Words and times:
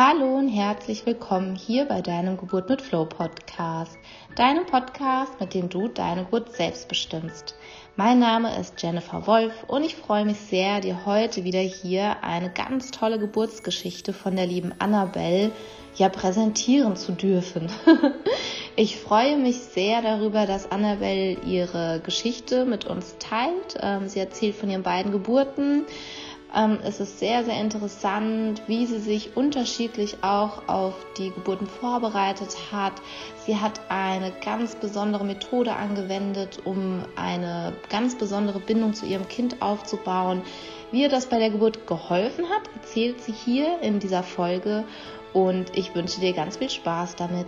Hallo 0.00 0.36
und 0.36 0.48
herzlich 0.48 1.06
willkommen 1.06 1.56
hier 1.56 1.84
bei 1.84 2.02
deinem 2.02 2.36
Geburt 2.36 2.68
mit 2.68 2.80
Flow 2.80 3.04
Podcast, 3.04 3.98
deinem 4.36 4.64
Podcast, 4.64 5.40
mit 5.40 5.54
dem 5.54 5.68
du 5.68 5.88
deine 5.88 6.22
Geburt 6.22 6.54
selbst 6.54 6.86
bestimmst. 6.86 7.56
Mein 7.96 8.20
Name 8.20 8.56
ist 8.60 8.80
Jennifer 8.80 9.26
Wolf 9.26 9.64
und 9.66 9.82
ich 9.82 9.96
freue 9.96 10.24
mich 10.24 10.36
sehr, 10.36 10.80
dir 10.80 11.04
heute 11.04 11.42
wieder 11.42 11.58
hier 11.58 12.22
eine 12.22 12.48
ganz 12.48 12.92
tolle 12.92 13.18
Geburtsgeschichte 13.18 14.12
von 14.12 14.36
der 14.36 14.46
lieben 14.46 14.72
Annabelle 14.78 15.50
ja 15.96 16.08
präsentieren 16.08 16.94
zu 16.94 17.10
dürfen. 17.10 17.68
ich 18.76 19.00
freue 19.00 19.36
mich 19.36 19.58
sehr 19.58 20.00
darüber, 20.00 20.46
dass 20.46 20.70
Annabelle 20.70 21.38
ihre 21.44 22.00
Geschichte 22.04 22.66
mit 22.66 22.84
uns 22.84 23.16
teilt. 23.18 23.76
Ähm, 23.82 24.08
sie 24.08 24.20
erzählt 24.20 24.54
von 24.54 24.70
ihren 24.70 24.84
beiden 24.84 25.10
Geburten 25.10 25.86
ähm, 26.54 26.78
es 26.82 27.00
ist 27.00 27.18
sehr, 27.18 27.44
sehr 27.44 27.60
interessant, 27.60 28.62
wie 28.66 28.86
sie 28.86 28.98
sich 28.98 29.36
unterschiedlich 29.36 30.18
auch 30.22 30.66
auf 30.68 30.94
die 31.18 31.30
Geburten 31.30 31.66
vorbereitet 31.66 32.56
hat. 32.72 32.94
Sie 33.44 33.56
hat 33.56 33.80
eine 33.88 34.32
ganz 34.44 34.74
besondere 34.74 35.24
Methode 35.24 35.74
angewendet, 35.74 36.60
um 36.64 37.04
eine 37.16 37.74
ganz 37.90 38.16
besondere 38.16 38.60
Bindung 38.60 38.94
zu 38.94 39.06
ihrem 39.06 39.28
Kind 39.28 39.60
aufzubauen. 39.60 40.42
Wie 40.90 41.02
ihr 41.02 41.10
das 41.10 41.26
bei 41.26 41.38
der 41.38 41.50
Geburt 41.50 41.86
geholfen 41.86 42.46
hat, 42.48 42.62
erzählt 42.74 43.20
sie 43.20 43.32
hier 43.32 43.80
in 43.82 43.98
dieser 43.98 44.22
Folge 44.22 44.84
und 45.34 45.76
ich 45.76 45.94
wünsche 45.94 46.20
dir 46.20 46.32
ganz 46.32 46.56
viel 46.56 46.70
Spaß 46.70 47.16
damit. 47.16 47.46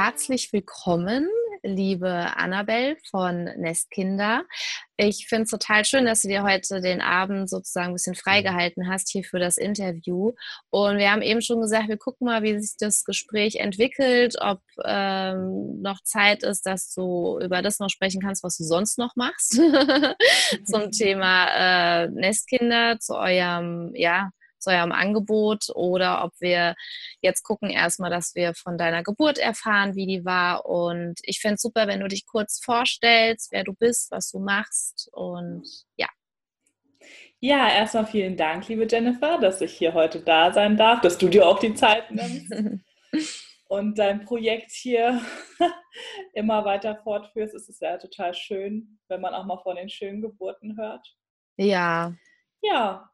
Herzlich 0.00 0.52
willkommen, 0.52 1.28
liebe 1.64 2.08
Annabelle 2.08 2.96
von 3.10 3.46
Nestkinder. 3.56 4.44
Ich 4.96 5.26
finde 5.26 5.42
es 5.42 5.50
total 5.50 5.84
schön, 5.84 6.04
dass 6.04 6.22
du 6.22 6.28
dir 6.28 6.44
heute 6.44 6.80
den 6.80 7.00
Abend 7.00 7.50
sozusagen 7.50 7.88
ein 7.88 7.94
bisschen 7.94 8.14
freigehalten 8.14 8.88
hast 8.88 9.10
hier 9.10 9.24
für 9.24 9.40
das 9.40 9.58
Interview. 9.58 10.34
Und 10.70 10.98
wir 10.98 11.10
haben 11.10 11.22
eben 11.22 11.42
schon 11.42 11.60
gesagt, 11.60 11.88
wir 11.88 11.96
gucken 11.96 12.26
mal, 12.26 12.44
wie 12.44 12.60
sich 12.60 12.76
das 12.78 13.04
Gespräch 13.04 13.56
entwickelt, 13.56 14.36
ob 14.40 14.60
ähm, 14.84 15.82
noch 15.82 16.00
Zeit 16.04 16.44
ist, 16.44 16.64
dass 16.64 16.94
du 16.94 17.40
über 17.42 17.60
das 17.60 17.80
noch 17.80 17.90
sprechen 17.90 18.22
kannst, 18.22 18.44
was 18.44 18.56
du 18.56 18.62
sonst 18.62 18.98
noch 18.98 19.16
machst 19.16 19.60
zum 20.64 20.92
Thema 20.92 22.04
äh, 22.04 22.08
Nestkinder, 22.08 23.00
zu 23.00 23.16
eurem, 23.16 23.90
ja, 23.96 24.30
zu 24.58 24.70
eurem 24.70 24.92
Angebot 24.92 25.66
oder 25.74 26.24
ob 26.24 26.32
wir 26.40 26.74
jetzt 27.20 27.42
gucken 27.42 27.70
erstmal, 27.70 28.10
dass 28.10 28.34
wir 28.34 28.54
von 28.54 28.78
deiner 28.78 29.02
Geburt 29.02 29.38
erfahren, 29.38 29.94
wie 29.94 30.06
die 30.06 30.24
war. 30.24 30.66
Und 30.66 31.20
ich 31.22 31.40
fände 31.40 31.54
es 31.54 31.62
super, 31.62 31.86
wenn 31.86 32.00
du 32.00 32.08
dich 32.08 32.26
kurz 32.26 32.60
vorstellst, 32.62 33.52
wer 33.52 33.64
du 33.64 33.74
bist, 33.74 34.10
was 34.10 34.30
du 34.30 34.38
machst 34.38 35.08
und 35.12 35.66
ja. 35.96 36.08
Ja, 37.40 37.68
erstmal 37.70 38.06
vielen 38.06 38.36
Dank, 38.36 38.66
liebe 38.66 38.86
Jennifer, 38.90 39.38
dass 39.38 39.60
ich 39.60 39.72
hier 39.72 39.94
heute 39.94 40.20
da 40.20 40.52
sein 40.52 40.76
darf, 40.76 41.00
dass 41.02 41.18
du 41.18 41.28
dir 41.28 41.46
auch 41.46 41.60
die 41.60 41.74
Zeit 41.74 42.10
nimmst 42.10 42.52
und 43.68 43.96
dein 43.96 44.24
Projekt 44.24 44.72
hier 44.72 45.20
immer 46.34 46.64
weiter 46.64 46.96
fortführst. 46.96 47.54
Es 47.54 47.68
ist 47.68 47.80
ja 47.80 47.96
total 47.96 48.34
schön, 48.34 48.98
wenn 49.06 49.20
man 49.20 49.34
auch 49.34 49.44
mal 49.44 49.58
von 49.58 49.76
den 49.76 49.88
schönen 49.88 50.20
Geburten 50.20 50.76
hört. 50.76 51.06
Ja. 51.56 52.12
Ja, 52.60 53.08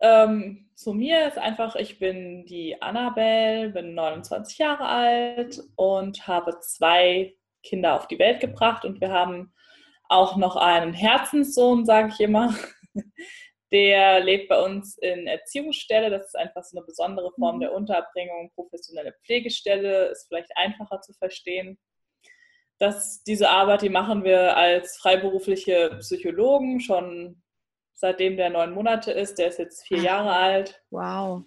ähm, 0.00 0.68
zu 0.74 0.92
mir 0.92 1.26
ist 1.26 1.38
einfach, 1.38 1.74
ich 1.76 1.98
bin 1.98 2.44
die 2.46 2.80
Annabelle, 2.82 3.70
bin 3.70 3.94
29 3.94 4.58
Jahre 4.58 4.86
alt 4.86 5.60
und 5.76 6.26
habe 6.26 6.60
zwei 6.60 7.34
Kinder 7.62 7.94
auf 7.94 8.06
die 8.06 8.18
Welt 8.18 8.40
gebracht 8.40 8.84
und 8.84 9.00
wir 9.00 9.10
haben 9.10 9.52
auch 10.08 10.36
noch 10.36 10.56
einen 10.56 10.92
Herzenssohn, 10.92 11.84
sage 11.84 12.10
ich 12.12 12.20
immer. 12.20 12.54
Der 13.72 14.20
lebt 14.20 14.48
bei 14.48 14.62
uns 14.62 14.96
in 14.98 15.26
Erziehungsstelle. 15.26 16.08
Das 16.08 16.26
ist 16.26 16.36
einfach 16.36 16.62
so 16.62 16.76
eine 16.76 16.86
besondere 16.86 17.32
Form 17.32 17.56
mhm. 17.56 17.60
der 17.60 17.74
Unterbringung. 17.74 18.52
Professionelle 18.54 19.14
Pflegestelle 19.24 20.06
ist 20.06 20.28
vielleicht 20.28 20.56
einfacher 20.56 21.00
zu 21.00 21.12
verstehen. 21.14 21.76
Das, 22.78 23.24
diese 23.24 23.48
Arbeit, 23.50 23.82
die 23.82 23.88
machen 23.88 24.22
wir 24.22 24.56
als 24.56 24.98
freiberufliche 24.98 25.96
Psychologen 26.00 26.78
schon 26.80 27.42
seitdem 27.96 28.36
der 28.36 28.50
neun 28.50 28.72
Monate 28.72 29.10
ist. 29.10 29.38
Der 29.38 29.48
ist 29.48 29.58
jetzt 29.58 29.86
vier 29.86 29.98
Jahre 29.98 30.32
alt. 30.32 30.80
Wow. 30.90 31.42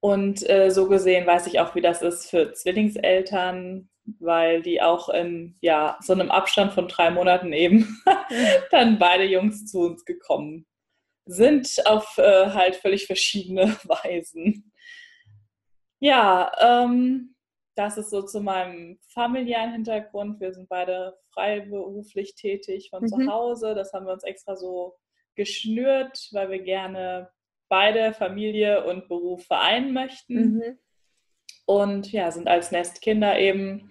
Und 0.00 0.48
äh, 0.48 0.70
so 0.70 0.88
gesehen 0.88 1.26
weiß 1.26 1.46
ich 1.46 1.58
auch, 1.60 1.74
wie 1.74 1.80
das 1.80 2.02
ist 2.02 2.28
für 2.28 2.52
Zwillingseltern, 2.52 3.88
weil 4.20 4.62
die 4.62 4.82
auch 4.82 5.08
in 5.08 5.56
ja, 5.60 5.98
so 6.02 6.12
einem 6.12 6.30
Abstand 6.30 6.72
von 6.72 6.88
drei 6.88 7.10
Monaten 7.10 7.52
eben 7.52 7.98
dann 8.70 8.98
beide 8.98 9.24
Jungs 9.24 9.66
zu 9.66 9.80
uns 9.80 10.04
gekommen 10.04 10.66
sind 11.28 11.86
auf 11.86 12.16
äh, 12.18 12.50
halt 12.50 12.76
völlig 12.76 13.06
verschiedene 13.06 13.66
Weisen. 13.84 14.72
Ja, 16.00 16.50
ähm, 16.58 17.34
das 17.76 17.98
ist 17.98 18.10
so 18.10 18.22
zu 18.22 18.40
meinem 18.40 18.98
familiären 19.12 19.72
Hintergrund. 19.72 20.40
Wir 20.40 20.52
sind 20.52 20.68
beide 20.68 21.16
freiberuflich 21.32 22.34
tätig 22.34 22.88
von 22.90 23.02
mhm. 23.02 23.08
zu 23.08 23.26
Hause. 23.26 23.74
Das 23.74 23.92
haben 23.92 24.06
wir 24.06 24.14
uns 24.14 24.24
extra 24.24 24.56
so 24.56 24.96
geschnürt, 25.38 26.28
weil 26.32 26.50
wir 26.50 26.58
gerne 26.58 27.30
beide 27.68 28.12
Familie 28.12 28.84
und 28.84 29.08
Beruf 29.08 29.46
vereinen 29.46 29.94
möchten. 29.94 30.34
Mhm. 30.34 30.78
Und 31.64 32.12
ja, 32.12 32.30
sind 32.30 32.48
als 32.48 32.72
Nestkinder 32.72 33.38
eben 33.38 33.90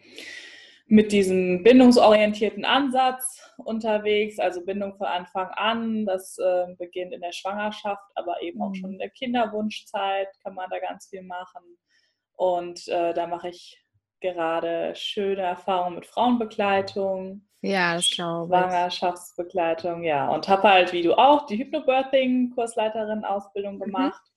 mit 0.87 1.11
diesem 1.11 1.63
bindungsorientierten 1.63 2.65
Ansatz 2.65 3.41
unterwegs, 3.57 4.39
also 4.39 4.63
Bindung 4.63 4.95
von 4.95 5.07
Anfang 5.07 5.47
an. 5.49 6.05
Das 6.05 6.37
äh, 6.37 6.67
beginnt 6.77 7.13
in 7.13 7.21
der 7.21 7.33
Schwangerschaft, 7.33 8.03
aber 8.15 8.41
eben 8.41 8.61
auch 8.61 8.69
mhm. 8.69 8.75
schon 8.75 8.91
in 8.93 8.99
der 8.99 9.09
Kinderwunschzeit 9.09 10.29
kann 10.43 10.55
man 10.55 10.69
da 10.69 10.79
ganz 10.79 11.07
viel 11.07 11.23
machen. 11.23 11.63
Und 12.35 12.87
äh, 12.87 13.13
da 13.13 13.27
mache 13.27 13.49
ich 13.49 13.81
gerade 14.21 14.95
schöne 14.95 15.41
Erfahrungen 15.41 15.95
mit 15.95 16.05
Frauenbegleitung, 16.05 17.41
ja, 17.61 17.95
das 17.95 18.11
glaube 18.11 18.53
ich. 18.53 18.59
Schwangerschaftsbegleitung, 18.59 20.03
ja. 20.03 20.29
Und 20.29 20.47
habe 20.47 20.69
halt, 20.69 20.93
wie 20.93 21.01
du 21.01 21.17
auch, 21.17 21.47
die 21.47 21.57
Hypnobirthing-Kursleiterin-Ausbildung 21.57 23.73
mhm. 23.75 23.79
gemacht. 23.79 24.21
Mhm. 24.21 24.27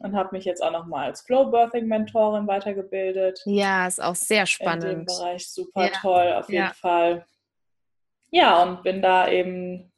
Und 0.00 0.14
habe 0.14 0.28
mich 0.32 0.44
jetzt 0.44 0.62
auch 0.62 0.70
nochmal 0.70 1.06
als 1.06 1.22
Flow-Birthing-Mentorin 1.22 2.46
weitergebildet. 2.46 3.42
Ja, 3.46 3.84
ist 3.86 4.00
auch 4.00 4.14
sehr 4.14 4.46
spannend. 4.46 4.84
In 4.84 4.90
dem 4.90 5.06
Bereich 5.06 5.48
super 5.48 5.86
ja. 5.86 5.92
toll, 6.00 6.34
auf 6.34 6.48
jeden 6.48 6.66
ja. 6.66 6.72
Fall. 6.72 7.26
Ja, 8.30 8.62
und 8.62 8.84
bin 8.84 9.02
da 9.02 9.28
eben 9.28 9.90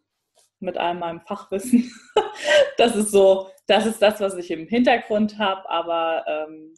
mit 0.58 0.78
all 0.78 0.94
meinem 0.94 1.20
Fachwissen. 1.20 1.92
das 2.78 2.96
ist 2.96 3.10
so, 3.10 3.50
das 3.66 3.84
ist 3.86 4.00
das, 4.00 4.20
was 4.20 4.36
ich 4.36 4.50
im 4.50 4.66
Hintergrund 4.66 5.38
habe, 5.38 5.68
aber 5.68 6.24
ähm, 6.26 6.72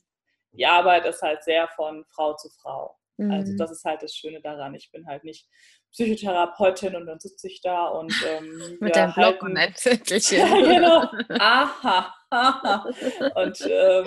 die 0.53 0.67
Arbeit 0.67 1.07
ist 1.07 1.23
halt 1.23 1.43
sehr 1.45 1.69
von 1.69 2.05
Frau 2.15 2.35
zu 2.35 2.49
Frau. 2.61 2.97
Also 3.19 3.25
mhm. 3.25 3.33
Also 3.33 3.57
das 3.57 3.71
ist 3.71 3.85
halt 3.85 4.03
das 4.03 4.15
Schöne 4.15 4.41
daran. 4.41 4.75
Ich 4.75 4.91
bin 4.91 5.07
halt 5.07 5.25
nicht 5.25 5.49
Psychotherapeutin 5.93 6.97
und 6.97 7.07
dann 7.07 7.21
sitze 7.21 7.49
ich 7.49 7.61
da 7.61 7.89
und 7.89 8.13
ähm, 8.27 8.77
mit 8.81 8.97
deinem 8.97 9.13
Blog 9.13 9.43
und 9.43 9.57
ein 9.57 9.75
Zettelchen. 9.75 10.39
ja, 10.39 10.57
genau. 10.57 11.05
Aha. 11.39 12.15
aha. 12.31 12.87
und 13.35 13.59
ähm, 13.69 14.07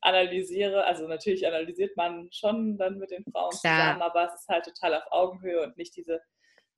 analysiere, 0.00 0.84
also 0.84 1.06
natürlich 1.06 1.46
analysiert 1.46 1.96
man 1.96 2.28
schon 2.32 2.78
dann 2.78 2.98
mit 2.98 3.10
den 3.10 3.24
Frauen 3.30 3.50
Klar. 3.60 3.80
zusammen, 3.80 4.02
aber 4.02 4.26
es 4.26 4.40
ist 4.40 4.48
halt 4.48 4.64
total 4.64 4.94
auf 4.94 5.04
Augenhöhe 5.10 5.62
und 5.62 5.76
nicht 5.76 5.94
diese 5.96 6.20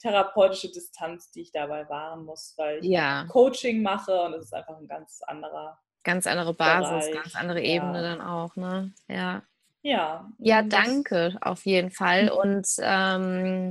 therapeutische 0.01 0.71
Distanz, 0.71 1.31
die 1.31 1.43
ich 1.43 1.53
dabei 1.53 1.89
wahren 1.89 2.25
muss, 2.25 2.55
weil 2.57 2.79
ich 2.79 2.91
ja. 2.91 3.27
Coaching 3.31 3.83
mache 3.83 4.21
und 4.23 4.35
es 4.35 4.47
ist 4.47 4.55
einfach 4.55 4.79
ein 4.79 4.89
ganz 4.89 5.21
anderer 5.27 5.79
ganz 6.05 6.27
andere 6.27 6.55
Basis, 6.55 7.11
Bereich. 7.11 7.23
ganz 7.23 7.37
andere 7.37 7.61
Ebene 7.61 8.03
ja. 8.03 8.03
dann 8.03 8.21
auch, 8.21 8.57
ne? 8.57 8.93
Ja. 9.09 9.43
Ja. 9.83 10.29
Ja, 10.39 10.63
danke 10.63 11.37
auf 11.41 11.65
jeden 11.65 11.91
Fall. 11.91 12.25
Mhm. 12.25 12.31
Und 12.31 12.69
ähm, 12.81 13.71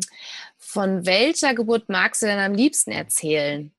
von 0.57 1.05
welcher 1.05 1.53
Geburt 1.53 1.89
magst 1.89 2.21
du 2.21 2.25
denn 2.25 2.39
am 2.39 2.53
liebsten 2.53 2.91
erzählen? 2.91 3.71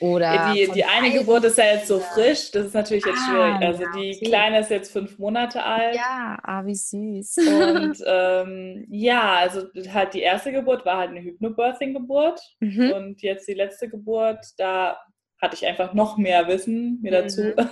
Oder 0.00 0.54
die, 0.54 0.66
die 0.72 0.84
eine 0.84 1.10
Geburt 1.10 1.44
ist 1.44 1.58
ja 1.58 1.64
jetzt 1.64 1.86
so 1.86 2.00
frisch, 2.00 2.50
das 2.52 2.66
ist 2.68 2.74
natürlich 2.74 3.04
jetzt 3.04 3.18
ah, 3.18 3.30
schwierig. 3.30 3.60
Also 3.60 3.82
ja, 3.82 3.90
die 3.94 4.16
okay. 4.16 4.24
Kleine 4.24 4.60
ist 4.60 4.70
jetzt 4.70 4.92
fünf 4.92 5.18
Monate 5.18 5.62
alt. 5.62 5.94
Ja, 5.94 6.38
ah, 6.42 6.64
wie 6.64 6.74
süß. 6.74 7.36
Und 7.36 8.02
ähm, 8.06 8.86
ja, 8.88 9.34
also 9.34 9.64
halt 9.92 10.14
die 10.14 10.22
erste 10.22 10.52
Geburt 10.52 10.86
war 10.86 10.96
halt 10.96 11.10
eine 11.10 11.20
Hypnobirthing-Geburt. 11.20 12.40
Mhm. 12.60 12.92
Und 12.92 13.22
jetzt 13.22 13.46
die 13.46 13.54
letzte 13.54 13.90
Geburt, 13.90 14.46
da 14.56 14.96
hatte 15.40 15.56
ich 15.56 15.66
einfach 15.66 15.94
noch 15.94 16.16
mehr 16.16 16.48
Wissen 16.48 17.00
mir 17.02 17.12
dazu. 17.12 17.42
Mhm. 17.42 17.68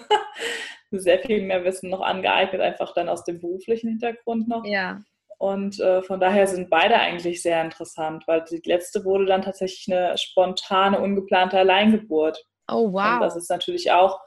sehr 0.91 1.19
viel 1.19 1.43
mehr 1.43 1.65
Wissen 1.65 1.91
noch 1.91 2.01
angeeignet, 2.01 2.63
einfach 2.63 2.95
dann 2.95 3.09
aus 3.09 3.25
dem 3.25 3.41
beruflichen 3.41 3.89
Hintergrund 3.89 4.49
noch. 4.49 4.65
Ja. 4.65 5.01
Und 5.39 5.79
äh, 5.79 6.03
von 6.03 6.19
daher 6.19 6.47
sind 6.47 6.71
beide 6.71 6.97
eigentlich 6.97 7.43
sehr 7.43 7.63
interessant, 7.63 8.25
weil 8.27 8.45
die 8.51 8.61
letzte 8.65 9.05
wurde 9.05 9.27
dann 9.27 9.43
tatsächlich 9.43 9.95
eine 9.95 10.17
spontane, 10.19 11.01
ungeplante 11.01 11.59
Alleingeburt. 11.59 12.45
Oh, 12.69 12.93
wow. 12.93 13.15
Und 13.15 13.21
das 13.21 13.37
ist 13.37 13.51
natürlich 13.51 13.93
auch 13.93 14.19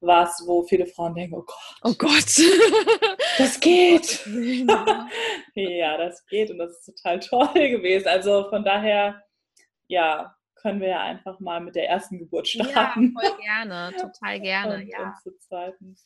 was, 0.00 0.44
wo 0.46 0.62
viele 0.64 0.86
Frauen 0.86 1.14
denken, 1.14 1.36
oh 1.36 1.44
Gott. 1.44 1.78
Oh 1.82 1.94
Gott. 1.96 2.38
das 3.38 3.58
geht. 3.60 4.26
ja, 5.54 5.96
das 5.96 6.26
geht 6.26 6.50
und 6.50 6.58
das 6.58 6.72
ist 6.72 6.96
total 7.02 7.20
toll 7.20 7.68
gewesen. 7.68 8.08
Also 8.08 8.48
von 8.50 8.64
daher 8.64 9.22
ja, 9.88 10.34
können 10.60 10.80
wir 10.80 10.88
ja 10.88 11.00
einfach 11.00 11.40
mal 11.40 11.60
mit 11.60 11.74
der 11.74 11.88
ersten 11.88 12.18
Geburt 12.18 12.48
starten. 12.48 13.14
Ja, 13.14 13.20
voll 13.20 13.38
gerne, 13.40 13.96
total 13.96 14.40
gerne, 14.40 14.74
und, 14.76 14.88
ja. 14.88 15.06
Und 15.06 15.22
zur 15.22 15.38
zweiten. 15.38 15.96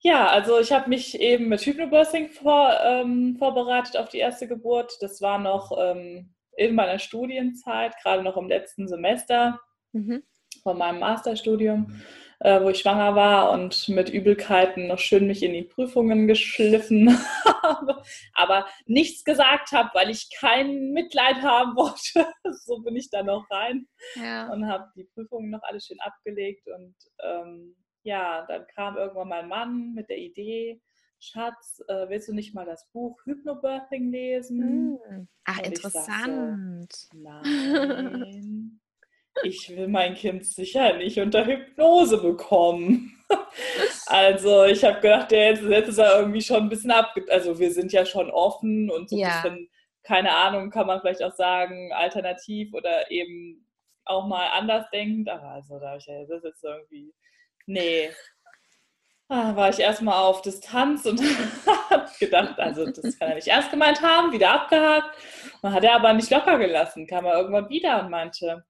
Ja, 0.00 0.28
also 0.28 0.60
ich 0.60 0.72
habe 0.72 0.88
mich 0.88 1.18
eben 1.20 1.48
mit 1.48 1.62
Hypnobirthing 1.62 2.28
vor, 2.28 2.78
ähm, 2.84 3.36
vorbereitet 3.38 3.96
auf 3.96 4.08
die 4.08 4.18
erste 4.18 4.46
Geburt. 4.46 4.92
Das 5.00 5.20
war 5.20 5.38
noch 5.38 5.72
ähm, 5.78 6.32
in 6.56 6.74
meiner 6.74 6.98
Studienzeit, 6.98 7.94
gerade 8.02 8.22
noch 8.22 8.36
im 8.36 8.48
letzten 8.48 8.88
Semester 8.88 9.60
mhm. 9.92 10.22
von 10.62 10.78
meinem 10.78 11.00
Masterstudium, 11.00 12.00
äh, 12.40 12.60
wo 12.62 12.70
ich 12.70 12.80
schwanger 12.80 13.14
war 13.14 13.50
und 13.52 13.88
mit 13.88 14.08
Übelkeiten 14.08 14.88
noch 14.88 14.98
schön 14.98 15.26
mich 15.26 15.42
in 15.42 15.52
die 15.52 15.62
Prüfungen 15.62 16.26
geschliffen 16.26 17.08
habe, 17.44 18.02
aber 18.34 18.66
nichts 18.86 19.24
gesagt 19.24 19.72
habe, 19.72 19.90
weil 19.94 20.10
ich 20.10 20.28
kein 20.38 20.92
Mitleid 20.92 21.36
haben 21.42 21.76
wollte. 21.76 22.26
so 22.64 22.78
bin 22.80 22.96
ich 22.96 23.10
da 23.10 23.22
noch 23.22 23.50
rein 23.50 23.86
ja. 24.14 24.50
und 24.52 24.66
habe 24.66 24.90
die 24.96 25.04
Prüfungen 25.04 25.50
noch 25.50 25.62
alles 25.62 25.86
schön 25.86 26.00
abgelegt 26.00 26.66
und 26.68 26.94
ähm, 27.22 27.76
ja, 28.02 28.46
dann 28.46 28.66
kam 28.74 28.96
irgendwann 28.96 29.28
mein 29.28 29.48
Mann 29.48 29.92
mit 29.94 30.08
der 30.08 30.18
Idee, 30.18 30.80
Schatz, 31.18 31.82
äh, 31.88 32.08
willst 32.08 32.28
du 32.28 32.34
nicht 32.34 32.54
mal 32.54 32.66
das 32.66 32.88
Buch 32.92 33.18
Hypnobirthing 33.24 34.10
lesen? 34.10 34.98
Hm. 35.08 35.28
Ach, 35.44 35.58
Und 35.58 35.66
interessant. 35.66 36.92
So, 36.92 37.18
Nein, 37.18 38.80
ich 39.44 39.74
will 39.76 39.88
mein 39.88 40.14
Kind 40.14 40.44
sicher 40.46 40.96
nicht 40.96 41.18
unter 41.18 41.46
Hypnose 41.46 42.18
bekommen. 42.18 43.18
also 44.06 44.64
ich 44.64 44.84
habe 44.84 45.00
gedacht, 45.00 45.30
der 45.30 45.50
jetzt, 45.50 45.62
jetzt 45.62 45.88
ist 45.88 45.98
er 45.98 46.18
irgendwie 46.18 46.42
schon 46.42 46.64
ein 46.64 46.68
bisschen 46.68 46.90
abge... 46.90 47.24
Also 47.30 47.58
wir 47.58 47.72
sind 47.72 47.92
ja 47.92 48.06
schon 48.06 48.30
offen 48.30 48.90
und 48.90 49.10
so 49.10 49.16
ein 49.16 49.20
ja. 49.20 49.40
bisschen, 49.42 49.68
keine 50.02 50.32
Ahnung, 50.32 50.70
kann 50.70 50.86
man 50.86 51.00
vielleicht 51.00 51.22
auch 51.22 51.34
sagen, 51.34 51.92
alternativ 51.92 52.72
oder 52.74 53.10
eben 53.10 53.66
auch 54.04 54.26
mal 54.26 54.48
anders 54.52 54.88
denkend. 54.90 55.28
Aber 55.28 55.48
also 55.50 55.78
da 55.78 55.88
habe 55.88 55.98
ich 55.98 56.06
ja, 56.06 56.20
das 56.20 56.38
ist 56.38 56.44
jetzt 56.44 56.64
irgendwie 56.64 57.12
Nee. 57.66 58.10
Ah, 59.28 59.56
war 59.56 59.70
ich 59.70 59.80
erstmal 59.80 60.14
auf 60.14 60.40
Distanz 60.42 61.04
und 61.04 61.20
habe 61.90 62.08
gedacht, 62.20 62.58
also 62.60 62.86
das 62.88 63.18
kann 63.18 63.30
er 63.30 63.34
nicht 63.34 63.48
ernst 63.48 63.72
gemeint 63.72 64.00
haben, 64.00 64.32
wieder 64.32 64.52
abgehakt. 64.52 65.16
Und 65.62 65.72
hat 65.72 65.82
er 65.82 65.94
aber 65.96 66.12
nicht 66.12 66.30
locker 66.30 66.58
gelassen, 66.58 67.08
kam 67.08 67.24
er 67.24 67.34
irgendwann 67.34 67.68
wieder 67.68 68.00
und 68.02 68.10
meinte, 68.10 68.64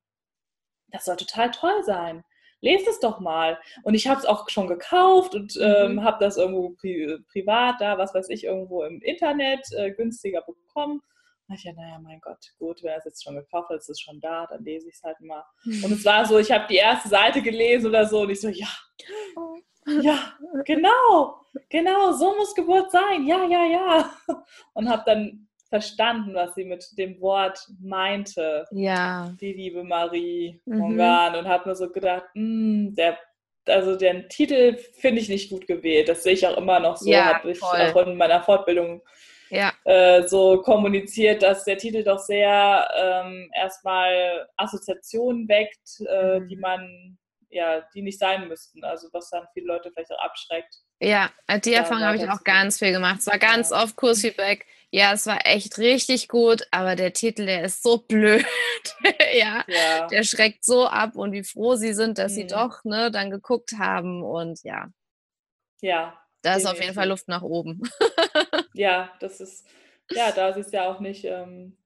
das 0.89 1.05
soll 1.05 1.17
total 1.17 1.51
toll 1.51 1.85
sein. 1.85 2.25
Lest 2.61 2.89
es 2.89 3.01
doch 3.01 3.21
mal. 3.21 3.59
Und 3.83 3.95
ich 3.95 4.09
habe 4.09 4.19
es 4.19 4.27
auch 4.27 4.49
schon 4.49 4.67
gekauft 4.67 5.35
und 5.35 5.59
ähm, 5.61 5.95
mhm. 5.95 6.05
habe 6.05 6.25
das 6.25 6.37
irgendwo 6.37 6.71
pri 6.71 7.19
privat 7.31 7.81
da, 7.81 7.99
was 7.99 8.15
weiß 8.15 8.29
ich, 8.31 8.45
irgendwo 8.45 8.83
im 8.83 9.01
Internet 9.03 9.67
äh, 9.77 9.93
günstiger 9.93 10.43
bekommen. 10.43 11.01
Und 11.49 11.55
ich 11.55 11.65
ja, 11.65 11.73
naja, 11.75 11.99
mein 12.03 12.21
Gott, 12.21 12.39
gut, 12.59 12.83
wenn 12.83 12.93
er 12.93 12.99
es 12.99 13.05
jetzt 13.05 13.23
schon 13.23 13.37
gekauft 13.37 13.69
hat, 13.69 13.77
ist 13.77 13.91
es 13.91 14.01
schon 14.01 14.21
da, 14.21 14.47
dann 14.47 14.65
lese 14.65 14.89
ich 14.89 14.97
es 14.97 15.03
halt 15.03 15.21
mal. 15.21 15.45
Mhm. 15.65 15.85
Und 15.85 15.93
es 15.93 16.05
war 16.05 16.25
so, 16.25 16.39
ich 16.39 16.51
habe 16.51 16.67
die 16.69 16.77
erste 16.77 17.09
Seite 17.09 17.43
gelesen 17.43 17.89
oder 17.89 18.07
so 18.07 18.23
und 18.23 18.31
ich 18.31 18.41
so, 18.41 18.49
ja, 18.49 18.69
ja, 20.03 20.19
genau, 20.65 21.41
genau, 21.69 22.13
so 22.13 22.35
muss 22.37 22.55
Geburt 22.55 22.91
sein, 22.91 23.27
ja, 23.27 23.45
ja, 23.45 23.65
ja. 23.65 24.11
Und 24.75 24.89
habe 24.89 25.03
dann 25.07 25.49
verstanden, 25.69 26.35
was 26.35 26.55
sie 26.55 26.65
mit 26.65 26.87
dem 26.97 27.21
Wort 27.21 27.59
meinte. 27.81 28.65
Ja. 28.71 29.35
Die 29.41 29.53
liebe 29.53 29.85
Marie 29.85 30.61
Mongan 30.65 31.33
mhm. 31.33 31.39
und 31.39 31.49
habe 31.49 31.69
nur 31.69 31.77
so 31.77 31.91
gedacht, 31.91 32.25
hm, 32.35 32.95
der 32.95 33.19
also 33.69 33.97
den 33.97 34.29
Titel 34.29 34.77
finde 34.77 35.21
ich 35.21 35.29
nicht 35.29 35.51
gut 35.51 35.67
gewählt. 35.67 36.09
Das 36.09 36.23
sehe 36.23 36.35
ich 36.35 36.47
auch 36.47 36.57
immer 36.57 36.81
noch 36.81 36.97
so. 36.97 37.11
Ja, 37.11 37.35
habe 37.35 37.51
ich 37.51 37.59
voll. 37.59 37.81
auch 37.81 38.07
in 38.07 38.17
meiner 38.17 38.43
Fortbildung 38.43 39.03
ja. 39.51 39.73
äh, 39.85 40.27
so 40.27 40.63
kommuniziert, 40.63 41.43
dass 41.43 41.65
der 41.65 41.79
Titel 41.79 42.03
doch 42.03 42.19
sehr 42.19 42.89
ähm, 42.97 43.51
erstmal 43.55 44.49
Assoziationen 44.57 45.49
weckt, 45.49 46.01
äh, 46.09 46.41
mhm. 46.41 46.49
die 46.49 46.57
man, 46.57 47.19
ja, 47.51 47.83
die 47.95 48.03
nicht 48.03 48.19
sein 48.19 48.49
müssten. 48.49 48.85
Also 48.85 49.09
was 49.13 49.31
dann 49.31 49.47
viele 49.53 49.67
Leute 49.67 49.91
vielleicht 49.91 50.13
auch 50.13 50.23
abschreckt. 50.23 50.77
Ja, 51.01 51.31
die 51.65 51.75
Erfahrung 51.75 52.05
habe 52.05 52.17
ich 52.17 52.29
auch 52.29 52.43
ganz 52.43 52.79
viel 52.79 52.93
gemacht. 52.93 53.21
Es 53.21 53.27
war 53.27 53.39
ganz 53.39 53.71
ja. 53.71 53.83
oft 53.83 53.97
Kursfeedback. 53.97 54.67
Ja, 54.91 55.13
es 55.13 55.27
war 55.27 55.45
echt 55.45 55.79
richtig 55.79 56.29
gut, 56.29 56.67
aber 56.71 56.95
der 56.95 57.13
Titel, 57.13 57.47
der 57.47 57.65
ist 57.65 57.83
so 57.83 57.99
blöd. 57.99 58.45
ja, 59.35 59.65
ja, 59.67 60.07
der 60.07 60.23
schreckt 60.23 60.65
so 60.65 60.87
ab 60.87 61.17
und 61.17 61.33
wie 61.33 61.43
froh 61.43 61.75
sie 61.75 61.93
sind, 61.93 62.19
dass 62.19 62.33
mhm. 62.33 62.37
sie 62.37 62.47
doch 62.47 62.85
ne, 62.85 63.11
dann 63.11 63.31
geguckt 63.31 63.73
haben 63.79 64.23
und 64.23 64.63
ja. 64.63 64.89
Ja, 65.83 66.19
da 66.43 66.55
ist 66.55 66.67
auf 66.67 66.81
jeden 66.81 66.95
Fall 66.95 67.09
Luft 67.09 67.29
nach 67.29 67.43
oben. 67.43 67.83
ja, 68.75 69.13
das 69.21 69.41
ist, 69.41 69.67
ja, 70.11 70.31
da 70.31 70.53
sie 70.53 70.61
es 70.61 70.73
ja 70.73 70.89
auch 70.89 71.01
nicht 71.01 71.25
ähm, 71.25 71.77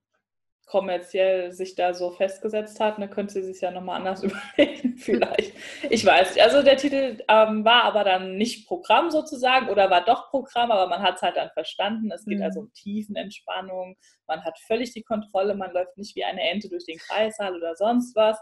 kommerziell 0.71 1.51
sich 1.51 1.75
da 1.75 1.95
so 1.95 2.13
festgesetzt 2.13 2.79
hat, 2.79 3.01
ne, 3.01 3.09
könnte 3.09 3.33
sie 3.33 3.43
sich 3.43 3.61
ja 3.61 3.73
nochmal 3.73 3.97
anders 3.97 4.23
überlegen, 4.57 4.97
vielleicht. 4.97 5.53
Ich 5.91 6.07
weiß 6.07 6.35
nicht. 6.35 6.45
Also 6.45 6.63
der 6.63 6.77
Titel 6.77 7.19
ähm, 7.29 7.65
war 7.65 7.83
aber 7.85 8.05
dann 8.05 8.37
nicht 8.37 8.69
Programm 8.69 9.11
sozusagen 9.11 9.69
oder 9.69 9.91
war 9.91 10.05
doch 10.05 10.31
Programm, 10.31 10.71
aber 10.71 10.87
man 10.87 11.03
hat 11.03 11.17
es 11.17 11.23
halt 11.23 11.37
dann 11.37 11.51
verstanden. 11.51 12.13
Es 12.13 12.25
geht 12.25 12.39
mhm. 12.39 12.45
also 12.45 12.61
um 12.61 12.73
Tiefenentspannung. 12.73 13.97
Man 14.29 14.45
hat 14.45 14.59
völlig 14.61 14.93
die 14.93 15.03
Kontrolle, 15.03 15.57
man 15.57 15.73
läuft 15.73 15.99
nicht 15.99 16.15
wie 16.15 16.25
eine 16.25 16.41
Ente 16.41 16.69
durch 16.69 16.87
den 16.87 16.99
Kreissaal 16.99 17.57
oder 17.57 17.75
sonst 17.75 18.15
was. 18.15 18.39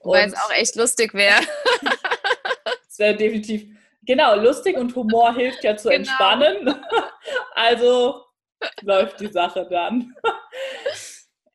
Weil 0.00 0.26
es 0.26 0.34
auch 0.34 0.52
echt 0.52 0.76
lustig 0.76 1.14
wäre. 1.14 1.40
Es 2.88 2.98
wäre 2.98 3.16
definitiv 3.16 3.64
Genau, 4.04 4.34
lustig 4.34 4.76
und 4.76 4.94
Humor 4.96 5.34
hilft 5.34 5.62
ja 5.64 5.76
zu 5.76 5.88
genau. 5.88 5.98
entspannen. 5.98 6.74
Also 7.54 8.24
läuft 8.82 9.20
die 9.20 9.28
Sache 9.28 9.66
dann. 9.70 10.14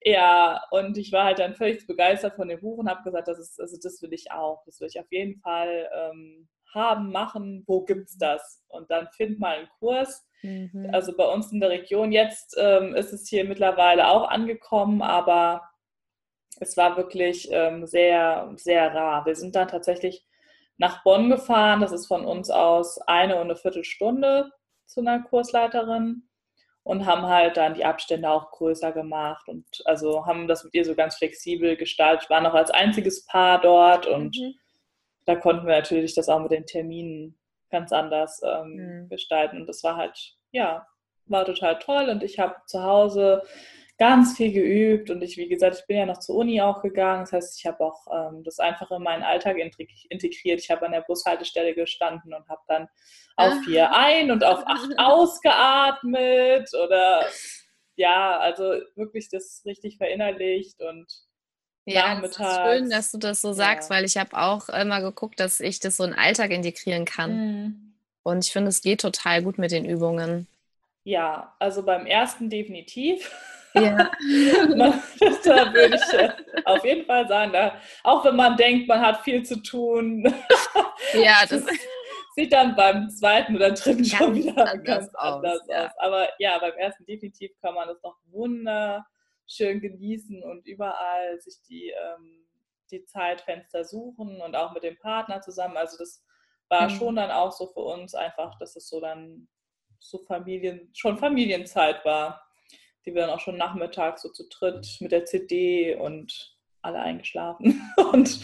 Ja, 0.08 0.64
und 0.72 0.98
ich 0.98 1.12
war 1.12 1.26
halt 1.26 1.40
dann 1.40 1.54
völlig 1.54 1.86
begeistert 1.86 2.36
von 2.36 2.48
dem 2.48 2.62
Buch 2.62 2.78
und 2.78 2.90
habe 2.90 3.04
gesagt, 3.04 3.28
das 3.28 3.40
ist, 3.40 3.60
also 3.60 3.78
das 3.82 4.02
will 4.02 4.14
ich 4.14 4.32
auch. 4.32 4.64
Das 4.66 4.80
will 4.80 4.88
ich 4.88 4.98
auf 5.00 5.12
jeden 5.12 5.36
Fall 5.42 5.90
ähm, 5.94 6.48
haben, 6.74 7.12
machen. 7.12 7.66
Wo 7.68 7.84
gibt 7.84 8.08
es 8.08 8.18
das? 8.18 8.64
Und 8.70 8.90
dann 8.90 9.10
find 9.12 9.38
mal 9.38 9.58
einen 9.58 9.70
Kurs. 9.80 10.26
Mhm. 10.44 10.90
Also 10.94 11.16
bei 11.16 11.26
uns 11.26 11.52
in 11.52 11.60
der 11.60 11.72
Region. 11.72 12.14
Jetzt 12.14 12.56
ähm, 12.58 12.96
ist 12.96 13.12
es 13.12 13.28
hier 13.28 13.44
mittlerweile 13.44 14.08
auch 14.08 14.30
angekommen, 14.30 15.02
aber 15.02 15.62
es 16.62 16.78
war 16.78 16.96
wirklich 16.96 17.50
ähm, 17.52 17.86
sehr, 17.86 18.50
sehr 18.56 18.96
rar. 18.96 19.26
Wir 19.26 19.36
sind 19.36 19.58
dann 19.58 19.68
tatsächlich 19.68 20.26
nach 20.78 21.04
Bonn 21.04 21.30
gefahren. 21.30 21.82
Das 21.82 21.92
ist 21.92 22.08
von 22.08 22.24
uns 22.24 22.50
aus 22.50 22.98
eine 23.00 23.36
und 23.36 23.42
eine 23.42 23.58
Viertelstunde 23.58 24.52
zu 24.86 25.02
einer 25.02 25.22
Kursleiterin 25.22 26.27
und 26.88 27.06
haben 27.06 27.24
halt 27.24 27.58
dann 27.58 27.74
die 27.74 27.84
Abstände 27.84 28.30
auch 28.30 28.50
größer 28.50 28.94
gemacht 28.94 29.50
und 29.50 29.66
also 29.84 30.26
haben 30.26 30.48
das 30.48 30.64
mit 30.64 30.74
ihr 30.74 30.86
so 30.86 30.96
ganz 30.96 31.16
flexibel 31.16 31.76
gestaltet. 31.76 32.30
War 32.30 32.40
noch 32.40 32.54
als 32.54 32.72
einziges 32.72 33.26
Paar 33.26 33.60
dort 33.60 34.06
und 34.06 34.38
mhm. 34.38 34.54
da 35.26 35.36
konnten 35.36 35.68
wir 35.68 35.76
natürlich 35.76 36.16
das 36.16 36.30
auch 36.30 36.40
mit 36.40 36.52
den 36.52 36.66
Terminen 36.66 37.38
ganz 37.70 37.92
anders 37.92 38.42
ähm, 38.42 38.76
mhm. 39.04 39.10
gestalten. 39.10 39.58
Und 39.58 39.68
das 39.68 39.84
war 39.84 39.98
halt, 39.98 40.38
ja, 40.52 40.88
war 41.26 41.44
total 41.44 41.78
toll 41.80 42.08
und 42.08 42.24
ich 42.24 42.40
habe 42.40 42.56
zu 42.68 42.82
Hause 42.82 43.44
ganz 43.98 44.38
viel 44.38 44.52
geübt 44.52 45.10
und 45.10 45.22
ich, 45.24 45.38
wie 45.38 45.48
gesagt, 45.48 45.78
ich 45.80 45.88
bin 45.88 45.98
ja 45.98 46.06
noch 46.06 46.20
zur 46.20 46.36
Uni 46.36 46.62
auch 46.62 46.82
gegangen. 46.82 47.22
Das 47.22 47.34
heißt, 47.34 47.60
ich 47.60 47.66
habe 47.66 47.84
auch 47.84 48.06
ähm, 48.12 48.44
das 48.44 48.60
einfach 48.60 48.92
in 48.92 49.02
meinen 49.02 49.24
Alltag 49.24 49.58
integriert. 49.58 50.60
Ich 50.60 50.70
habe 50.70 50.86
an 50.86 50.92
der 50.92 51.02
Bushaltestelle 51.02 51.74
gestanden 51.74 52.34
und 52.34 52.48
habe 52.48 52.62
dann 52.68 52.84
auf 53.36 53.54
ah. 53.54 53.62
vier 53.66 53.96
ein 53.96 54.30
und 54.30 54.44
auf 54.44 54.64
acht 54.68 54.92
ausgeatmet 54.98 56.70
oder 56.74 57.26
ja, 57.96 58.38
also 58.38 58.80
wirklich 58.96 59.30
das 59.30 59.64
richtig 59.66 59.98
verinnerlicht 59.98 60.82
und 60.82 61.08
ja, 61.90 62.20
das 62.20 62.32
ist 62.32 62.38
schön, 62.38 62.90
dass 62.90 63.12
du 63.12 63.18
das 63.18 63.40
so 63.40 63.54
sagst, 63.54 63.90
ja. 63.90 63.96
weil 63.96 64.04
ich 64.04 64.18
habe 64.18 64.38
auch 64.38 64.68
immer 64.68 65.02
geguckt, 65.02 65.40
dass 65.40 65.62
ich 65.62 65.80
das 65.80 65.96
so 65.96 66.04
in 66.04 66.12
den 66.12 66.20
Alltag 66.20 66.52
integrieren 66.52 67.06
kann. 67.06 67.32
Mhm. 67.38 67.94
Und 68.24 68.46
ich 68.46 68.52
finde, 68.52 68.68
es 68.68 68.82
geht 68.82 69.00
total 69.00 69.42
gut 69.42 69.58
mit 69.58 69.72
den 69.72 69.86
Übungen. 69.86 70.48
Ja, 71.06 71.56
also 71.60 71.84
beim 71.84 72.06
ersten 72.06 72.50
definitiv. 72.50 73.32
Ja. 73.82 73.98
da 75.44 75.74
würde 75.74 75.96
ich 75.96 76.14
äh, 76.14 76.30
auf 76.66 76.84
jeden 76.84 77.06
Fall 77.06 77.28
sagen, 77.28 77.52
da, 77.54 77.80
auch 78.04 78.24
wenn 78.26 78.36
man 78.36 78.58
denkt, 78.58 78.88
man 78.88 79.02
hat 79.02 79.22
viel 79.24 79.44
zu 79.44 79.62
tun. 79.62 80.34
Ja, 81.14 81.46
das 81.48 81.64
sieht 82.36 82.52
dann 82.52 82.76
beim 82.76 83.10
zweiten 83.10 83.56
oder 83.56 83.72
dritten 83.72 84.00
ganz 84.00 84.12
schon 84.16 84.36
wieder 84.36 84.68
anders 84.68 84.84
ganz 84.84 85.16
anders 85.16 85.62
aus. 85.62 85.68
Ja. 85.70 85.86
aus. 85.86 85.92
Aber 86.00 86.28
ja, 86.40 86.58
beim 86.60 86.74
ersten 86.74 87.06
definitiv 87.06 87.52
kann 87.62 87.76
man 87.76 87.88
das 87.88 88.02
noch 88.02 88.18
wunderschön 88.26 89.80
genießen 89.80 90.44
und 90.44 90.66
überall 90.66 91.40
sich 91.40 91.62
die, 91.70 91.90
ähm, 91.90 92.48
die 92.92 93.06
Zeitfenster 93.06 93.86
suchen 93.86 94.42
und 94.42 94.56
auch 94.56 94.74
mit 94.74 94.84
dem 94.84 94.98
Partner 94.98 95.40
zusammen. 95.40 95.78
Also 95.78 95.98
das 95.98 96.24
war 96.68 96.90
mhm. 96.90 96.96
schon 96.96 97.16
dann 97.16 97.32
auch 97.32 97.52
so 97.52 97.68
für 97.68 97.82
uns 97.82 98.16
einfach, 98.16 98.58
dass 98.60 98.76
es 98.76 98.90
so 98.90 99.00
dann 99.00 99.48
so 100.00 100.20
Familien, 100.26 100.90
schon 100.94 101.18
Familienzeit 101.18 102.04
war 102.06 102.47
die 103.08 103.16
wir 103.16 103.22
dann 103.22 103.32
auch 103.32 103.40
schon 103.40 103.58
nachmittags 103.58 104.22
so 104.22 104.30
zu 104.30 104.48
dritt 104.50 104.98
mit 105.00 105.12
der 105.12 105.26
CD 105.26 105.96
und 105.96 106.56
alle 106.82 107.00
eingeschlafen 107.00 107.82
und 108.12 108.40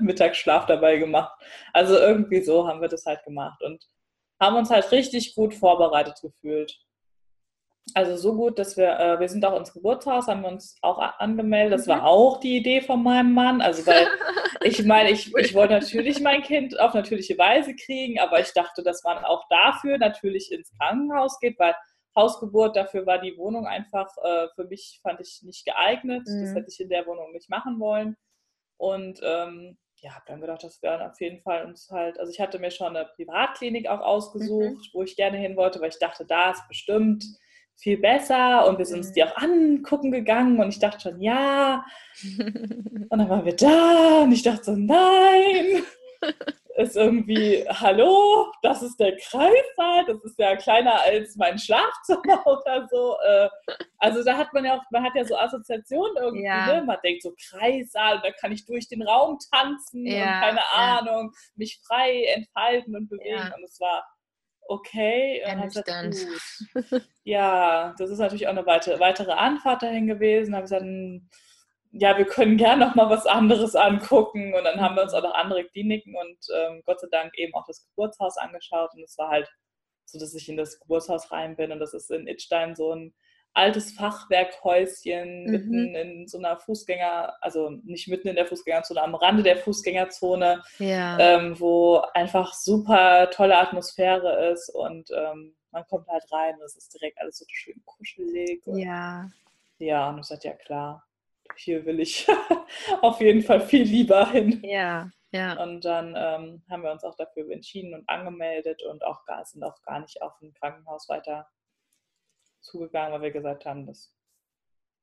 Mittagsschlaf 0.00 0.66
dabei 0.66 0.98
gemacht. 0.98 1.34
Also 1.72 1.96
irgendwie 1.96 2.42
so 2.42 2.68
haben 2.68 2.80
wir 2.80 2.88
das 2.88 3.06
halt 3.06 3.24
gemacht 3.24 3.62
und 3.62 3.82
haben 4.40 4.56
uns 4.56 4.70
halt 4.70 4.90
richtig 4.92 5.34
gut 5.34 5.54
vorbereitet 5.54 6.20
gefühlt. 6.20 6.78
Also 7.92 8.16
so 8.16 8.34
gut, 8.34 8.58
dass 8.58 8.76
wir, 8.76 8.98
äh, 8.98 9.20
wir 9.20 9.28
sind 9.28 9.44
auch 9.44 9.58
ins 9.58 9.72
Geburtshaus, 9.72 10.26
haben 10.26 10.42
wir 10.42 10.48
uns 10.48 10.76
auch 10.80 10.98
angemeldet. 11.18 11.80
Das 11.80 11.86
mhm. 11.86 11.90
war 11.90 12.06
auch 12.06 12.40
die 12.40 12.56
Idee 12.56 12.80
von 12.80 13.02
meinem 13.02 13.32
Mann. 13.32 13.60
Also 13.60 13.86
weil 13.86 14.06
ich 14.62 14.84
meine, 14.84 15.10
ich, 15.10 15.34
ich 15.34 15.54
wollte 15.54 15.74
natürlich 15.74 16.20
mein 16.20 16.42
Kind 16.42 16.78
auf 16.80 16.94
natürliche 16.94 17.36
Weise 17.36 17.74
kriegen, 17.74 18.18
aber 18.20 18.40
ich 18.40 18.52
dachte, 18.52 18.82
dass 18.82 19.02
man 19.04 19.18
auch 19.24 19.44
dafür 19.48 19.98
natürlich 19.98 20.50
ins 20.50 20.72
Krankenhaus 20.78 21.38
geht, 21.40 21.58
weil 21.58 21.74
Hausgeburt, 22.16 22.76
dafür 22.76 23.06
war 23.06 23.18
die 23.18 23.36
Wohnung 23.36 23.66
einfach 23.66 24.08
äh, 24.22 24.48
für 24.54 24.64
mich, 24.64 25.00
fand 25.02 25.20
ich 25.20 25.42
nicht 25.42 25.64
geeignet. 25.64 26.26
Mhm. 26.26 26.40
Das 26.42 26.54
hätte 26.54 26.70
ich 26.70 26.80
in 26.80 26.88
der 26.88 27.06
Wohnung 27.06 27.32
nicht 27.32 27.50
machen 27.50 27.80
wollen. 27.80 28.16
Und 28.76 29.20
ähm, 29.22 29.76
ja, 30.00 30.14
habe 30.14 30.24
dann 30.26 30.40
gedacht, 30.40 30.62
das 30.62 30.82
wäre 30.82 31.10
auf 31.10 31.20
jeden 31.20 31.40
Fall 31.40 31.64
uns 31.64 31.88
halt, 31.90 32.18
also 32.20 32.30
ich 32.30 32.40
hatte 32.40 32.58
mir 32.58 32.70
schon 32.70 32.96
eine 32.96 33.06
Privatklinik 33.16 33.88
auch 33.88 34.00
ausgesucht, 34.00 34.76
mhm. 34.76 34.90
wo 34.92 35.02
ich 35.02 35.16
gerne 35.16 35.38
hin 35.38 35.56
wollte, 35.56 35.80
weil 35.80 35.88
ich 35.88 35.98
dachte, 35.98 36.26
da 36.26 36.50
ist 36.50 36.66
bestimmt 36.68 37.24
viel 37.76 37.98
besser 37.98 38.66
und 38.68 38.78
wir 38.78 38.84
sind 38.84 38.98
uns 38.98 39.12
die 39.12 39.22
mhm. 39.22 39.28
auch 39.28 39.36
angucken 39.36 40.12
gegangen 40.12 40.60
und 40.60 40.68
ich 40.68 40.78
dachte 40.78 41.00
schon, 41.00 41.20
ja. 41.20 41.84
Und 43.10 43.18
dann 43.18 43.28
waren 43.28 43.44
wir 43.44 43.54
da 43.54 44.22
und 44.22 44.32
ich 44.32 44.42
dachte 44.42 44.64
so, 44.64 44.76
nein. 44.76 45.84
Ist 46.76 46.96
irgendwie, 46.96 47.64
hallo, 47.68 48.50
das 48.62 48.82
ist 48.82 48.98
der 48.98 49.16
Kreissaal, 49.16 50.06
das 50.06 50.24
ist 50.24 50.38
ja 50.38 50.56
kleiner 50.56 51.00
als 51.02 51.36
mein 51.36 51.56
Schlafzimmer 51.56 52.44
oder 52.46 52.88
so. 52.90 53.16
Äh. 53.24 53.48
Also 53.98 54.24
da 54.24 54.36
hat 54.36 54.52
man 54.52 54.64
ja 54.64 54.76
auch, 54.76 54.82
man 54.90 55.04
hat 55.04 55.14
ja 55.14 55.24
so 55.24 55.36
Assoziationen 55.36 56.16
irgendwie, 56.16 56.44
ja. 56.44 56.66
ne? 56.66 56.82
Man 56.84 56.98
denkt 57.04 57.22
so 57.22 57.32
Kreissaal, 57.48 58.20
da 58.22 58.32
kann 58.32 58.50
ich 58.50 58.66
durch 58.66 58.88
den 58.88 59.02
Raum 59.02 59.38
tanzen 59.52 60.04
ja, 60.04 60.16
und 60.16 60.40
keine 60.40 60.60
ja. 60.74 60.98
Ahnung, 60.98 61.32
mich 61.54 61.80
frei 61.86 62.24
entfalten 62.34 62.96
und 62.96 63.08
bewegen. 63.08 63.52
Und 63.56 63.62
es 63.62 63.78
war 63.78 64.04
okay. 64.66 65.38
Ernüchternd. 65.44 66.16
ja, 67.24 67.94
das 67.98 68.10
ist 68.10 68.18
natürlich 68.18 68.46
auch 68.48 68.52
eine 68.52 68.66
weitere 68.66 69.32
Anfahrt 69.32 69.82
dahin 69.82 70.06
gewesen. 70.06 70.52
Da 70.52 70.58
habe 70.58 70.66
ich 70.66 70.70
gesagt, 70.70 70.84
ja, 71.96 72.18
wir 72.18 72.24
können 72.24 72.56
gerne 72.56 72.84
noch 72.84 72.94
mal 72.94 73.08
was 73.08 73.26
anderes 73.26 73.76
angucken. 73.76 74.54
Und 74.54 74.64
dann 74.64 74.80
haben 74.80 74.96
wir 74.96 75.02
uns 75.02 75.14
auch 75.14 75.22
noch 75.22 75.34
andere 75.34 75.64
Kliniken 75.64 76.14
und 76.16 76.38
ähm, 76.54 76.82
Gott 76.84 77.00
sei 77.00 77.06
Dank 77.10 77.36
eben 77.38 77.54
auch 77.54 77.66
das 77.66 77.84
Geburtshaus 77.84 78.36
angeschaut. 78.36 78.90
Und 78.94 79.02
es 79.04 79.16
war 79.16 79.30
halt 79.30 79.48
so, 80.04 80.18
dass 80.18 80.34
ich 80.34 80.48
in 80.48 80.56
das 80.56 80.80
Geburtshaus 80.80 81.30
rein 81.30 81.56
bin. 81.56 81.72
Und 81.72 81.78
das 81.78 81.94
ist 81.94 82.10
in 82.10 82.26
Itstein 82.26 82.74
so 82.74 82.94
ein 82.94 83.14
altes 83.54 83.92
Fachwerkhäuschen 83.92 85.44
mhm. 85.44 85.50
mitten 85.50 85.94
in 85.94 86.26
so 86.26 86.38
einer 86.38 86.58
Fußgänger, 86.58 87.34
also 87.40 87.70
nicht 87.84 88.08
mitten 88.08 88.26
in 88.26 88.34
der 88.34 88.46
Fußgängerzone, 88.46 89.00
am 89.00 89.14
Rande 89.14 89.44
der 89.44 89.56
Fußgängerzone, 89.58 90.62
ja. 90.80 91.18
ähm, 91.20 91.58
wo 91.60 91.98
einfach 92.14 92.52
super 92.52 93.30
tolle 93.30 93.56
Atmosphäre 93.56 94.50
ist 94.50 94.70
und 94.70 95.08
ähm, 95.16 95.54
man 95.70 95.84
kommt 95.86 96.08
halt 96.08 96.24
rein 96.32 96.56
und 96.56 96.62
es 96.62 96.76
ist 96.76 96.94
direkt 96.94 97.18
alles 97.20 97.38
so 97.38 97.44
schön 97.48 97.80
kuschelig. 97.84 98.62
ja. 98.66 99.30
Ja, 99.78 100.08
und 100.08 100.20
ich 100.20 100.26
sagte, 100.26 100.48
ja 100.48 100.54
klar, 100.54 101.04
hier 101.56 101.84
will 101.86 102.00
ich 102.00 102.26
auf 103.02 103.20
jeden 103.20 103.42
Fall 103.42 103.60
viel 103.60 103.82
lieber 103.82 104.30
hin. 104.30 104.60
Ja, 104.64 105.10
ja. 105.30 105.60
Und 105.62 105.84
dann 105.84 106.14
ähm, 106.16 106.62
haben 106.70 106.82
wir 106.82 106.92
uns 106.92 107.04
auch 107.04 107.16
dafür 107.16 107.50
entschieden 107.50 107.94
und 107.94 108.08
angemeldet 108.08 108.82
und 108.84 109.04
auch 109.04 109.24
gar, 109.24 109.44
sind 109.44 109.64
auch 109.64 109.82
gar 109.82 110.00
nicht 110.00 110.22
auf 110.22 110.40
ein 110.40 110.52
Krankenhaus 110.54 111.08
weiter 111.08 111.48
zugegangen, 112.60 113.12
weil 113.12 113.22
wir 113.22 113.30
gesagt 113.30 113.66
haben, 113.66 113.86
das 113.86 114.14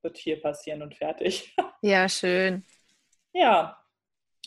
wird 0.01 0.17
hier 0.17 0.41
passieren 0.41 0.81
und 0.81 0.95
fertig. 0.95 1.55
Ja, 1.83 2.07
schön. 2.07 2.63
Ja, 3.33 3.81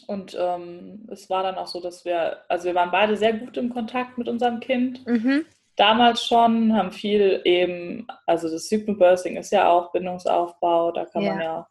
und 0.06 0.37
ähm, 0.38 1.08
es 1.11 1.28
war 1.30 1.42
dann 1.42 1.56
auch 1.56 1.66
so, 1.66 1.80
dass 1.80 2.04
wir, 2.04 2.44
also 2.49 2.66
wir 2.66 2.76
waren 2.76 2.92
beide 2.92 3.16
sehr 3.16 3.32
gut 3.32 3.56
im 3.56 3.75
Kontakt 3.75 4.18
mit 4.18 4.28
unserem 4.28 4.61
Kind. 4.61 5.04
Mhm. 5.04 5.44
Damals 5.76 6.25
schon, 6.25 6.73
haben 6.76 6.92
viel 6.92 7.40
eben, 7.44 8.06
also 8.26 8.49
das 8.49 8.70
Hypnobirthing 8.70 9.37
ist 9.37 9.50
ja 9.50 9.68
auch 9.68 9.90
Bindungsaufbau, 9.90 10.92
da 10.92 11.06
kann 11.06 11.23
ja. 11.23 11.32
man 11.32 11.42
ja, 11.42 11.68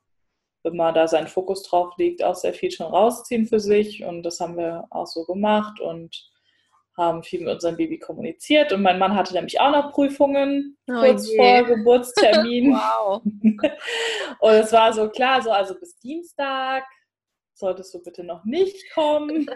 wenn 0.63 0.75
man 0.75 0.96
da 0.96 1.08
seinen 1.08 1.27
Fokus 1.27 1.63
drauf 1.63 1.93
liegt, 1.98 2.24
auch 2.24 2.36
sehr 2.36 2.53
viel 2.53 2.72
schon 2.72 2.88
rausziehen 2.88 3.46
für 3.46 3.60
sich. 3.60 4.03
Und 4.03 4.24
das 4.24 4.39
haben 4.39 4.58
wir 4.58 4.88
auch 4.89 5.08
so 5.08 5.25
gemacht 5.25 5.79
und 5.79 6.29
haben 6.98 7.24
viel 7.24 7.41
mit 7.41 7.50
unserem 7.50 7.75
Baby 7.75 7.98
kommuniziert 7.98 8.72
und 8.72 8.84
mein 8.84 9.00
Mann 9.00 9.15
hatte 9.15 9.34
nämlich 9.34 9.60
auch 9.60 9.72
noch 9.72 9.91
Prüfungen 9.91 10.77
oh 10.88 10.93
kurz 10.93 11.27
je. 11.27 11.38
vor 11.38 11.63
Geburtstermin. 11.63 12.72
wow. 12.74 13.22
und 14.39 14.51
es 14.51 14.72
war 14.72 14.93
so 14.93 15.10
klar, 15.10 15.41
so 15.41 15.51
also 15.51 15.74
bis 15.79 15.98
Dienstag 15.98 16.84
solltest 17.55 17.93
du 17.93 18.03
bitte 18.03 18.24
noch 18.24 18.43
nicht 18.46 18.91
kommen. 18.93 19.50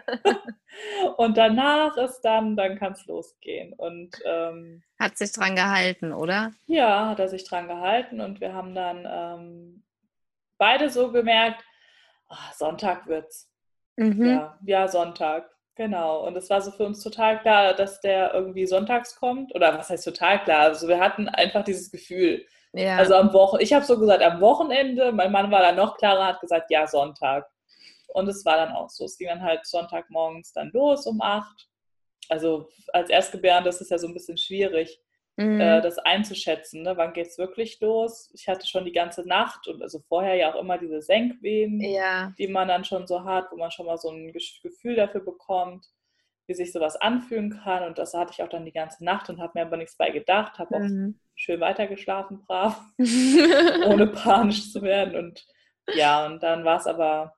und 1.17 1.37
danach 1.37 1.97
ist 1.97 2.21
dann, 2.21 2.55
dann 2.55 2.77
kann 2.77 2.93
es 2.93 3.05
losgehen. 3.05 3.73
Und 3.73 4.11
ähm, 4.25 4.83
hat 4.99 5.17
sich 5.17 5.31
dran 5.31 5.55
gehalten, 5.55 6.13
oder? 6.13 6.53
Ja, 6.67 7.09
hat 7.09 7.19
er 7.19 7.27
sich 7.27 7.43
dran 7.43 7.67
gehalten 7.67 8.21
und 8.21 8.39
wir 8.39 8.53
haben 8.53 8.73
dann 8.73 9.07
ähm, 9.09 9.83
beide 10.57 10.89
so 10.89 11.11
gemerkt, 11.11 11.63
ach, 12.29 12.53
Sonntag 12.53 13.07
wird's. 13.07 13.51
Mhm. 13.95 14.25
Ja, 14.25 14.59
ja, 14.65 14.87
Sonntag. 14.87 15.49
Genau, 15.75 16.25
und 16.25 16.35
es 16.35 16.49
war 16.49 16.59
so 16.61 16.71
für 16.71 16.85
uns 16.85 17.03
total 17.03 17.39
klar, 17.39 17.75
dass 17.75 18.01
der 18.01 18.33
irgendwie 18.33 18.65
sonntags 18.65 19.15
kommt. 19.15 19.53
Oder 19.53 19.77
was 19.77 19.89
heißt 19.89 20.05
total 20.05 20.43
klar? 20.43 20.61
Also 20.61 20.87
wir 20.87 20.99
hatten 20.99 21.29
einfach 21.29 21.63
dieses 21.63 21.91
Gefühl. 21.91 22.45
Ja. 22.73 22.97
Also 22.97 23.13
am 23.15 23.31
Wochenende, 23.31 23.63
ich 23.63 23.73
habe 23.73 23.85
so 23.85 23.99
gesagt, 23.99 24.23
am 24.23 24.41
Wochenende, 24.41 25.11
mein 25.11 25.31
Mann 25.31 25.51
war 25.51 25.61
dann 25.61 25.75
noch 25.75 25.97
klarer, 25.97 26.25
hat 26.25 26.41
gesagt, 26.41 26.71
ja, 26.71 26.87
Sonntag. 26.87 27.47
Und 28.07 28.27
es 28.27 28.43
war 28.43 28.57
dann 28.57 28.71
auch 28.71 28.89
so. 28.89 29.05
Es 29.05 29.17
ging 29.17 29.27
dann 29.27 29.43
halt 29.43 29.65
Sonntagmorgens 29.67 30.51
dann 30.51 30.71
los 30.73 31.05
um 31.05 31.21
acht. 31.21 31.67
Also 32.29 32.69
als 32.91 33.09
Erstgebärende 33.09 33.69
ist 33.69 33.81
es 33.81 33.89
ja 33.89 33.99
so 33.99 34.07
ein 34.07 34.13
bisschen 34.13 34.37
schwierig 34.37 34.99
mhm. 35.37 35.61
äh, 35.61 35.81
das 35.81 35.97
einzuschätzen. 35.99 36.81
Ne? 36.81 36.97
Wann 36.97 37.13
geht 37.13 37.27
es 37.27 37.37
wirklich 37.37 37.79
los? 37.79 38.29
Ich 38.33 38.47
hatte 38.47 38.67
schon 38.67 38.85
die 38.85 38.91
ganze 38.91 39.27
Nacht 39.27 39.67
und 39.67 39.81
also 39.81 39.99
vorher 39.99 40.35
ja 40.35 40.53
auch 40.53 40.59
immer 40.59 40.77
diese 40.77 41.01
Senkwehen, 41.01 41.79
ja. 41.79 42.33
die 42.37 42.47
man 42.47 42.67
dann 42.67 42.83
schon 42.83 43.07
so 43.07 43.23
hat, 43.23 43.51
wo 43.51 43.57
man 43.57 43.71
schon 43.71 43.85
mal 43.85 43.97
so 43.97 44.09
ein 44.09 44.33
Gefühl 44.33 44.95
dafür 44.95 45.21
bekommt, 45.21 45.87
wie 46.47 46.53
sich 46.53 46.71
sowas 46.71 46.95
anfühlen 46.95 47.61
kann. 47.63 47.83
Und 47.83 47.97
das 47.97 48.13
hatte 48.13 48.33
ich 48.33 48.43
auch 48.43 48.49
dann 48.49 48.65
die 48.65 48.73
ganze 48.73 49.05
Nacht 49.05 49.29
und 49.29 49.39
habe 49.39 49.53
mir 49.55 49.65
aber 49.65 49.77
nichts 49.77 49.95
bei 49.95 50.09
gedacht, 50.09 50.57
habe 50.57 50.79
mhm. 50.79 51.15
auch 51.15 51.21
schön 51.35 51.59
weitergeschlafen, 51.59 52.43
brav, 52.45 52.81
ohne 52.97 54.07
panisch 54.07 54.71
zu 54.71 54.81
werden. 54.81 55.15
Und 55.15 55.45
ja, 55.93 56.25
und 56.25 56.41
dann 56.43 56.65
war 56.65 56.77
es 56.77 56.87
aber 56.87 57.35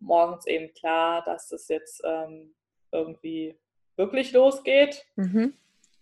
morgens 0.00 0.46
eben 0.46 0.72
klar, 0.74 1.22
dass 1.24 1.48
das 1.48 1.68
jetzt 1.68 2.02
ähm, 2.04 2.54
irgendwie 2.92 3.58
wirklich 3.96 4.32
losgeht. 4.32 5.04
Mhm. 5.16 5.54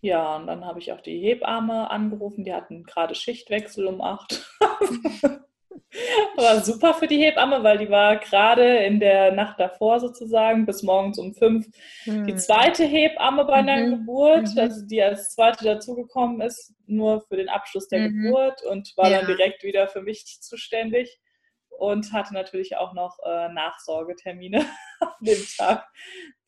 Ja, 0.04 0.36
und 0.36 0.46
dann 0.48 0.66
habe 0.66 0.80
ich 0.80 0.92
auch 0.92 1.00
die 1.00 1.18
Hebamme 1.18 1.90
angerufen, 1.90 2.44
die 2.44 2.52
hatten 2.52 2.84
gerade 2.84 3.14
Schichtwechsel 3.14 3.86
um 3.86 4.02
acht. 4.02 4.44
war 6.36 6.62
super 6.62 6.92
für 6.92 7.06
die 7.06 7.16
Hebamme, 7.16 7.62
weil 7.62 7.78
die 7.78 7.88
war 7.88 8.16
gerade 8.16 8.84
in 8.84 9.00
der 9.00 9.32
Nacht 9.32 9.58
davor 9.58 10.00
sozusagen 10.00 10.66
bis 10.66 10.82
morgens 10.82 11.18
um 11.18 11.32
fünf 11.32 11.66
die 12.04 12.36
zweite 12.36 12.84
Hebamme 12.84 13.46
bei 13.46 13.54
einer 13.54 13.78
mhm. 13.78 13.90
Geburt, 13.92 14.54
mhm. 14.54 14.60
also 14.60 14.84
die 14.84 15.00
als 15.00 15.30
zweite 15.30 15.64
dazugekommen 15.64 16.42
ist, 16.42 16.74
nur 16.86 17.22
für 17.22 17.38
den 17.38 17.48
Abschluss 17.48 17.88
der 17.88 18.00
mhm. 18.00 18.24
Geburt 18.24 18.62
und 18.62 18.92
war 18.98 19.10
ja. 19.10 19.20
dann 19.20 19.26
direkt 19.26 19.62
wieder 19.62 19.88
für 19.88 20.02
mich 20.02 20.26
zuständig 20.42 21.18
und 21.78 22.12
hatte 22.12 22.34
natürlich 22.34 22.76
auch 22.76 22.92
noch 22.92 23.18
äh, 23.24 23.48
Nachsorgetermine 23.48 24.66
an 25.00 25.08
dem 25.20 25.42
Tag, 25.56 25.88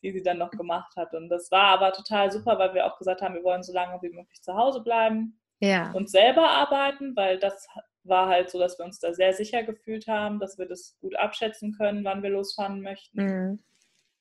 die 0.01 0.11
sie 0.11 0.23
dann 0.23 0.37
noch 0.37 0.51
gemacht 0.51 0.95
hat. 0.95 1.13
Und 1.13 1.29
das 1.29 1.51
war 1.51 1.65
aber 1.69 1.93
total 1.93 2.31
super, 2.31 2.57
weil 2.59 2.73
wir 2.73 2.85
auch 2.85 2.97
gesagt 2.97 3.21
haben, 3.21 3.35
wir 3.35 3.43
wollen 3.43 3.63
so 3.63 3.73
lange 3.73 4.01
wie 4.01 4.09
möglich 4.09 4.41
zu 4.41 4.55
Hause 4.55 4.81
bleiben 4.81 5.39
ja. 5.59 5.91
und 5.91 6.09
selber 6.09 6.49
arbeiten, 6.49 7.15
weil 7.15 7.39
das 7.39 7.67
war 8.03 8.27
halt 8.29 8.49
so, 8.49 8.59
dass 8.59 8.79
wir 8.79 8.85
uns 8.85 8.99
da 8.99 9.13
sehr 9.13 9.33
sicher 9.33 9.63
gefühlt 9.63 10.07
haben, 10.07 10.39
dass 10.39 10.57
wir 10.57 10.65
das 10.65 10.97
gut 11.01 11.15
abschätzen 11.15 11.73
können, 11.73 12.03
wann 12.03 12.23
wir 12.23 12.29
losfahren 12.29 12.81
möchten. 12.81 13.23
Mhm. 13.23 13.63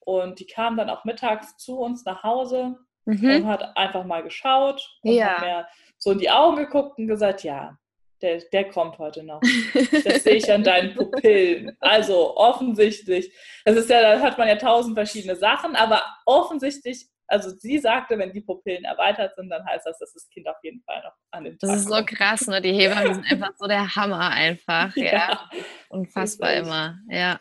Und 0.01 0.41
die 0.41 0.47
kam 0.47 0.77
dann 0.77 0.91
auch 0.91 1.05
mittags 1.05 1.57
zu 1.57 1.79
uns 1.79 2.05
nach 2.05 2.23
Hause 2.23 2.77
mhm. 3.05 3.31
und 3.31 3.47
hat 3.47 3.77
einfach 3.77 4.05
mal 4.05 4.23
geschaut 4.23 4.99
und 5.03 5.13
ja. 5.13 5.27
hat 5.27 5.41
mir 5.41 5.69
so 5.99 6.11
in 6.13 6.19
die 6.19 6.31
Augen 6.31 6.57
geguckt 6.57 6.99
und 6.99 7.07
gesagt, 7.07 7.43
ja, 7.45 7.79
der, 8.23 8.40
der 8.52 8.68
kommt 8.68 8.99
heute 8.99 9.23
noch. 9.23 9.40
Das 10.04 10.25
sehe 10.25 10.37
ich 10.37 10.52
an 10.52 10.64
deinen 10.64 10.94
Pupillen. 10.94 11.76
Also 11.80 12.37
offensichtlich, 12.37 13.32
das 13.64 13.76
ist 13.76 13.90
ja, 13.90 14.00
da 14.00 14.20
hat 14.20 14.38
man 14.38 14.49
ja 14.49 14.56
tausend 14.56 14.96
verschiedene 14.96 15.37
Sachen, 15.37 15.76
aber 15.76 16.02
offensichtlich, 16.25 17.06
also 17.26 17.50
sie 17.50 17.78
sagte, 17.78 18.18
wenn 18.18 18.32
die 18.32 18.40
Pupillen 18.40 18.85
erweitert 18.85 19.35
sind, 19.37 19.50
dann 19.50 19.64
heißt 19.66 19.87
das, 19.87 19.99
dass 19.99 20.12
das 20.12 20.28
Kind 20.28 20.49
auf 20.49 20.56
jeden 20.62 20.82
Fall 20.82 21.02
noch 21.02 21.12
an 21.32 21.44
den 21.44 21.58
Tag 21.58 21.68
Das 21.68 21.80
ist 21.80 21.88
so 21.88 22.04
krass, 22.04 22.46
ne? 22.46 22.61
Die 22.61 22.73
Hebammen 22.73 23.14
sind 23.14 23.32
einfach 23.32 23.52
so 23.58 23.66
der 23.66 23.94
Hammer 23.94 24.30
einfach. 24.30 24.94
Ja. 24.96 25.12
ja. 25.12 25.50
Unfassbar 25.88 26.54
immer. 26.54 26.99
Ja. 27.08 27.40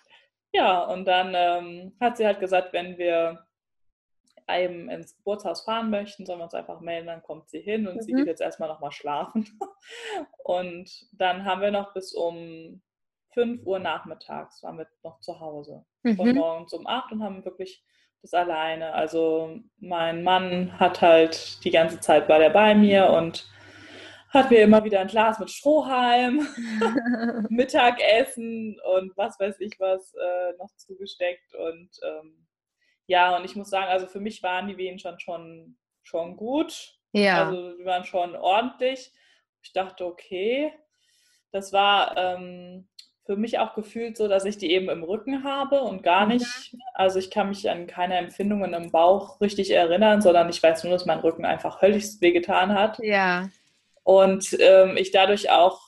Ja, 0.53 0.83
und 0.83 1.05
dann 1.05 1.33
ähm, 1.35 1.95
hat 1.99 2.17
sie 2.17 2.25
halt 2.25 2.39
gesagt, 2.39 2.71
wenn 2.73 2.97
wir 2.97 3.45
eben 4.49 4.89
ins 4.89 5.15
Geburtshaus 5.15 5.61
fahren 5.61 5.89
möchten, 5.89 6.25
sollen 6.25 6.39
wir 6.39 6.43
uns 6.45 6.53
einfach 6.53 6.79
melden, 6.79 7.07
dann 7.07 7.23
kommt 7.23 7.49
sie 7.49 7.61
hin 7.61 7.87
und 7.87 7.95
mhm. 7.95 8.01
sie 8.01 8.13
geht 8.13 8.27
jetzt 8.27 8.41
erstmal 8.41 8.69
nochmal 8.69 8.91
schlafen. 8.91 9.47
Und 10.43 10.89
dann 11.13 11.45
haben 11.45 11.61
wir 11.61 11.71
noch 11.71 11.93
bis 11.93 12.13
um 12.13 12.81
5 13.33 13.65
Uhr 13.65 13.79
nachmittags 13.79 14.63
waren 14.63 14.77
wir 14.77 14.87
noch 15.03 15.19
zu 15.19 15.39
Hause. 15.39 15.85
Mhm. 16.03 16.15
Von 16.15 16.35
morgens 16.35 16.73
um 16.73 16.87
8 16.87 17.13
und 17.13 17.23
haben 17.23 17.45
wirklich 17.45 17.83
das 18.21 18.33
alleine. 18.33 18.93
Also 18.93 19.59
mein 19.77 20.23
Mann 20.23 20.79
hat 20.79 21.01
halt 21.01 21.63
die 21.63 21.71
ganze 21.71 21.99
Zeit 21.99 22.27
war 22.29 22.39
der 22.39 22.49
bei 22.49 22.73
mir 22.73 23.09
und 23.09 23.47
hat 24.29 24.51
mir 24.51 24.63
immer 24.63 24.83
wieder 24.83 24.99
ein 24.99 25.07
Glas 25.07 25.39
mit 25.39 25.51
Strohhalm, 25.51 26.47
Mittagessen 27.49 28.79
und 28.97 29.15
was 29.17 29.39
weiß 29.39 29.59
ich 29.59 29.79
was 29.79 30.13
äh, 30.13 30.53
noch 30.57 30.73
zugesteckt. 30.77 31.53
Und 31.55 31.89
ähm, 32.03 32.44
ja, 33.07 33.35
und 33.35 33.45
ich 33.45 33.55
muss 33.55 33.69
sagen, 33.69 33.87
also 33.87 34.07
für 34.07 34.19
mich 34.19 34.41
waren 34.43 34.67
die 34.67 34.77
Wehen 34.77 34.99
schon, 34.99 35.19
schon, 35.19 35.77
schon 36.03 36.37
gut. 36.37 36.97
Ja. 37.11 37.45
Also 37.45 37.77
die 37.77 37.85
waren 37.85 38.03
schon 38.03 38.35
ordentlich. 38.35 39.11
Ich 39.61 39.73
dachte, 39.73 40.05
okay, 40.05 40.73
das 41.51 41.71
war 41.71 42.15
ähm, 42.17 42.87
für 43.25 43.35
mich 43.35 43.57
auch 43.59 43.73
gefühlt 43.73 44.17
so, 44.17 44.27
dass 44.27 44.45
ich 44.45 44.57
die 44.57 44.71
eben 44.71 44.89
im 44.89 45.03
Rücken 45.03 45.43
habe 45.43 45.81
und 45.81 46.03
gar 46.03 46.25
mhm. 46.25 46.33
nicht, 46.33 46.75
also 46.93 47.17
ich 47.17 47.31
kann 47.31 47.49
mich 47.49 47.69
an 47.69 47.87
keine 47.87 48.17
Empfindungen 48.17 48.73
im 48.73 48.91
Bauch 48.91 49.41
richtig 49.41 49.71
erinnern, 49.71 50.21
sondern 50.21 50.49
ich 50.49 50.61
weiß 50.61 50.83
nur, 50.83 50.93
dass 50.93 51.05
mein 51.05 51.19
Rücken 51.19 51.45
einfach 51.45 51.81
höllisch 51.81 52.21
wehgetan 52.21 52.73
hat. 52.73 52.99
Ja. 52.99 53.49
Und 54.03 54.55
ähm, 54.59 54.97
ich 54.97 55.11
dadurch 55.11 55.49
auch 55.49 55.81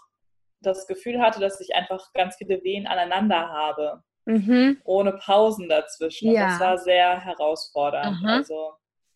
das 0.62 0.88
Gefühl 0.88 1.22
hatte, 1.22 1.40
dass 1.40 1.62
ich 1.62 1.76
einfach 1.76 2.12
ganz 2.14 2.38
viele 2.38 2.64
Wehen 2.64 2.88
aneinander 2.88 3.50
habe, 3.50 4.04
mhm. 4.28 4.82
ohne 4.84 5.14
Pausen 5.14 5.70
dazwischen. 5.70 6.32
Ja. 6.32 6.50
Das 6.50 6.60
war 6.60 6.78
sehr 6.78 7.20
herausfordernd. 7.20 8.18
Aha. 8.24 8.38
Also 8.38 8.74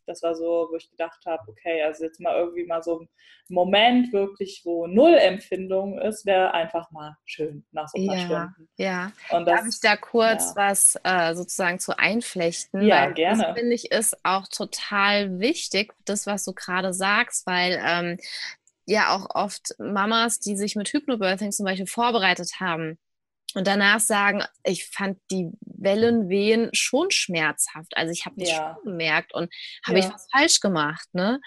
das 0.08 0.24
war 0.24 0.36
so, 0.36 0.68
wo 0.70 0.76
ich 0.76 0.90
gedacht 0.90 1.24
habe, 1.26 1.44
okay, 1.48 1.84
also 1.84 2.04
jetzt 2.04 2.20
mal 2.20 2.36
irgendwie 2.36 2.66
mal 2.66 2.82
so 2.82 3.02
ein 3.02 3.10
Moment 3.50 4.12
wirklich, 4.12 4.62
wo 4.64 4.88
null 4.88 5.14
Empfindung 5.14 6.00
ist, 6.00 6.26
wäre 6.26 6.54
einfach 6.54 6.92
mal 6.92 7.18
schön 7.26 7.66
nach 7.72 7.88
so 7.88 8.02
ein 8.02 8.08
paar 8.08 8.18
ja, 8.18 8.26
Stunden. 8.26 8.70
Ja, 8.78 9.12
und 9.30 9.46
das, 9.46 9.60
darf 9.60 9.68
ich 9.68 9.80
da 9.80 9.96
kurz 9.98 10.54
ja. 10.56 10.56
was 10.56 11.00
äh, 11.04 11.36
sozusagen 11.36 11.80
zu 11.80 11.98
einflechten? 11.98 12.82
Ja, 12.82 13.04
weil 13.06 13.14
gerne. 13.14 13.44
Das 13.44 13.58
finde 13.58 13.76
ich 13.76 13.92
ist 13.92 14.18
auch 14.24 14.48
total 14.48 15.40
wichtig, 15.40 15.94
das, 16.06 16.26
was 16.26 16.44
du 16.46 16.54
gerade 16.54 16.94
sagst, 16.94 17.46
weil 17.46 17.82
ähm, 17.86 18.18
ja 18.86 19.16
auch 19.16 19.28
oft 19.34 19.76
Mamas, 19.80 20.40
die 20.40 20.58
sich 20.58 20.76
mit 20.76 20.90
Hypnobirthing 20.90 21.52
zum 21.52 21.66
Beispiel 21.66 21.88
vorbereitet 21.88 22.60
haben, 22.60 22.98
und 23.56 23.68
danach 23.68 24.00
sagen, 24.00 24.44
ich 24.64 24.88
fand 24.88 25.18
die 25.30 25.50
Wellenwehen 25.62 26.70
schon 26.74 27.12
schmerzhaft. 27.12 27.96
Also 27.96 28.12
ich 28.12 28.26
habe 28.26 28.36
das 28.38 28.50
ja. 28.50 28.76
schon 28.76 28.92
gemerkt 28.92 29.34
und 29.34 29.54
habe 29.86 30.00
ja. 30.00 30.06
ich 30.06 30.14
was 30.14 30.28
falsch 30.32 30.60
gemacht, 30.60 31.08
ne? 31.14 31.40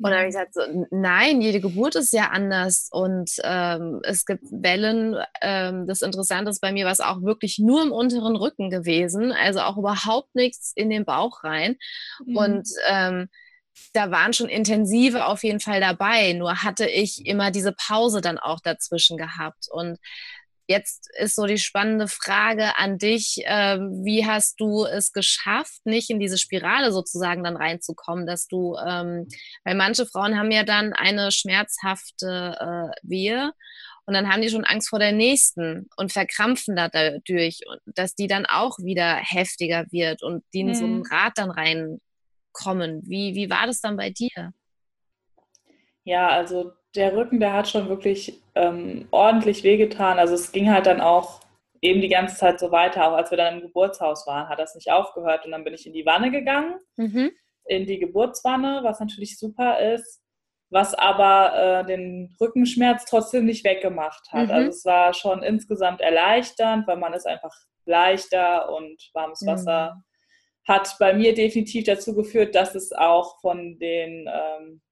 Und 0.00 0.10
dann 0.10 0.18
habe 0.20 0.28
ich 0.28 0.34
gesagt, 0.34 0.54
so, 0.54 0.60
nein, 0.92 1.40
jede 1.40 1.60
Geburt 1.60 1.96
ist 1.96 2.12
ja 2.12 2.28
anders 2.28 2.88
und 2.92 3.32
ähm, 3.42 4.00
es 4.04 4.26
gibt 4.26 4.44
Wellen. 4.52 5.16
Ähm, 5.40 5.88
das 5.88 6.02
Interessante 6.02 6.50
ist 6.50 6.60
bei 6.60 6.70
mir 6.72 6.84
war 6.84 6.92
es 6.92 7.00
auch 7.00 7.22
wirklich 7.22 7.58
nur 7.58 7.82
im 7.82 7.90
unteren 7.90 8.36
Rücken 8.36 8.70
gewesen, 8.70 9.32
also 9.32 9.60
auch 9.60 9.76
überhaupt 9.76 10.32
nichts 10.36 10.72
in 10.76 10.88
den 10.88 11.04
Bauch 11.04 11.42
rein. 11.42 11.76
Mhm. 12.24 12.36
Und 12.36 12.68
ähm, 12.88 13.28
da 13.92 14.10
waren 14.10 14.32
schon 14.32 14.48
intensive 14.48 15.26
auf 15.26 15.42
jeden 15.42 15.60
Fall 15.60 15.80
dabei, 15.80 16.32
nur 16.32 16.62
hatte 16.62 16.86
ich 16.86 17.26
immer 17.26 17.50
diese 17.50 17.72
Pause 17.72 18.20
dann 18.20 18.38
auch 18.38 18.60
dazwischen 18.60 19.16
gehabt 19.16 19.66
und 19.70 19.98
Jetzt 20.68 21.08
ist 21.18 21.34
so 21.34 21.46
die 21.46 21.56
spannende 21.56 22.08
Frage 22.08 22.76
an 22.76 22.98
dich, 22.98 23.38
äh, 23.46 23.78
wie 23.78 24.26
hast 24.26 24.60
du 24.60 24.84
es 24.84 25.14
geschafft, 25.14 25.80
nicht 25.86 26.10
in 26.10 26.20
diese 26.20 26.36
Spirale 26.36 26.92
sozusagen 26.92 27.42
dann 27.42 27.56
reinzukommen, 27.56 28.26
dass 28.26 28.48
du, 28.48 28.76
ähm, 28.76 29.26
weil 29.64 29.74
manche 29.74 30.04
Frauen 30.04 30.38
haben 30.38 30.50
ja 30.50 30.64
dann 30.64 30.92
eine 30.92 31.32
schmerzhafte 31.32 32.54
äh, 32.60 33.00
Wehe 33.02 33.52
und 34.04 34.12
dann 34.12 34.30
haben 34.30 34.42
die 34.42 34.50
schon 34.50 34.64
Angst 34.64 34.90
vor 34.90 34.98
der 34.98 35.12
nächsten 35.12 35.88
und 35.96 36.12
verkrampfen 36.12 36.76
dadurch, 36.76 37.60
dass 37.86 38.14
die 38.14 38.26
dann 38.26 38.44
auch 38.44 38.78
wieder 38.78 39.16
heftiger 39.16 39.86
wird 39.90 40.22
und 40.22 40.44
die 40.52 40.60
in 40.60 40.68
mhm. 40.68 40.74
so 40.74 40.84
ein 40.84 41.02
Rad 41.10 41.32
dann 41.36 41.50
reinkommen. 41.50 43.02
Wie, 43.06 43.34
wie 43.34 43.48
war 43.48 43.66
das 43.66 43.80
dann 43.80 43.96
bei 43.96 44.10
dir? 44.10 44.52
Ja, 46.04 46.28
also 46.28 46.72
der 46.94 47.16
Rücken, 47.16 47.40
der 47.40 47.52
hat 47.52 47.68
schon 47.68 47.88
wirklich 47.88 48.40
ähm, 48.54 49.06
ordentlich 49.10 49.62
wehgetan. 49.62 50.18
Also 50.18 50.34
es 50.34 50.52
ging 50.52 50.70
halt 50.70 50.86
dann 50.86 51.00
auch 51.00 51.40
eben 51.80 52.00
die 52.00 52.08
ganze 52.08 52.36
Zeit 52.36 52.58
so 52.60 52.70
weiter. 52.70 53.08
Auch 53.08 53.16
als 53.16 53.30
wir 53.30 53.38
dann 53.38 53.56
im 53.56 53.60
Geburtshaus 53.62 54.26
waren, 54.26 54.48
hat 54.48 54.58
das 54.58 54.74
nicht 54.74 54.90
aufgehört. 54.90 55.44
Und 55.44 55.52
dann 55.52 55.64
bin 55.64 55.74
ich 55.74 55.86
in 55.86 55.92
die 55.92 56.06
Wanne 56.06 56.30
gegangen, 56.30 56.78
mhm. 56.96 57.30
in 57.66 57.86
die 57.86 57.98
Geburtswanne, 57.98 58.80
was 58.82 59.00
natürlich 59.00 59.38
super 59.38 59.78
ist, 59.94 60.22
was 60.70 60.94
aber 60.94 61.82
äh, 61.82 61.86
den 61.86 62.34
Rückenschmerz 62.40 63.04
trotzdem 63.04 63.46
nicht 63.46 63.64
weggemacht 63.64 64.32
hat. 64.32 64.48
Mhm. 64.48 64.54
Also 64.54 64.68
es 64.70 64.84
war 64.84 65.14
schon 65.14 65.42
insgesamt 65.42 66.00
erleichternd, 66.00 66.86
weil 66.86 66.96
man 66.96 67.14
ist 67.14 67.26
einfach 67.26 67.54
leichter 67.84 68.70
und 68.72 69.10
warmes 69.14 69.44
Wasser 69.46 69.94
mhm. 69.94 70.02
hat 70.66 70.96
bei 70.98 71.14
mir 71.14 71.34
definitiv 71.34 71.84
dazu 71.84 72.14
geführt, 72.14 72.54
dass 72.54 72.74
es 72.74 72.92
auch 72.92 73.40
von 73.40 73.78
den 73.78 74.28
ähm, 74.30 74.82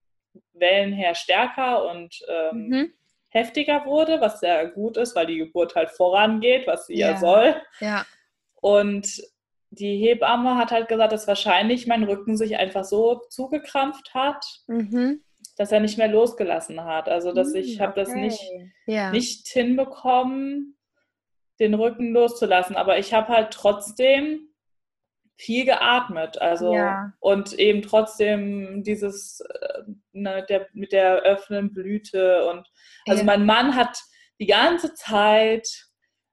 Wellen 0.53 0.93
her 0.93 1.15
stärker 1.15 1.91
und 1.91 2.19
ähm, 2.29 2.69
mhm. 2.69 2.93
heftiger 3.29 3.85
wurde, 3.85 4.21
was 4.21 4.41
sehr 4.41 4.69
gut 4.69 4.97
ist, 4.97 5.15
weil 5.15 5.27
die 5.27 5.39
Geburt 5.39 5.75
halt 5.75 5.91
vorangeht, 5.91 6.67
was 6.67 6.87
sie 6.87 6.97
ja, 6.97 7.11
ja 7.11 7.17
soll. 7.17 7.63
Ja. 7.81 8.07
Und 8.57 9.23
die 9.71 9.99
Hebamme 9.99 10.57
hat 10.57 10.71
halt 10.71 10.89
gesagt, 10.89 11.13
dass 11.13 11.29
wahrscheinlich 11.29 11.87
mein 11.87 12.05
Rücken 12.05 12.37
sich 12.37 12.57
einfach 12.57 12.85
so 12.85 13.21
zugekrampft 13.29 14.15
hat, 14.15 14.45
mhm. 14.67 15.23
dass 15.57 15.73
er 15.73 15.81
nicht 15.81 15.99
mehr 15.99 16.09
losgelassen 16.09 16.85
hat. 16.85 17.09
Also 17.09 17.33
dass 17.33 17.51
mhm, 17.51 17.57
ich 17.57 17.81
habe 17.81 17.93
okay. 17.93 18.01
das 18.01 18.15
nicht, 18.15 18.41
ja. 18.87 19.11
nicht 19.11 19.47
hinbekommen, 19.49 20.77
den 21.59 21.75
Rücken 21.75 22.13
loszulassen. 22.13 22.77
Aber 22.77 22.99
ich 22.99 23.13
habe 23.13 23.29
halt 23.29 23.51
trotzdem 23.53 24.46
viel 25.37 25.65
geatmet. 25.65 26.41
Also 26.41 26.75
ja. 26.75 27.13
und 27.21 27.53
eben 27.55 27.83
trotzdem 27.83 28.83
dieses 28.83 29.41
äh, 29.41 29.83
ne, 30.13 30.45
der, 30.49 30.67
mit 30.73 30.93
der 30.93 31.23
öffnenden 31.23 31.73
Blüte 31.73 32.47
und 32.47 32.67
also 33.07 33.21
ja. 33.21 33.27
mein 33.27 33.45
Mann 33.47 33.77
hat 33.77 33.99
die 34.41 34.47
ganze 34.47 34.95
Zeit 34.95 35.69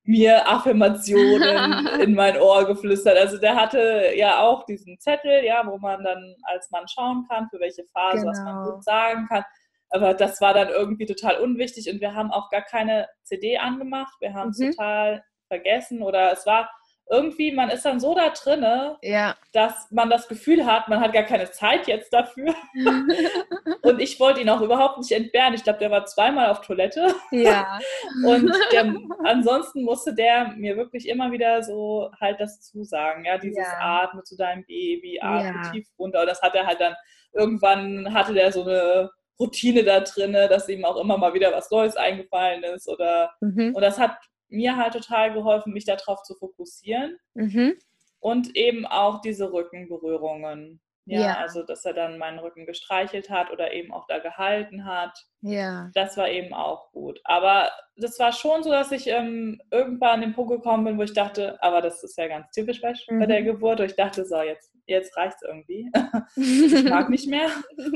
mir 0.06 0.50
Affirmationen 0.50 1.88
in 2.02 2.14
mein 2.14 2.38
Ohr 2.38 2.66
geflüstert. 2.66 3.18
Also 3.18 3.38
der 3.38 3.56
hatte 3.56 4.12
ja 4.16 4.40
auch 4.42 4.66
diesen 4.66 5.00
Zettel, 5.00 5.46
ja, 5.46 5.66
wo 5.66 5.78
man 5.78 6.04
dann 6.04 6.36
als 6.44 6.70
Mann 6.72 6.88
schauen 6.88 7.26
kann, 7.30 7.48
für 7.50 7.60
welche 7.60 7.86
Phase, 7.94 8.20
genau. 8.20 8.32
was 8.32 8.40
man 8.40 8.66
gut 8.66 8.84
sagen 8.84 9.28
kann. 9.28 9.44
Aber 9.90 10.14
das 10.14 10.42
war 10.42 10.54
dann 10.54 10.70
irgendwie 10.70 11.06
total 11.06 11.40
unwichtig 11.40 11.90
und 11.90 12.02
wir 12.02 12.16
haben 12.16 12.32
auch 12.32 12.50
gar 12.50 12.64
keine 12.64 13.08
CD 13.24 13.58
angemacht. 13.58 14.14
Wir 14.20 14.34
haben 14.34 14.50
es 14.50 14.60
mhm. 14.60 14.72
total 14.72 15.24
vergessen 15.48 16.02
oder 16.02 16.32
es 16.32 16.46
war 16.46 16.70
irgendwie, 17.10 17.52
man 17.52 17.70
ist 17.70 17.86
dann 17.86 18.00
so 18.00 18.16
da 18.16 18.30
drinne, 18.30 18.98
ja. 19.02 19.36
dass 19.52 19.92
man 19.92 20.10
das 20.10 20.28
Gefühl 20.28 20.66
hat, 20.66 20.88
man 20.88 21.00
hat 21.00 21.14
gar 21.14 21.24
keine 21.24 21.52
Zeit 21.52 21.88
jetzt 21.88 22.14
dafür. 22.14 22.56
und 23.82 24.00
ich 24.00 24.20
wollte 24.20 24.42
ihn 24.42 24.50
auch 24.50 24.62
überhaupt 24.62 24.98
nicht 24.98 25.12
entbehren. 25.12 25.54
Ich 25.54 25.64
glaube, 25.64 25.80
der 25.80 25.92
war 25.92 26.06
zweimal 26.06 26.50
auf 26.50 26.62
Toilette. 26.62 27.14
Ja. 27.32 27.80
und 28.26 28.52
der, 28.72 28.96
ansonsten 29.26 29.84
musste 29.84 30.14
der 30.16 30.54
mir 30.56 30.78
wirklich 30.78 31.08
immer 31.08 31.32
wieder 31.32 31.62
so 31.62 32.10
halt 32.20 32.40
das 32.40 32.62
zusagen. 32.62 33.26
Ja, 33.26 33.38
dieses 33.38 33.58
ja. 33.58 34.04
Atme 34.04 34.24
zu 34.24 34.38
deinem 34.38 34.66
Baby, 34.66 35.20
atme 35.22 35.62
ja. 35.64 35.72
tief 35.72 35.88
runter. 36.00 36.22
Und 36.22 36.28
das 36.28 36.42
hat 36.42 36.56
er 36.56 36.66
halt 36.66 36.80
dann, 36.80 36.96
irgendwann 37.34 38.14
hatte 38.14 38.34
der 38.34 38.52
so 38.52 38.64
eine 38.64 39.12
Routine 39.40 39.84
da 39.84 40.00
drinne, 40.00 40.48
dass 40.48 40.70
ihm 40.70 40.86
auch 40.86 40.98
immer 40.98 41.18
mal 41.18 41.34
wieder 41.34 41.52
was 41.52 41.70
Neues 41.70 41.98
eingefallen 41.98 42.64
ist. 42.64 42.88
Oder, 42.88 43.32
mhm. 43.42 43.76
Und 43.76 43.82
das 43.82 44.00
hat 44.00 44.18
mir 44.54 44.78
halt 44.78 44.94
total 44.94 45.34
geholfen, 45.34 45.74
mich 45.74 45.86
darauf 45.86 46.22
zu 46.24 46.36
fokussieren. 46.36 47.18
Mhm. 47.34 47.74
Und 48.20 48.56
eben 48.56 48.86
auch 48.86 49.20
diese 49.20 49.52
Rückenberührungen. 49.52 50.80
Ja, 51.06 51.20
ja, 51.20 51.38
also 51.38 51.64
dass 51.64 51.84
er 51.84 51.94
dann 51.94 52.18
meinen 52.18 52.40
Rücken 52.40 52.66
gestreichelt 52.66 53.30
hat 53.30 53.52
oder 53.52 53.74
eben 53.74 53.92
auch 53.92 54.08
da 54.08 54.20
gehalten 54.20 54.86
hat. 54.86 55.12
Ja. 55.42 55.90
Das 55.94 56.16
war 56.16 56.30
eben 56.30 56.54
auch 56.54 56.94
gut. 56.94 57.20
Aber 57.26 57.70
das 57.98 58.18
war 58.20 58.32
schon 58.32 58.64
so, 58.64 58.72
dass 58.72 58.94
ich 58.94 59.08
ähm, 59.08 59.60
irgendwann 59.70 60.12
an 60.12 60.22
den 60.22 60.34
Punkt 60.34 60.52
gekommen 60.52 60.86
bin, 60.86 60.98
wo 60.98 61.04
ich 61.04 61.12
dachte, 61.12 61.62
aber 61.62 61.82
das 61.82 62.02
ist 62.04 62.18
ja 62.18 62.30
ganz 62.30 62.50
typisch 62.52 62.80
bei, 62.80 62.94
mhm. 63.10 63.28
der. 63.28 63.44
Geburt, 63.44 63.80
wo 63.80 63.84
ich 63.84 63.98
dachte, 63.98 64.24
so, 64.24 64.42
jetzt, 64.42 64.72
jetzt 64.86 65.18
reicht 65.18 65.36
es 65.36 65.42
irgendwie. 65.42 65.92
ich 66.38 66.90
mag 66.90 67.10
nicht 67.10 67.28
mehr. 67.28 67.50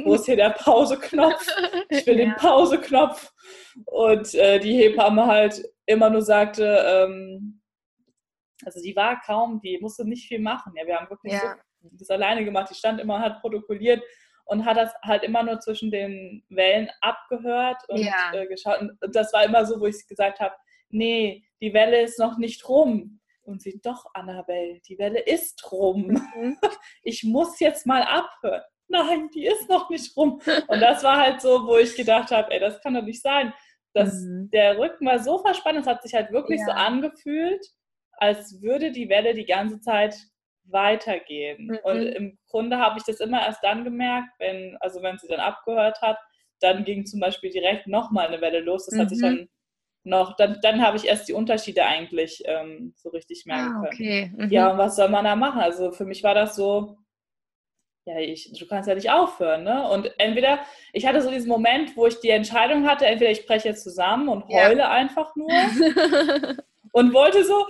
Wo 0.04 0.16
ist 0.16 0.26
hier 0.26 0.36
der 0.36 0.50
Pauseknopf? 0.50 1.48
Ich 1.88 2.06
will 2.06 2.20
ja. 2.20 2.26
den 2.26 2.36
Pauseknopf. 2.36 3.32
Und 3.86 4.34
äh, 4.34 4.60
die 4.60 4.76
Hebamme 4.76 5.28
halt 5.28 5.64
immer 5.88 6.10
nur 6.10 6.22
sagte, 6.22 6.64
ähm, 6.86 7.62
also 8.66 8.82
die 8.82 8.96
war 8.96 9.20
kaum, 9.22 9.60
die 9.62 9.80
musste 9.80 10.08
nicht 10.08 10.28
viel 10.28 10.40
machen. 10.40 10.74
Ja, 10.76 10.86
wir 10.86 10.98
haben 10.98 11.10
wirklich 11.10 11.34
ja. 11.34 11.56
so 11.82 11.90
das 11.94 12.10
alleine 12.10 12.44
gemacht. 12.44 12.70
Die 12.70 12.76
stand 12.76 13.00
immer, 13.00 13.20
hat 13.20 13.42
protokolliert 13.42 14.04
und 14.46 14.66
hat 14.66 14.78
das 14.78 14.94
halt 15.04 15.24
immer 15.24 15.44
nur 15.44 15.60
zwischen 15.60 15.92
den 15.92 16.44
Wellen 16.50 16.90
abgehört 17.02 17.82
und 17.88 18.00
ja. 18.00 18.32
äh, 18.34 18.48
geschaut. 18.48 18.82
Und 18.82 19.16
das 19.16 19.32
war 19.34 19.44
immer 19.44 19.66
so, 19.66 19.80
wo 19.80 19.86
ich 19.86 20.08
gesagt 20.08 20.40
habe, 20.40 20.56
nee, 20.90 21.44
die 21.62 21.74
Welle 21.74 22.02
ist 22.02 22.20
noch 22.20 22.38
nicht 22.38 22.68
rum. 22.68 23.20
Und 23.44 23.62
sie, 23.62 23.80
doch, 23.82 24.06
Annabelle, 24.14 24.82
die 24.82 24.98
Welle 25.00 25.22
ist 25.22 25.72
rum. 25.72 26.08
Mhm. 26.36 26.58
Ich 27.04 27.24
muss 27.24 27.60
jetzt 27.60 27.86
mal 27.86 28.04
abhören. 28.04 28.64
Nein, 28.90 29.30
die 29.34 29.46
ist 29.46 29.70
noch 29.70 29.90
nicht 29.90 30.16
rum. 30.18 30.42
Und 30.68 30.82
das 30.82 31.04
war 31.04 31.18
halt 31.18 31.42
so, 31.42 31.66
wo 31.66 31.78
ich 31.78 31.96
gedacht 31.96 32.32
habe, 32.32 32.52
ey, 32.52 32.60
das 32.60 32.82
kann 32.82 32.94
doch 32.94 33.04
nicht 33.04 33.22
sein 33.22 33.54
dass 33.94 34.22
mhm. 34.22 34.50
der 34.52 34.78
Rücken 34.78 35.06
war 35.06 35.20
so 35.20 35.40
verspannt, 35.40 35.80
es 35.80 35.88
hat 35.88 36.04
sich 36.04 36.14
halt 36.14 36.32
wirklich 36.32 36.60
ja. 36.60 36.66
so 36.68 36.72
angefühlt, 36.72 37.66
als 38.14 38.62
würde 38.62 38.92
die 38.92 39.10
Welle 39.10 39.34
die 39.34 39.46
ganze 39.46 39.80
Zeit 39.80 40.16
weitergehen. 40.66 41.68
Mhm. 41.68 41.80
Und 41.84 42.02
im 42.02 42.38
Grunde 42.50 42.78
habe 42.78 42.98
ich 43.00 43.06
das 43.06 43.20
immer 43.20 43.42
erst 43.46 43.64
dann 43.64 43.84
gemerkt, 43.84 44.30
wenn, 44.40 44.78
also 44.80 45.02
wenn 45.02 45.18
sie 45.18 45.28
dann 45.28 45.40
abgehört 45.40 46.02
hat, 46.02 46.18
dann 46.60 46.84
ging 46.84 47.06
zum 47.06 47.20
Beispiel 47.20 47.52
direkt 47.52 47.88
nochmal 47.88 48.28
eine 48.28 48.42
Welle 48.42 48.60
los. 48.60 48.86
Das 48.86 48.96
mhm. 48.96 49.02
hat 49.02 49.10
sich 49.10 49.20
Mhm. 49.20 49.24
dann 49.24 49.50
noch, 50.04 50.36
dann, 50.38 50.60
dann 50.62 50.82
habe 50.82 50.98
ich 50.98 51.06
erst 51.06 51.28
die 51.28 51.34
Unterschiede 51.34 51.86
eigentlich 51.86 52.42
ähm, 52.46 52.94
so 52.96 53.10
richtig 53.10 53.46
merken 53.46 53.74
Ah, 53.76 53.82
können. 53.82 53.94
okay. 53.94 54.32
Mhm. 54.36 54.50
Ja, 54.50 54.72
und 54.72 54.78
was 54.78 54.96
soll 54.96 55.10
man 55.10 55.26
da 55.26 55.36
machen? 55.36 55.60
Also 55.60 55.92
für 55.92 56.06
mich 56.06 56.24
war 56.24 56.34
das 56.34 56.56
so, 56.56 56.98
ja, 58.08 58.20
ich, 58.20 58.54
du 58.58 58.66
kannst 58.66 58.88
ja 58.88 58.96
nicht 58.96 59.12
aufhören, 59.12 59.64
ne? 59.64 59.90
Und 59.90 60.10
entweder, 60.18 60.60
ich 60.94 61.06
hatte 61.06 61.22
so 61.22 61.30
diesen 61.30 61.50
Moment, 61.50 61.96
wo 61.98 62.08
ich 62.08 62.20
die 62.22 62.30
Entscheidung 62.30 62.88
hatte, 62.88 63.06
entweder 63.06 63.32
ich 63.32 63.46
breche 63.46 63.68
jetzt 63.68 63.84
zusammen 63.84 64.30
und 64.30 64.50
Ja. 64.50 64.64
heule 64.64 64.90
einfach 64.90 65.36
nur 65.36 65.50
und 66.94 67.14
wollte 67.14 67.44
so 67.44 67.68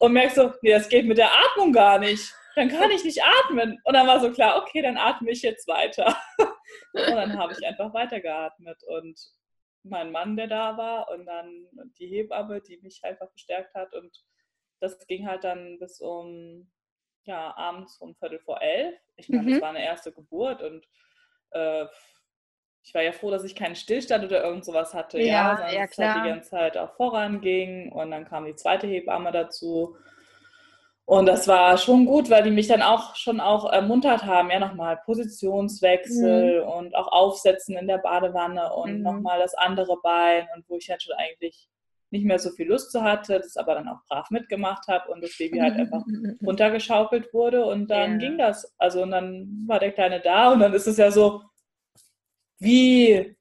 und 0.00 0.12
merkst 0.12 0.36
so, 0.36 0.52
nee, 0.62 0.72
das 0.72 0.88
geht 0.88 1.06
mit 1.06 1.18
der 1.18 1.30
Atmung 1.32 1.72
gar 1.72 2.00
nicht. 2.00 2.34
Dann 2.56 2.68
kann 2.68 2.90
ich 2.90 3.04
nicht 3.04 3.22
atmen. 3.22 3.80
Und 3.84 3.94
dann 3.94 4.06
war 4.08 4.18
so 4.20 4.30
klar, 4.32 4.60
okay, 4.60 4.82
dann 4.82 4.98
atme 4.98 5.30
ich 5.30 5.40
jetzt 5.42 5.66
weiter. 5.68 6.16
Und 6.38 7.16
dann 7.16 7.38
habe 7.38 7.54
ich 7.56 7.64
einfach 7.64 7.94
weitergeatmet. 7.94 8.82
Und 8.88 9.18
mein 9.84 10.10
Mann, 10.10 10.36
der 10.36 10.48
da 10.48 10.76
war, 10.76 11.10
und 11.10 11.24
dann 11.26 11.68
die 11.98 12.08
Hebamme, 12.08 12.60
die 12.60 12.78
mich 12.78 13.00
einfach 13.04 13.30
bestärkt 13.30 13.72
hat. 13.74 13.94
Und 13.94 14.14
das 14.80 14.98
ging 15.06 15.26
halt 15.26 15.44
dann 15.44 15.78
bis 15.78 16.00
um, 16.00 16.70
ja, 17.24 17.56
abends 17.56 17.98
um 17.98 18.14
Viertel 18.16 18.40
vor 18.40 18.60
elf. 18.62 18.96
Ich 19.16 19.28
meine, 19.30 19.44
Mhm. 19.44 19.52
das 19.52 19.60
war 19.60 19.70
eine 19.70 19.84
erste 19.84 20.12
Geburt 20.12 20.62
und 20.62 20.86
äh, 21.52 21.86
ich 22.84 22.94
war 22.94 23.02
ja 23.02 23.12
froh, 23.12 23.30
dass 23.30 23.44
ich 23.44 23.54
keinen 23.54 23.76
Stillstand 23.76 24.24
oder 24.24 24.42
irgend 24.44 24.64
sowas 24.64 24.92
hatte, 24.94 25.20
Ja, 25.20 25.24
ja, 25.24 25.56
sondern 25.56 25.70
ja, 25.74 25.84
es 25.84 25.98
halt 25.98 26.14
klar. 26.14 26.16
die 26.16 26.22
ganze 26.22 26.50
Zeit 26.50 26.76
auch 26.76 26.94
voranging 26.96 27.92
und 27.92 28.10
dann 28.10 28.24
kam 28.26 28.44
die 28.46 28.56
zweite 28.56 28.86
Hebamme 28.86 29.32
dazu. 29.32 29.96
Und 31.04 31.26
das 31.26 31.48
war 31.48 31.76
schon 31.78 32.06
gut, 32.06 32.30
weil 32.30 32.44
die 32.44 32.50
mich 32.50 32.68
dann 32.68 32.80
auch 32.80 33.16
schon 33.16 33.40
auch 33.40 33.70
ermuntert 33.70 34.24
haben, 34.24 34.50
ja, 34.50 34.58
nochmal 34.60 34.96
Positionswechsel 35.04 36.60
und 36.60 36.94
auch 36.94 37.08
Aufsetzen 37.08 37.76
in 37.76 37.88
der 37.88 37.98
Badewanne 37.98 38.72
und 38.74 38.90
Mhm. 38.98 39.02
nochmal 39.02 39.38
das 39.40 39.54
andere 39.54 39.96
Bein 40.02 40.48
und 40.54 40.68
wo 40.68 40.76
ich 40.76 40.88
halt 40.90 41.02
schon 41.02 41.14
eigentlich 41.16 41.68
nicht 42.12 42.24
mehr 42.24 42.38
so 42.38 42.50
viel 42.50 42.68
Lust 42.68 42.92
zu 42.92 43.02
hatte, 43.02 43.38
das 43.40 43.56
aber 43.56 43.74
dann 43.74 43.88
auch 43.88 43.98
brav 44.08 44.30
mitgemacht 44.30 44.86
habe 44.86 45.10
und 45.10 45.22
das 45.24 45.36
Baby 45.38 45.58
halt 45.58 45.74
einfach 45.76 46.02
runtergeschaukelt 46.46 47.32
wurde 47.34 47.64
und 47.64 47.90
dann 47.90 48.12
Ja. 48.12 48.16
ging 48.18 48.38
das. 48.38 48.72
Also 48.78 49.02
und 49.02 49.10
dann 49.10 49.64
war 49.66 49.80
der 49.80 49.92
Kleine 49.92 50.20
da 50.20 50.52
und 50.52 50.60
dann 50.60 50.74
ist 50.74 50.86
es 50.86 50.98
ja 50.98 51.10
so, 51.10 51.42
wie 52.58 53.34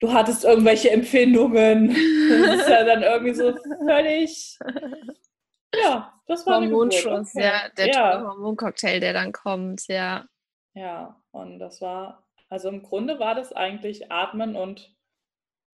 du 0.00 0.12
hattest 0.12 0.44
irgendwelche 0.44 0.90
Empfindungen. 0.90 1.88
Das 2.28 2.60
ist 2.60 2.68
ja 2.68 2.84
dann 2.84 3.02
irgendwie 3.02 3.34
so 3.34 3.54
völlig, 3.86 4.58
ja, 5.74 6.12
das 6.26 6.46
war. 6.46 6.60
Hormonschuss, 6.60 7.34
Okay. 7.34 7.44
ja, 7.44 7.68
der 7.76 7.86
ja, 7.88 8.20
Hormoncocktail, 8.22 9.00
der 9.00 9.12
dann 9.12 9.32
kommt, 9.32 9.86
ja. 9.88 10.26
ja, 10.74 11.20
und 11.30 11.58
das 11.58 11.80
war, 11.80 12.26
also 12.48 12.68
im 12.68 12.82
Grunde 12.82 13.18
war 13.18 13.34
das 13.34 13.52
eigentlich 13.52 14.10
Atmen 14.12 14.56
und, 14.56 14.94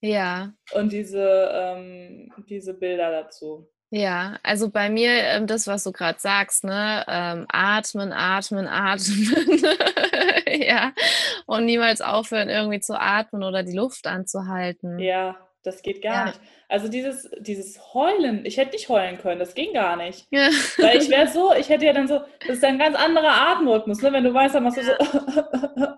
Ja, 0.00 0.52
und 0.72 0.92
diese, 0.92 1.50
ähm, 1.52 2.32
diese 2.48 2.74
Bilder 2.74 3.10
dazu. 3.10 3.68
ja. 3.90 4.38
Also 4.42 4.70
bei 4.70 4.88
mir, 4.88 5.10
ähm, 5.12 5.46
das, 5.46 5.66
was 5.66 5.84
du 5.84 5.92
gerade 5.92 6.18
sagst, 6.18 6.64
ne, 6.64 7.04
ähm, 7.08 7.46
atmen, 7.48 8.12
atmen, 8.12 8.66
atmen. 8.66 9.60
ja. 10.46 10.92
Und 11.46 11.64
niemals 11.66 12.00
aufhören, 12.00 12.48
irgendwie 12.48 12.80
zu 12.80 12.98
atmen 12.98 13.42
oder 13.42 13.62
die 13.62 13.76
Luft 13.76 14.06
anzuhalten. 14.06 14.98
Ja, 14.98 15.36
das 15.64 15.82
geht 15.82 16.02
gar 16.02 16.14
Ja. 16.14 16.24
nicht. 16.26 16.40
Also 16.68 16.86
dieses, 16.86 17.28
dieses 17.40 17.80
Heulen, 17.94 18.46
ich 18.46 18.56
hätte 18.56 18.70
nicht 18.72 18.88
heulen 18.88 19.18
können, 19.18 19.40
das 19.40 19.54
ging 19.54 19.72
gar 19.74 19.96
nicht. 19.96 20.26
Ja. 20.30 20.48
Weil 20.78 20.98
ich 20.98 21.10
wäre 21.10 21.26
so, 21.32 21.52
ich 21.52 21.68
hätte 21.68 21.84
ja 21.84 21.92
dann 21.92 22.06
so, 22.06 22.20
das 22.46 22.58
ist 22.58 22.64
ein 22.64 22.78
ganz 22.78 22.96
anderer 22.96 23.48
Atemrhythmus, 23.50 24.00
ne? 24.02 24.12
Wenn 24.12 24.22
du 24.24 24.32
weißt, 24.32 24.54
dann 24.54 24.62
machst 24.62 24.78
du 24.78 24.84
so. 24.84 24.92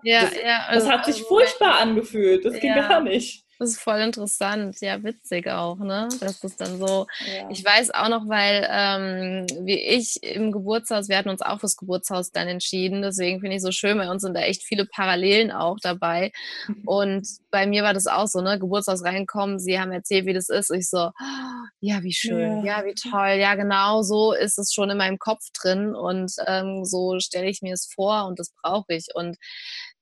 Ja, 0.03 0.21
das, 0.23 0.33
ja. 0.43 0.65
das 0.71 0.83
also- 0.83 0.89
hat 0.91 1.05
sich 1.05 1.15
also 1.17 1.27
furchtbar 1.27 1.79
angefühlt. 1.79 2.43
Das 2.43 2.59
ging 2.59 2.75
Ja. 2.75 2.87
gar 2.87 3.01
nicht. 3.01 3.42
Das 3.59 3.69
ist 3.69 3.79
voll 3.79 3.99
interessant, 3.99 4.81
ja, 4.81 5.01
witzig 5.03 5.47
auch, 5.47 5.77
ne? 5.77 6.09
Das 6.19 6.43
ist 6.43 6.59
dann 6.59 6.79
so. 6.79 7.07
Ja. 7.25 7.49
Ich 7.49 7.63
weiß 7.63 7.91
auch 7.93 8.09
noch, 8.09 8.27
weil 8.27 8.67
ähm, 8.69 9.45
wie 9.65 9.79
ich 9.79 10.21
im 10.23 10.51
Geburtshaus, 10.51 11.07
wir 11.07 11.17
hatten 11.17 11.29
uns 11.29 11.41
auch 11.41 11.59
fürs 11.59 11.77
Geburtshaus 11.77 12.31
dann 12.31 12.47
entschieden. 12.47 13.01
Deswegen 13.03 13.39
finde 13.39 13.55
ich 13.55 13.61
so 13.61 13.71
schön, 13.71 13.97
bei 13.97 14.09
uns 14.09 14.23
sind 14.23 14.33
da 14.35 14.41
echt 14.41 14.63
viele 14.63 14.85
Parallelen 14.85 15.51
auch 15.51 15.77
dabei. 15.81 16.31
Und 16.85 17.27
bei 17.51 17.65
mir 17.67 17.83
war 17.83 17.93
das 17.93 18.07
auch 18.07 18.27
so, 18.27 18.41
ne? 18.41 18.59
Geburtshaus 18.59 19.03
reinkommen, 19.03 19.59
sie 19.59 19.79
haben 19.79 19.91
erzählt, 19.91 20.25
wie 20.25 20.33
das 20.33 20.49
ist. 20.49 20.71
Ich 20.71 20.89
so, 20.89 20.97
"Ah, 20.97 21.65
ja, 21.79 22.01
wie 22.03 22.13
schön, 22.13 22.63
ja. 22.65 22.79
Ja. 22.79 22.85
wie 22.85 22.95
toll, 22.95 23.37
ja, 23.39 23.55
genau 23.55 24.01
so 24.01 24.33
ist 24.33 24.57
es 24.57 24.73
schon 24.73 24.89
in 24.89 24.97
meinem 24.97 25.19
Kopf 25.19 25.43
drin 25.53 25.93
und 25.95 26.33
ähm, 26.47 26.85
so 26.85 27.19
stelle 27.19 27.47
ich 27.49 27.61
mir 27.61 27.73
es 27.73 27.87
vor 27.93 28.25
und 28.25 28.39
das 28.39 28.51
brauche 28.61 28.93
ich. 28.93 29.07
Und 29.13 29.37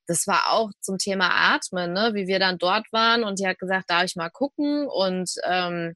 das 0.07 0.27
war 0.27 0.51
auch 0.51 0.69
zum 0.81 0.97
Thema 0.97 1.29
Atmen, 1.53 1.93
ne? 1.93 2.11
wie 2.13 2.27
wir 2.27 2.39
dann 2.39 2.57
dort 2.57 2.91
waren 2.91 3.23
und 3.23 3.39
die 3.39 3.47
hat 3.47 3.59
gesagt, 3.59 3.89
darf 3.89 4.03
ich 4.03 4.15
mal 4.15 4.29
gucken 4.29 4.87
und 4.87 5.31
ähm, 5.45 5.95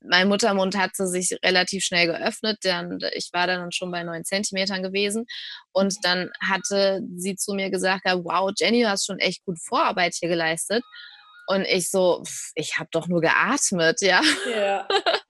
mein 0.00 0.28
Muttermund 0.28 0.76
hat 0.76 0.96
sie 0.96 1.06
sich 1.06 1.38
relativ 1.44 1.84
schnell 1.84 2.06
geöffnet. 2.06 2.58
Dann, 2.62 2.98
ich 3.12 3.30
war 3.32 3.46
dann 3.46 3.70
schon 3.70 3.92
bei 3.92 4.02
neun 4.02 4.24
Zentimetern 4.24 4.82
gewesen. 4.82 5.26
Und 5.72 5.94
dann 6.02 6.32
hatte 6.40 7.02
sie 7.16 7.36
zu 7.36 7.54
mir 7.54 7.70
gesagt, 7.70 8.02
ja, 8.04 8.16
wow, 8.16 8.50
Jenny, 8.56 8.82
du 8.82 8.90
hast 8.90 9.06
schon 9.06 9.20
echt 9.20 9.44
gut 9.44 9.58
Vorarbeit 9.62 10.14
hier 10.14 10.28
geleistet. 10.28 10.82
Und 11.46 11.64
ich 11.66 11.88
so, 11.88 12.24
pff, 12.24 12.50
ich 12.56 12.78
habe 12.78 12.88
doch 12.90 13.06
nur 13.06 13.20
geatmet, 13.20 14.00
ja. 14.00 14.20
Ja, 14.50 14.88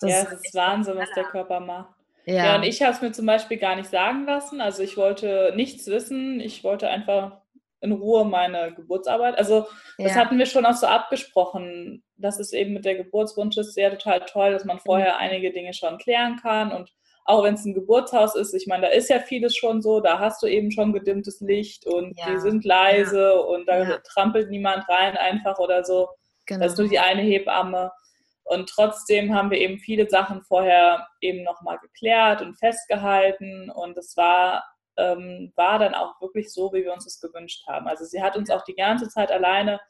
Das 0.00 0.10
ja 0.10 0.22
es 0.22 0.32
ist 0.32 0.54
Wahnsinn, 0.54 0.96
was 0.96 1.10
der 1.14 1.24
Körper 1.24 1.60
macht. 1.60 1.99
Ja, 2.26 2.34
ja, 2.34 2.56
und 2.56 2.62
ich 2.64 2.82
habe 2.82 2.92
es 2.92 3.00
mir 3.00 3.12
zum 3.12 3.26
Beispiel 3.26 3.56
gar 3.56 3.76
nicht 3.76 3.90
sagen 3.90 4.26
lassen. 4.26 4.60
Also 4.60 4.82
ich 4.82 4.96
wollte 4.96 5.52
nichts 5.56 5.86
wissen. 5.86 6.40
Ich 6.40 6.62
wollte 6.64 6.88
einfach 6.88 7.40
in 7.80 7.92
Ruhe 7.92 8.24
meine 8.24 8.72
Geburtsarbeit. 8.74 9.38
Also 9.38 9.66
das 9.98 10.14
ja, 10.14 10.16
hatten 10.16 10.38
wir 10.38 10.46
schon 10.46 10.66
auch 10.66 10.74
so 10.74 10.86
abgesprochen. 10.86 12.04
Das 12.16 12.38
ist 12.38 12.52
eben 12.52 12.74
mit 12.74 12.84
der 12.84 12.96
Geburtswunsch 12.96 13.56
ist 13.56 13.74
sehr 13.74 13.90
total 13.90 14.20
toll, 14.26 14.52
dass 14.52 14.64
man 14.64 14.78
vorher 14.78 15.16
einige 15.18 15.52
Dinge 15.52 15.72
schon 15.72 15.98
klären 15.98 16.36
kann. 16.36 16.72
Und 16.72 16.92
auch 17.24 17.42
wenn 17.42 17.54
es 17.54 17.64
ein 17.64 17.74
Geburtshaus 17.74 18.34
ist, 18.34 18.54
ich 18.54 18.66
meine, 18.66 18.86
da 18.86 18.92
ist 18.92 19.08
ja 19.08 19.18
vieles 19.20 19.56
schon 19.56 19.80
so, 19.80 20.00
da 20.00 20.18
hast 20.18 20.42
du 20.42 20.46
eben 20.46 20.70
schon 20.70 20.92
gedimmtes 20.92 21.40
Licht 21.40 21.86
und 21.86 22.18
Ja, 22.18 22.30
die 22.30 22.40
sind 22.40 22.64
leise 22.64 23.40
und 23.42 23.66
da 23.66 23.82
ja. 23.82 23.98
trampelt 23.98 24.50
niemand 24.50 24.86
rein 24.88 25.16
einfach 25.16 25.58
oder 25.58 25.84
so. 25.84 26.08
genau. 26.46 26.64
Das 26.64 26.72
ist 26.72 26.78
nur 26.78 26.88
die 26.88 26.98
eine 26.98 27.22
Hebamme. 27.22 27.92
Und 28.50 28.68
trotzdem 28.68 29.32
haben 29.32 29.52
wir 29.52 29.58
eben 29.58 29.78
viele 29.78 30.10
Sachen 30.10 30.42
vorher 30.42 31.06
eben 31.20 31.44
nochmal 31.44 31.78
geklärt 31.78 32.42
und 32.42 32.58
festgehalten. 32.58 33.70
Und 33.70 33.96
es 33.96 34.16
war, 34.16 34.64
ähm, 34.96 35.52
war 35.54 35.78
dann 35.78 35.94
auch 35.94 36.20
wirklich 36.20 36.52
so, 36.52 36.72
wie 36.72 36.82
wir 36.82 36.92
uns 36.92 37.04
das 37.04 37.20
gewünscht 37.20 37.64
haben. 37.68 37.86
Also 37.86 38.04
sie 38.04 38.20
hat 38.20 38.36
uns 38.36 38.50
auch 38.50 38.64
die 38.64 38.74
ganze 38.74 39.08
Zeit 39.08 39.30
alleine 39.30 39.80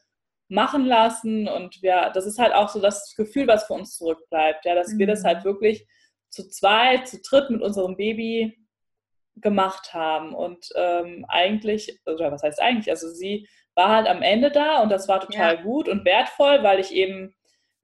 machen 0.49 0.85
lassen. 0.85 1.49
Und 1.49 1.81
wir, 1.81 2.11
das 2.13 2.27
ist 2.27 2.39
halt 2.39 2.53
auch 2.53 2.69
so 2.69 2.83
das 2.83 3.15
Gefühl, 3.17 3.47
was 3.47 3.65
für 3.65 3.73
uns 3.73 3.97
zurückbleibt. 3.97 4.67
Ja, 4.67 4.75
dass 4.75 4.99
wir 4.99 5.07
das 5.07 5.23
Mhm. 5.23 5.27
halt 5.29 5.45
wirklich 5.45 5.89
zu 6.29 6.47
zweit, 6.51 7.09
zu 7.09 7.19
dritt 7.23 7.49
mit 7.49 7.63
unserem 7.63 7.97
Baby 7.97 8.59
gemacht 9.37 9.95
haben. 9.95 10.35
Und 10.35 10.69
ähm, 10.77 11.25
eigentlich, 11.29 11.99
oder 12.05 12.31
was 12.31 12.43
heißt 12.43 12.61
eigentlich, 12.61 12.91
also 12.91 13.09
sie 13.09 13.49
war 13.75 13.89
halt 13.89 14.07
am 14.07 14.21
Ende 14.21 14.51
da 14.51 14.83
und 14.83 14.91
das 14.91 15.09
war 15.09 15.21
total 15.21 15.63
gut 15.63 15.89
und 15.89 16.05
wertvoll, 16.05 16.63
weil 16.63 16.79
ich 16.79 16.93
eben 16.93 17.35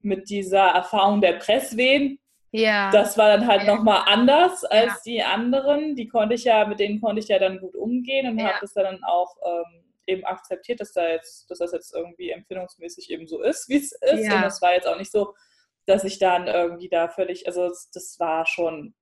mit 0.07 0.29
dieser 0.29 0.67
Erfahrung 0.69 1.21
der 1.21 1.33
Presswehen, 1.33 2.19
ja, 2.51 2.89
das 2.91 3.17
war 3.17 3.27
dann 3.37 3.45
halt 3.47 3.63
Ja. 3.67 3.75
nochmal 3.75 4.03
anders 4.05 4.63
als 4.63 4.85
Ja. 4.85 4.97
die 5.05 5.21
anderen. 5.23 5.95
Die 5.95 6.07
konnte 6.07 6.33
ich 6.35 6.45
ja, 6.45 6.65
mit 6.65 6.79
denen 6.79 7.01
konnte 7.01 7.19
ich 7.19 7.27
ja 7.27 7.39
dann 7.39 7.59
gut 7.59 7.75
umgehen 7.75 8.27
und 8.31 8.39
Ja. 8.39 8.47
habe 8.47 8.57
das 8.61 8.73
dann 8.73 9.03
auch 9.03 9.35
ähm, 9.45 9.83
eben 10.07 10.23
akzeptiert, 10.23 10.79
dass, 10.79 10.93
da 10.93 11.07
jetzt, 11.09 11.51
dass 11.51 11.59
das 11.59 11.73
jetzt 11.73 11.93
irgendwie 11.93 12.31
empfindungsmäßig 12.31 13.11
eben 13.11 13.27
so 13.27 13.41
ist, 13.41 13.67
wie 13.67 13.75
es 13.77 13.91
ist. 13.91 14.25
Ja. 14.29 14.37
Und 14.37 14.41
das 14.43 14.61
war 14.61 14.73
jetzt 14.73 14.87
auch 14.87 14.97
nicht 14.97 15.11
so, 15.11 15.33
dass 15.85 16.05
ich 16.05 16.19
dann 16.19 16.47
irgendwie 16.47 16.87
da 16.89 17.09
völlig, 17.09 17.45
also 17.47 17.67
das, 17.67 18.15
war 18.19 18.45
schon, 18.45 18.95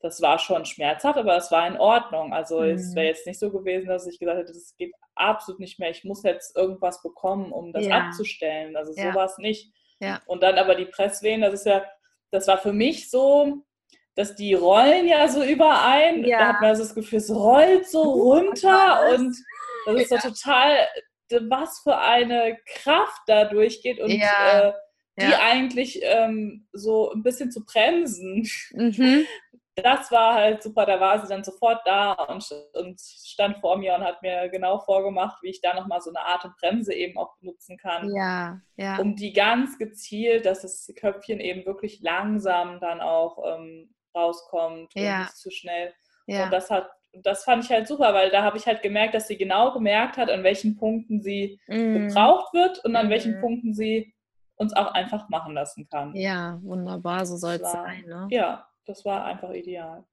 das 0.00 0.20
war 0.20 0.38
schon 0.38 0.66
schmerzhaft, 0.66 1.18
aber 1.18 1.36
es 1.36 1.50
war 1.50 1.66
in 1.66 1.78
Ordnung. 1.78 2.34
Also 2.34 2.62
es 2.62 2.90
Mhm. 2.90 2.96
wäre 2.96 3.06
jetzt 3.06 3.26
nicht 3.26 3.40
so 3.40 3.50
gewesen, 3.50 3.88
dass 3.88 4.06
ich 4.06 4.18
gesagt 4.18 4.38
hätte, 4.38 4.52
das 4.52 4.74
geht 4.76 4.92
absolut 5.14 5.58
nicht 5.60 5.78
mehr. 5.78 5.90
Ich 5.90 6.04
muss 6.04 6.22
jetzt 6.22 6.54
irgendwas 6.56 7.02
bekommen, 7.02 7.50
um 7.50 7.72
das 7.72 7.86
Ja. 7.86 7.92
abzustellen. 7.96 8.76
Also 8.76 8.92
Ja. 8.94 9.10
sowas 9.12 9.38
nicht. 9.38 9.72
Ja. 10.00 10.20
Und 10.26 10.42
dann 10.42 10.58
aber 10.58 10.74
die 10.74 10.86
Presswehen, 10.86 11.42
das 11.42 11.54
ist 11.54 11.66
ja, 11.66 11.84
das 12.30 12.46
war 12.48 12.58
für 12.58 12.72
mich 12.72 13.10
so, 13.10 13.64
dass 14.16 14.34
die 14.34 14.54
rollen 14.54 15.06
ja 15.06 15.28
so 15.28 15.42
überein. 15.44 16.24
Ja. 16.24 16.38
Da 16.38 16.48
hat 16.48 16.60
man 16.60 16.74
so 16.76 16.82
das 16.82 16.94
Gefühl, 16.94 17.18
es 17.18 17.30
rollt 17.30 17.88
so 17.88 18.02
runter 18.02 18.68
was? 18.68 19.18
und 19.20 19.36
das 19.86 20.02
ist 20.02 20.08
so 20.10 20.16
total, 20.30 20.88
was 21.48 21.78
für 21.80 21.96
eine 21.96 22.58
Kraft 22.66 23.22
da 23.26 23.44
durchgeht 23.44 24.00
und 24.00 24.10
Ja. 24.10 24.68
äh, 24.68 24.72
die 25.18 25.26
Ja. 25.30 25.38
eigentlich 25.42 26.00
ähm, 26.02 26.66
so 26.72 27.10
ein 27.12 27.22
bisschen 27.22 27.50
zu 27.52 27.64
bremsen. 27.64 28.48
mhm. 28.72 29.26
Das 29.76 30.10
war 30.10 30.34
halt 30.34 30.62
super, 30.62 30.84
da 30.84 31.00
war 31.00 31.20
sie 31.20 31.28
dann 31.28 31.44
sofort 31.44 31.80
da 31.86 32.12
und, 32.12 32.44
und 32.74 33.00
stand 33.00 33.58
vor 33.58 33.78
mir 33.78 33.94
und 33.94 34.02
hat 34.02 34.20
mir 34.20 34.48
genau 34.48 34.78
vorgemacht, 34.80 35.42
wie 35.42 35.50
ich 35.50 35.60
da 35.60 35.74
nochmal 35.74 36.00
so 36.00 36.10
eine 36.10 36.20
Art 36.20 36.46
Bremse 36.60 36.92
eben 36.92 37.16
auch 37.16 37.36
benutzen 37.38 37.78
kann 37.78 38.10
ja, 38.12 38.60
ja, 38.76 38.98
um 38.98 39.14
die 39.14 39.32
ganz 39.32 39.78
gezielt, 39.78 40.44
dass 40.44 40.62
das 40.62 40.92
Köpfchen 40.96 41.40
eben 41.40 41.64
wirklich 41.66 42.00
langsam 42.00 42.80
dann 42.80 43.00
auch 43.00 43.38
ähm, 43.46 43.94
rauskommt 44.14 44.94
und 44.94 45.02
Ja. 45.02 45.20
nicht 45.20 45.36
zu 45.36 45.50
schnell. 45.50 45.94
ja. 46.26 46.44
Und 46.44 46.52
das 46.52 46.70
hat 46.70 46.90
das 47.12 47.44
fand 47.44 47.64
ich 47.64 47.70
halt 47.70 47.88
super, 47.88 48.14
weil 48.14 48.30
da 48.30 48.42
habe 48.44 48.56
ich 48.56 48.66
halt 48.66 48.82
gemerkt, 48.82 49.14
dass 49.14 49.26
sie 49.26 49.36
genau 49.36 49.72
gemerkt 49.72 50.16
hat, 50.16 50.30
an 50.30 50.44
welchen 50.44 50.76
Punkten 50.76 51.20
sie 51.20 51.58
mm. 51.66 52.06
gebraucht 52.06 52.54
wird 52.54 52.84
und 52.84 52.94
an 52.94 53.08
mm. 53.08 53.10
welchen 53.10 53.40
Punkten 53.40 53.74
sie 53.74 54.14
uns 54.54 54.74
auch 54.74 54.92
einfach 54.92 55.28
machen 55.28 55.54
lassen 55.54 55.88
kann. 55.90 56.14
Ja, 56.14 56.60
wunderbar, 56.62 57.24
so 57.26 57.36
soll 57.36 57.54
es 57.54 57.72
sein. 57.72 58.04
Ne? 58.06 58.28
Ja, 58.30 58.69
das 58.90 59.04
war 59.04 59.24
einfach 59.24 59.50
ideal. 59.52 60.04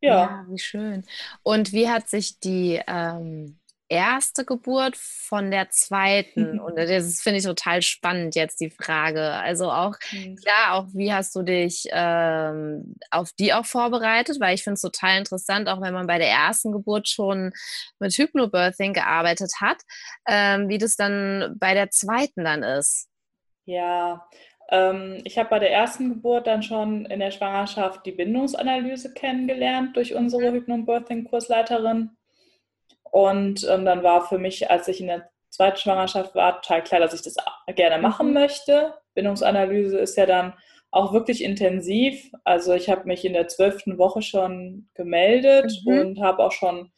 Ja. 0.00 0.10
ja. 0.10 0.46
wie 0.48 0.58
schön. 0.58 1.04
Und 1.42 1.72
wie 1.72 1.88
hat 1.88 2.08
sich 2.08 2.38
die 2.40 2.80
ähm, 2.86 3.58
erste 3.88 4.44
Geburt 4.44 4.96
von 4.96 5.50
der 5.50 5.70
zweiten? 5.70 6.60
Und 6.60 6.76
das 6.76 7.20
finde 7.20 7.38
ich 7.38 7.44
total 7.44 7.82
spannend 7.82 8.34
jetzt 8.34 8.60
die 8.60 8.70
Frage. 8.70 9.32
Also 9.32 9.70
auch, 9.70 9.96
mhm. 10.12 10.36
klar, 10.36 10.74
auch 10.74 10.86
wie 10.92 11.12
hast 11.12 11.34
du 11.36 11.42
dich 11.42 11.88
ähm, 11.90 12.94
auf 13.10 13.32
die 13.32 13.52
auch 13.52 13.66
vorbereitet? 13.66 14.40
Weil 14.40 14.54
ich 14.54 14.62
finde 14.62 14.74
es 14.74 14.82
total 14.82 15.18
interessant, 15.18 15.68
auch 15.68 15.80
wenn 15.80 15.94
man 15.94 16.06
bei 16.06 16.18
der 16.18 16.28
ersten 16.30 16.72
Geburt 16.72 17.08
schon 17.08 17.52
mit 17.98 18.12
Hypnobirthing 18.12 18.92
gearbeitet 18.92 19.52
hat, 19.60 19.78
ähm, 20.26 20.68
wie 20.68 20.78
das 20.78 20.96
dann 20.96 21.56
bei 21.58 21.74
der 21.74 21.90
zweiten 21.90 22.44
dann 22.44 22.62
ist. 22.62 23.08
Ja, 23.66 24.26
ich 25.24 25.36
habe 25.36 25.48
bei 25.50 25.58
der 25.58 25.72
ersten 25.72 26.10
Geburt 26.10 26.46
dann 26.46 26.62
schon 26.62 27.04
in 27.06 27.18
der 27.18 27.32
Schwangerschaft 27.32 28.06
die 28.06 28.12
Bindungsanalyse 28.12 29.12
kennengelernt 29.14 29.96
durch 29.96 30.14
unsere 30.14 30.50
mhm. 30.50 30.54
Hypnobirthing-Kursleiterin. 30.54 32.10
Und 33.02 33.66
ähm, 33.68 33.84
dann 33.84 34.04
war 34.04 34.28
für 34.28 34.38
mich, 34.38 34.70
als 34.70 34.86
ich 34.86 35.00
in 35.00 35.08
der 35.08 35.28
zweiten 35.48 35.78
Schwangerschaft 35.78 36.36
war, 36.36 36.62
total 36.62 36.84
klar, 36.84 37.00
dass 37.00 37.14
ich 37.14 37.22
das 37.22 37.34
gerne 37.74 37.98
machen 38.00 38.28
mhm. 38.28 38.34
möchte. 38.34 38.94
Bindungsanalyse 39.14 39.98
ist 39.98 40.16
ja 40.16 40.26
dann 40.26 40.54
auch 40.92 41.12
wirklich 41.12 41.42
intensiv. 41.42 42.30
Also 42.44 42.72
ich 42.72 42.88
habe 42.88 43.06
mich 43.06 43.24
in 43.24 43.32
der 43.32 43.48
zwölften 43.48 43.98
Woche 43.98 44.22
schon 44.22 44.88
gemeldet 44.94 45.72
mhm. 45.84 45.98
und 45.98 46.20
habe 46.20 46.44
auch 46.44 46.52
schon 46.52 46.92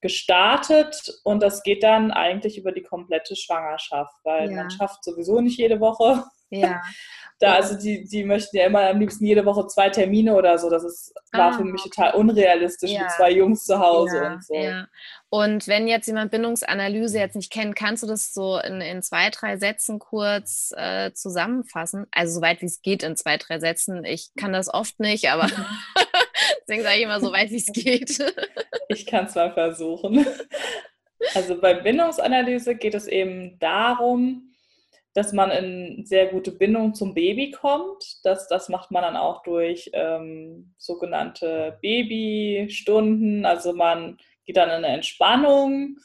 gestartet 0.00 1.18
und 1.24 1.42
das 1.42 1.62
geht 1.62 1.82
dann 1.82 2.10
eigentlich 2.10 2.58
über 2.58 2.72
die 2.72 2.82
komplette 2.82 3.36
Schwangerschaft, 3.36 4.14
weil 4.22 4.50
ja. 4.50 4.56
man 4.56 4.70
schafft 4.70 5.02
sowieso 5.02 5.40
nicht 5.40 5.58
jede 5.58 5.80
Woche. 5.80 6.24
Ja. 6.60 6.82
da, 7.40 7.54
also 7.54 7.76
die, 7.76 8.04
die 8.04 8.24
möchten 8.24 8.56
ja 8.56 8.66
immer 8.66 8.88
am 8.88 9.00
liebsten 9.00 9.26
jede 9.26 9.44
Woche 9.44 9.66
zwei 9.66 9.90
Termine 9.90 10.34
oder 10.34 10.56
so. 10.58 10.70
Das 10.70 10.84
ist, 10.84 11.12
war 11.32 11.52
ah, 11.52 11.52
für 11.52 11.64
mich 11.64 11.82
total 11.82 12.14
unrealistisch 12.14 12.90
ja. 12.90 13.02
mit 13.02 13.10
zwei 13.10 13.32
Jungs 13.32 13.64
zu 13.64 13.78
Hause 13.78 14.16
ja, 14.16 14.32
und 14.32 14.44
so. 14.44 14.54
Ja. 14.54 14.86
Und 15.30 15.66
wenn 15.66 15.88
jetzt 15.88 16.06
jemand 16.06 16.30
Bindungsanalyse 16.30 17.18
jetzt 17.18 17.34
nicht 17.34 17.52
kennt, 17.52 17.74
kannst 17.74 18.02
du 18.02 18.06
das 18.06 18.32
so 18.32 18.58
in, 18.58 18.80
in 18.80 19.02
zwei, 19.02 19.30
drei 19.30 19.56
Sätzen 19.58 19.98
kurz 19.98 20.72
äh, 20.76 21.12
zusammenfassen? 21.12 22.06
Also 22.12 22.34
soweit 22.34 22.62
wie 22.62 22.66
es 22.66 22.82
geht 22.82 23.02
in 23.02 23.16
zwei, 23.16 23.36
drei 23.36 23.58
Sätzen. 23.58 24.04
Ich 24.04 24.30
kann 24.36 24.52
das 24.52 24.72
oft 24.72 25.00
nicht, 25.00 25.28
aber 25.30 25.48
deswegen 26.62 26.82
sage 26.82 26.96
ich 26.96 27.02
immer 27.02 27.20
so 27.20 27.32
weit 27.32 27.50
wie 27.50 27.56
es 27.56 27.72
geht. 27.72 28.18
ich 28.88 29.06
kann 29.06 29.26
es 29.26 29.34
mal 29.34 29.52
versuchen. 29.52 30.24
Also 31.34 31.60
bei 31.60 31.74
Bindungsanalyse 31.74 32.76
geht 32.76 32.94
es 32.94 33.06
eben 33.06 33.58
darum, 33.58 34.53
dass 35.14 35.32
man 35.32 35.50
in 35.50 36.04
sehr 36.04 36.26
gute 36.26 36.50
Bindung 36.50 36.92
zum 36.92 37.14
Baby 37.14 37.52
kommt. 37.52 38.18
Das, 38.24 38.48
das 38.48 38.68
macht 38.68 38.90
man 38.90 39.02
dann 39.02 39.16
auch 39.16 39.42
durch 39.44 39.88
ähm, 39.92 40.74
sogenannte 40.76 41.78
Babystunden. 41.80 43.46
Also 43.46 43.72
man 43.72 44.18
geht 44.44 44.56
dann 44.56 44.68
in 44.68 44.84
eine 44.84 44.88
Entspannung 44.88 45.98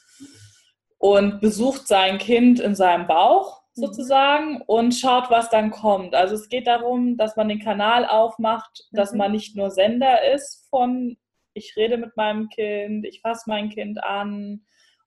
und 0.98 1.40
besucht 1.40 1.88
sein 1.88 2.18
Kind 2.18 2.60
in 2.60 2.76
seinem 2.76 3.08
Bauch 3.08 3.62
mhm. 3.74 3.80
sozusagen 3.82 4.62
und 4.62 4.92
schaut, 4.92 5.28
was 5.28 5.50
dann 5.50 5.72
kommt. 5.72 6.14
Also 6.14 6.36
es 6.36 6.48
geht 6.48 6.68
darum, 6.68 7.16
dass 7.16 7.34
man 7.34 7.48
den 7.48 7.60
Kanal 7.60 8.06
aufmacht, 8.06 8.86
dass 8.92 9.10
mhm. 9.10 9.18
man 9.18 9.32
nicht 9.32 9.56
nur 9.56 9.70
Sender 9.70 10.32
ist 10.32 10.68
von, 10.70 11.16
ich 11.52 11.74
rede 11.76 11.96
mit 11.96 12.16
meinem 12.16 12.48
Kind, 12.48 13.04
ich 13.04 13.22
fasse 13.22 13.50
mein 13.50 13.70
Kind 13.70 14.04
an 14.04 14.64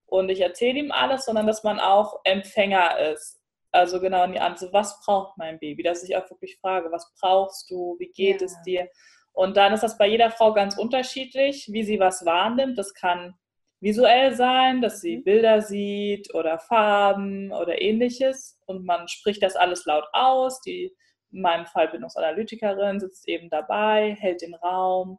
und 0.08 0.30
ich 0.30 0.42
erzähle 0.42 0.80
ihm 0.80 0.92
alles, 0.92 1.24
sondern 1.24 1.48
dass 1.48 1.64
man 1.64 1.80
auch 1.80 2.20
Empfänger 2.26 3.00
ist. 3.14 3.43
Also 3.74 4.00
genau 4.00 4.24
in 4.24 4.34
die 4.34 4.40
Antwort, 4.40 4.72
was 4.72 5.02
braucht 5.02 5.38
mein 5.38 5.58
Baby? 5.60 5.82
Dass 5.82 6.04
ich 6.04 6.16
auch 6.16 6.30
wirklich 6.30 6.58
frage, 6.60 6.92
was 6.92 7.12
brauchst 7.20 7.70
du? 7.72 7.96
Wie 7.98 8.12
geht 8.12 8.42
ja. 8.42 8.46
es 8.46 8.62
dir? 8.62 8.88
Und 9.32 9.58
dann 9.58 9.74
ist 9.74 9.82
das 9.82 9.98
bei 9.98 10.08
jeder 10.08 10.30
Frau 10.30 10.54
ganz 10.54 10.78
unterschiedlich, 10.78 11.68
wie 11.72 11.84
sie 11.84 12.00
was 12.00 12.24
wahrnimmt. 12.24 12.78
Das 12.78 12.94
kann 12.94 13.34
visuell 13.82 14.36
sein, 14.36 14.82
dass 14.82 15.02
sie 15.02 15.18
mhm. 15.18 15.24
Bilder 15.24 15.62
sieht 15.62 16.34
oder 16.36 16.60
Farben 16.60 17.52
oder 17.52 17.82
ähnliches. 17.82 18.60
Und 18.68 18.86
man 18.86 19.08
spricht 19.08 19.42
das 19.42 19.56
alles 19.56 19.86
laut 19.86 20.06
aus. 20.14 20.62
Die, 20.62 20.96
in 21.32 21.42
meinem 21.42 21.66
Fall 21.66 21.88
Bindungsanalytikerin, 21.88 23.00
sitzt 23.00 23.28
eben 23.28 23.50
dabei, 23.50 24.16
hält 24.20 24.44
den 24.44 24.54
Raum, 24.54 25.18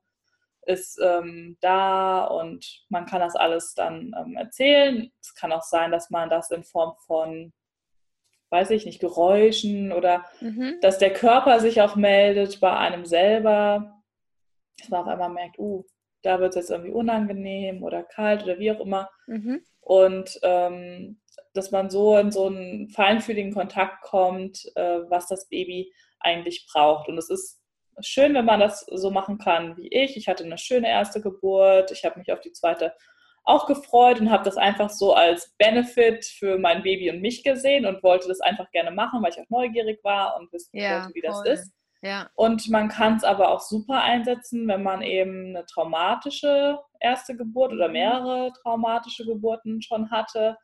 ist 0.62 0.98
ähm, 1.02 1.58
da 1.60 2.24
und 2.24 2.84
man 2.88 3.04
kann 3.04 3.20
das 3.20 3.34
alles 3.34 3.74
dann 3.74 4.14
ähm, 4.16 4.36
erzählen. 4.36 5.12
Es 5.20 5.34
kann 5.34 5.52
auch 5.52 5.62
sein, 5.62 5.90
dass 5.90 6.08
man 6.10 6.30
das 6.30 6.52
in 6.52 6.62
Form 6.62 6.94
von 7.04 7.52
weiß 8.54 8.70
ich 8.70 8.86
nicht, 8.86 9.00
Geräuschen 9.00 9.92
oder 9.92 10.24
mhm. 10.40 10.78
dass 10.80 10.98
der 10.98 11.12
Körper 11.12 11.58
sich 11.58 11.82
auch 11.82 11.96
meldet 11.96 12.60
bei 12.60 12.70
einem 12.70 13.04
selber, 13.04 14.00
dass 14.78 14.90
man 14.90 15.00
auf 15.02 15.08
einmal 15.08 15.30
merkt, 15.30 15.58
uh, 15.58 15.84
da 16.22 16.38
wird 16.38 16.50
es 16.50 16.56
jetzt 16.56 16.70
irgendwie 16.70 16.92
unangenehm 16.92 17.82
oder 17.82 18.04
kalt 18.04 18.44
oder 18.44 18.60
wie 18.60 18.70
auch 18.70 18.78
immer. 18.78 19.10
Mhm. 19.26 19.64
Und 19.80 20.38
ähm, 20.42 21.20
dass 21.52 21.72
man 21.72 21.90
so 21.90 22.16
in 22.16 22.30
so 22.30 22.46
einen 22.46 22.88
feinfühligen 22.90 23.52
Kontakt 23.52 24.02
kommt, 24.02 24.70
äh, 24.76 25.00
was 25.08 25.26
das 25.26 25.48
Baby 25.48 25.92
eigentlich 26.20 26.66
braucht. 26.72 27.08
Und 27.08 27.18
es 27.18 27.28
ist 27.30 27.60
schön, 28.00 28.34
wenn 28.34 28.44
man 28.44 28.60
das 28.60 28.86
so 28.88 29.10
machen 29.10 29.38
kann 29.38 29.76
wie 29.76 29.88
ich. 29.88 30.16
Ich 30.16 30.28
hatte 30.28 30.44
eine 30.44 30.58
schöne 30.58 30.88
erste 30.88 31.20
Geburt. 31.20 31.90
Ich 31.90 32.04
habe 32.04 32.20
mich 32.20 32.32
auf 32.32 32.40
die 32.40 32.52
zweite 32.52 32.92
auch 33.44 33.66
gefreut 33.66 34.20
und 34.20 34.30
habe 34.30 34.44
das 34.44 34.57
einfach 34.57 34.90
so 34.90 35.14
als 35.14 35.54
Benefit 35.59 36.24
für 36.24 36.59
mein 36.59 36.83
Baby 36.83 37.11
und 37.11 37.20
mich 37.20 37.44
gesehen 37.44 37.85
und 37.87 38.02
wollte 38.02 38.28
das 38.28 38.40
einfach 38.40 38.70
gerne 38.70 38.90
machen, 38.90 39.22
weil 39.22 39.33
ich 39.33 39.40
auch 39.40 39.50
neugierig 39.50 40.02
war 40.02 40.37
und 40.38 40.52
wissen 40.52 40.76
ja, 40.76 41.02
wollte, 41.02 41.14
wie 41.14 41.20
das 41.20 41.44
ist. 41.44 41.72
Ja. 42.02 42.28
Und 42.35 42.68
man 42.68 42.88
kann 42.88 43.16
es 43.16 43.24
aber 43.24 43.50
auch 43.50 43.61
super 43.61 44.02
einsetzen, 44.02 44.66
wenn 44.68 44.83
man 44.83 45.02
eben 45.02 45.57
eine 45.57 45.64
traumatische 45.66 46.78
erste 47.00 47.37
Geburt 47.37 47.72
oder 47.72 47.88
mhm. 47.88 47.92
mehrere 47.92 48.52
traumatische 48.62 49.24
Geburten 49.24 49.80
schon 49.83 50.11
hatte 50.11 50.57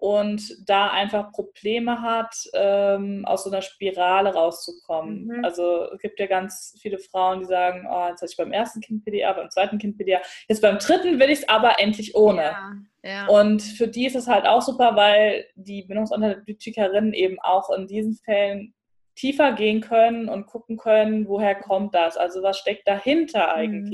und 0.00 0.66
da 0.66 0.88
einfach 0.90 1.30
Probleme 1.30 2.00
hat, 2.00 2.34
ähm, 2.54 3.26
aus 3.26 3.44
so 3.44 3.50
einer 3.50 3.60
Spirale 3.60 4.32
rauszukommen. 4.32 5.26
Mhm. 5.26 5.44
Also 5.44 5.92
es 5.92 6.00
gibt 6.00 6.18
ja 6.18 6.26
ganz 6.26 6.74
viele 6.80 6.98
Frauen, 6.98 7.40
die 7.40 7.44
sagen, 7.44 7.86
oh, 7.86 8.08
jetzt 8.08 8.22
hatte 8.22 8.30
ich 8.30 8.36
beim 8.38 8.50
ersten 8.50 8.80
Kind 8.80 9.04
PDA, 9.04 9.34
beim 9.34 9.50
zweiten 9.50 9.76
Kind 9.76 9.98
PDA, 9.98 10.20
jetzt 10.48 10.62
beim 10.62 10.78
dritten 10.78 11.20
will 11.20 11.28
ich 11.28 11.40
es 11.40 11.48
aber 11.50 11.78
endlich 11.78 12.14
ohne. 12.14 12.42
Ja, 12.42 12.72
ja. 13.02 13.26
Und 13.26 13.60
für 13.60 13.88
die 13.88 14.06
ist 14.06 14.16
es 14.16 14.26
halt 14.26 14.46
auch 14.46 14.62
super, 14.62 14.96
weil 14.96 15.44
die 15.54 15.82
Bindungsanalytikerinnen 15.82 17.12
eben 17.12 17.38
auch 17.40 17.68
in 17.68 17.86
diesen 17.86 18.14
Fällen 18.14 18.72
tiefer 19.16 19.52
gehen 19.52 19.82
können 19.82 20.30
und 20.30 20.46
gucken 20.46 20.78
können, 20.78 21.28
woher 21.28 21.54
kommt 21.54 21.94
das? 21.94 22.16
Also 22.16 22.42
was 22.42 22.58
steckt 22.58 22.88
dahinter 22.88 23.54
mhm. 23.58 23.84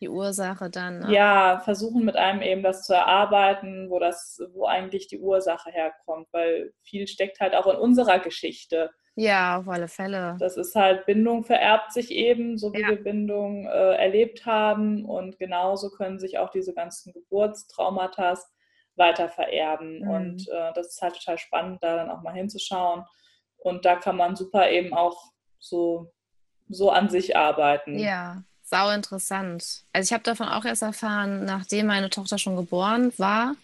Die 0.00 0.08
Ursache 0.08 0.70
dann. 0.70 1.00
Ne? 1.00 1.14
Ja, 1.14 1.60
versuchen 1.64 2.04
mit 2.04 2.16
einem 2.16 2.42
eben 2.42 2.62
das 2.62 2.84
zu 2.84 2.94
erarbeiten, 2.94 3.88
wo 3.90 3.98
das, 3.98 4.40
wo 4.52 4.66
eigentlich 4.66 5.08
die 5.08 5.18
Ursache 5.18 5.70
herkommt, 5.70 6.28
weil 6.32 6.72
viel 6.82 7.06
steckt 7.06 7.40
halt 7.40 7.54
auch 7.54 7.66
in 7.66 7.76
unserer 7.76 8.18
Geschichte. 8.18 8.90
Ja, 9.18 9.58
auf 9.58 9.68
alle 9.68 9.88
Fälle. 9.88 10.36
Das 10.38 10.58
ist 10.58 10.74
halt, 10.74 11.06
Bindung 11.06 11.42
vererbt 11.42 11.92
sich 11.92 12.10
eben, 12.10 12.58
so 12.58 12.72
wie 12.74 12.82
ja. 12.82 12.88
wir 12.88 13.02
Bindung 13.02 13.66
äh, 13.66 13.94
erlebt 13.94 14.44
haben. 14.44 15.06
Und 15.06 15.38
genauso 15.38 15.90
können 15.90 16.18
sich 16.18 16.38
auch 16.38 16.50
diese 16.50 16.74
ganzen 16.74 17.14
Geburtstraumata 17.14 18.34
weiter 18.96 19.30
vererben. 19.30 20.00
Mhm. 20.00 20.10
Und 20.10 20.48
äh, 20.50 20.72
das 20.74 20.88
ist 20.88 21.02
halt 21.02 21.14
total 21.14 21.38
spannend, 21.38 21.82
da 21.82 21.96
dann 21.96 22.10
auch 22.10 22.22
mal 22.22 22.34
hinzuschauen. 22.34 23.04
Und 23.56 23.86
da 23.86 23.96
kann 23.96 24.16
man 24.16 24.36
super 24.36 24.68
eben 24.70 24.92
auch 24.92 25.32
so, 25.58 26.12
so 26.68 26.90
an 26.90 27.08
sich 27.08 27.36
arbeiten. 27.36 27.98
Ja, 27.98 28.42
sau 28.66 28.90
interessant. 28.90 29.84
Also 29.92 30.08
ich 30.08 30.12
habe 30.12 30.24
davon 30.24 30.48
auch 30.48 30.64
erst 30.64 30.82
erfahren, 30.82 31.44
nachdem 31.44 31.86
meine 31.86 32.10
Tochter 32.10 32.36
schon 32.36 32.56
geboren 32.56 33.12
war. 33.16 33.54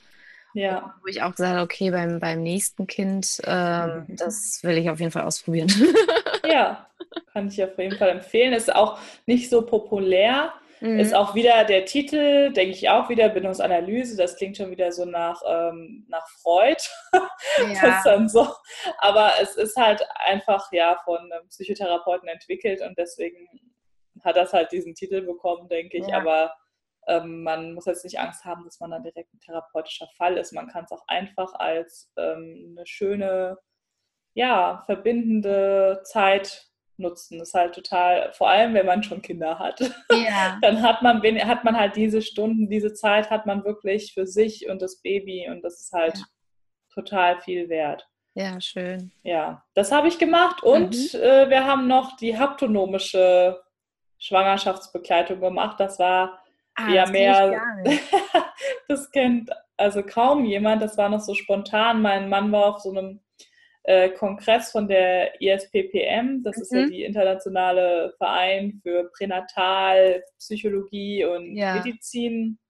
Ja. 0.54 0.94
Wo 1.02 1.08
ich 1.08 1.22
auch 1.22 1.30
gesagt 1.30 1.54
habe, 1.54 1.62
okay, 1.62 1.90
beim, 1.90 2.20
beim 2.20 2.42
nächsten 2.42 2.86
Kind, 2.86 3.40
ähm, 3.44 4.04
mhm. 4.06 4.16
das 4.16 4.60
will 4.62 4.78
ich 4.78 4.90
auf 4.90 5.00
jeden 5.00 5.10
Fall 5.10 5.22
ausprobieren. 5.22 5.68
ja, 6.46 6.86
kann 7.32 7.48
ich 7.48 7.62
auf 7.62 7.76
jeden 7.78 7.96
Fall 7.96 8.10
empfehlen. 8.10 8.52
Ist 8.52 8.74
auch 8.74 8.98
nicht 9.26 9.50
so 9.50 9.62
populär. 9.62 10.52
Mhm. 10.80 10.98
Ist 11.00 11.14
auch 11.14 11.34
wieder 11.34 11.64
der 11.64 11.84
Titel, 11.84 12.52
denke 12.52 12.74
ich 12.74 12.88
auch 12.88 13.08
wieder, 13.08 13.28
Bindungsanalyse. 13.28 14.16
Das 14.16 14.36
klingt 14.36 14.56
schon 14.56 14.70
wieder 14.70 14.92
so 14.92 15.04
nach, 15.04 15.40
ähm, 15.46 16.06
nach 16.08 16.28
Freud. 16.42 16.82
Ja. 17.82 18.28
so. 18.28 18.48
Aber 18.98 19.32
es 19.42 19.56
ist 19.56 19.76
halt 19.76 20.02
einfach 20.14 20.72
ja 20.72 20.98
von 21.04 21.30
Psychotherapeuten 21.50 22.28
entwickelt 22.28 22.80
und 22.80 22.96
deswegen 22.96 23.48
hat 24.22 24.36
das 24.36 24.52
halt 24.52 24.72
diesen 24.72 24.94
Titel 24.94 25.22
bekommen, 25.22 25.68
denke 25.68 25.98
ich. 25.98 26.06
Ja. 26.06 26.18
Aber 26.18 26.54
ähm, 27.06 27.42
man 27.42 27.74
muss 27.74 27.86
jetzt 27.86 28.04
nicht 28.04 28.18
Angst 28.18 28.44
haben, 28.44 28.64
dass 28.64 28.80
man 28.80 28.90
dann 28.90 29.02
direkt 29.02 29.32
ein 29.34 29.40
therapeutischer 29.40 30.08
Fall 30.16 30.36
ist. 30.36 30.52
Man 30.52 30.68
kann 30.68 30.84
es 30.84 30.92
auch 30.92 31.04
einfach 31.08 31.52
als 31.54 32.12
ähm, 32.16 32.74
eine 32.76 32.86
schöne, 32.86 33.58
ja, 34.34 34.82
verbindende 34.86 36.02
Zeit 36.04 36.68
nutzen. 36.96 37.38
Das 37.38 37.48
ist 37.48 37.54
halt 37.54 37.74
total, 37.74 38.32
vor 38.32 38.48
allem 38.48 38.74
wenn 38.74 38.86
man 38.86 39.02
schon 39.02 39.22
Kinder 39.22 39.58
hat. 39.58 39.80
Ja. 40.10 40.58
Dann 40.62 40.82
hat 40.82 41.02
man, 41.02 41.22
hat 41.22 41.64
man 41.64 41.76
halt 41.76 41.96
diese 41.96 42.22
Stunden, 42.22 42.68
diese 42.68 42.94
Zeit 42.94 43.30
hat 43.30 43.46
man 43.46 43.64
wirklich 43.64 44.14
für 44.14 44.26
sich 44.26 44.68
und 44.68 44.80
das 44.80 45.02
Baby 45.02 45.48
und 45.50 45.62
das 45.62 45.80
ist 45.80 45.92
halt 45.92 46.18
ja. 46.18 46.24
total 46.94 47.40
viel 47.40 47.68
wert. 47.68 48.08
Ja, 48.34 48.60
schön. 48.60 49.12
Ja, 49.24 49.62
das 49.74 49.92
habe 49.92 50.08
ich 50.08 50.18
gemacht 50.18 50.62
und 50.62 50.94
mhm. 51.12 51.20
äh, 51.20 51.50
wir 51.50 51.66
haben 51.66 51.86
noch 51.86 52.16
die 52.16 52.38
haptonomische 52.38 53.60
Schwangerschaftsbegleitung 54.22 55.40
gemacht. 55.40 55.80
Das 55.80 55.98
war 55.98 56.38
ah, 56.76 56.90
ja 56.90 57.10
mehr. 57.10 57.60
das 58.88 59.10
kennt 59.10 59.50
also 59.76 60.02
kaum 60.02 60.44
jemand. 60.44 60.80
Das 60.80 60.96
war 60.96 61.08
noch 61.08 61.18
so 61.20 61.34
spontan. 61.34 62.02
Mein 62.02 62.28
Mann 62.28 62.52
war 62.52 62.66
auf 62.66 62.78
so 62.80 62.90
einem 62.90 63.18
äh, 63.82 64.10
Kongress 64.10 64.70
von 64.70 64.86
der 64.86 65.40
ISPPM. 65.40 66.44
Das 66.44 66.56
mhm. 66.56 66.62
ist 66.62 66.72
ja 66.72 66.82
mhm. 66.82 66.90
die 66.90 67.02
internationale 67.02 68.14
Verein 68.16 68.80
für 68.82 69.10
Pränatalpsychologie 69.16 71.24
und 71.24 71.56
ja. 71.56 71.74
Medizin 71.74 72.60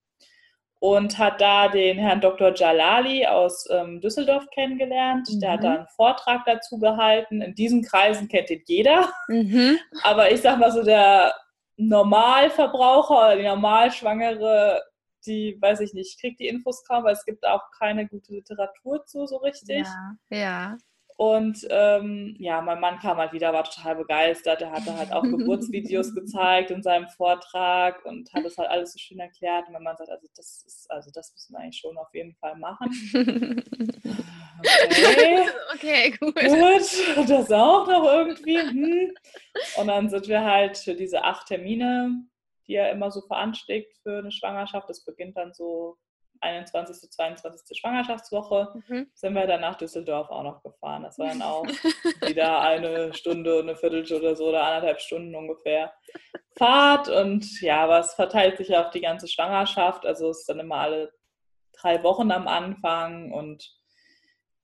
und 0.82 1.16
hat 1.16 1.40
da 1.40 1.68
den 1.68 1.96
Herrn 1.96 2.20
Dr. 2.20 2.52
Jalali 2.56 3.24
aus 3.24 3.68
ähm, 3.70 4.00
Düsseldorf 4.00 4.50
kennengelernt. 4.50 5.28
Mhm. 5.30 5.38
Der 5.38 5.52
hat 5.52 5.60
mhm. 5.60 5.64
da 5.64 5.74
einen 5.74 5.86
Vortrag 5.94 6.44
dazu 6.44 6.80
gehalten. 6.80 7.40
In 7.40 7.54
diesen 7.54 7.84
Kreisen 7.84 8.26
kennt 8.26 8.50
ihn 8.50 8.64
jeder. 8.66 9.12
Mhm. 9.28 9.78
Aber 10.02 10.32
ich 10.32 10.40
sag 10.40 10.58
mal 10.58 10.72
so, 10.72 10.82
der 10.82 11.34
Normalverbraucher 11.76 13.14
oder 13.14 13.36
die 13.36 13.44
Normalschwangere, 13.44 14.82
die, 15.24 15.56
weiß 15.60 15.78
ich 15.82 15.94
nicht, 15.94 16.20
kriegt 16.20 16.40
die 16.40 16.48
Infos 16.48 16.82
kaum, 16.84 17.04
weil 17.04 17.12
es 17.12 17.24
gibt 17.24 17.46
auch 17.46 17.62
keine 17.78 18.08
gute 18.08 18.32
Literatur 18.32 19.04
zu 19.06 19.24
so 19.26 19.36
richtig. 19.36 19.86
Ja, 19.86 20.36
ja. 20.36 20.78
Und 21.22 21.64
ähm, 21.70 22.34
ja, 22.40 22.60
mein 22.60 22.80
Mann 22.80 22.98
kam 22.98 23.16
halt 23.18 23.32
wieder, 23.32 23.52
war 23.52 23.62
total 23.62 23.94
begeistert. 23.94 24.60
Er 24.60 24.72
hatte 24.72 24.92
halt 24.96 25.12
auch 25.12 25.22
Geburtsvideos 25.22 26.12
gezeigt 26.16 26.72
in 26.72 26.82
seinem 26.82 27.08
Vortrag 27.10 28.04
und 28.04 28.32
hat 28.32 28.44
es 28.44 28.58
halt 28.58 28.68
alles 28.68 28.92
so 28.92 28.98
schön 28.98 29.20
erklärt. 29.20 29.68
Und 29.68 29.74
mein 29.74 29.84
Mann 29.84 29.96
sagt, 29.96 30.10
also 30.10 30.26
das 30.34 30.64
ist, 30.66 30.90
also 30.90 31.12
das 31.14 31.32
müssen 31.32 31.52
wir 31.52 31.60
eigentlich 31.60 31.78
schon 31.78 31.96
auf 31.96 32.12
jeden 32.12 32.34
Fall 32.34 32.56
machen. 32.56 32.90
Okay, 34.64 35.48
okay 35.74 36.10
gut. 36.20 36.36
Gut, 36.36 37.28
das 37.28 37.50
auch 37.50 37.84
noch 37.88 38.04
irgendwie. 38.04 38.60
Hm. 38.60 39.12
Und 39.76 39.86
dann 39.88 40.08
sind 40.08 40.28
wir 40.28 40.44
halt 40.44 40.78
für 40.78 40.94
diese 40.94 41.24
acht 41.24 41.48
Termine, 41.48 42.24
die 42.68 42.74
er 42.74 42.92
immer 42.92 43.10
so 43.10 43.22
veranschlägt 43.22 43.96
für 44.04 44.18
eine 44.18 44.30
Schwangerschaft. 44.30 44.88
Das 44.88 45.04
beginnt 45.04 45.36
dann 45.36 45.52
so 45.52 45.96
21. 46.42 47.10
22. 47.10 47.78
Schwangerschaftswoche 47.78 48.82
mhm. 48.88 49.10
sind 49.14 49.34
wir 49.34 49.46
dann 49.46 49.60
nach 49.60 49.76
Düsseldorf 49.76 50.30
auch 50.30 50.42
noch 50.42 50.62
gefahren. 50.62 51.04
Das 51.04 51.18
war 51.18 51.28
dann 51.28 51.42
auch 51.42 51.64
wieder 52.26 52.60
eine 52.60 53.14
Stunde 53.14 53.58
und 53.58 53.68
eine 53.68 53.76
Viertelstunde 53.76 54.26
oder 54.26 54.36
so 54.36 54.48
oder 54.48 54.64
anderthalb 54.64 55.00
Stunden 55.00 55.34
ungefähr 55.34 55.92
Fahrt. 56.56 57.08
Und 57.08 57.60
ja, 57.60 57.84
aber 57.84 58.00
es 58.00 58.14
verteilt 58.14 58.58
sich 58.58 58.76
auf 58.76 58.90
die 58.90 59.00
ganze 59.00 59.28
Schwangerschaft. 59.28 60.04
Also 60.04 60.30
es 60.30 60.40
ist 60.40 60.48
dann 60.48 60.60
immer 60.60 60.76
alle 60.76 61.12
drei 61.72 62.02
Wochen 62.02 62.30
am 62.30 62.48
Anfang. 62.48 63.32
Und 63.32 63.72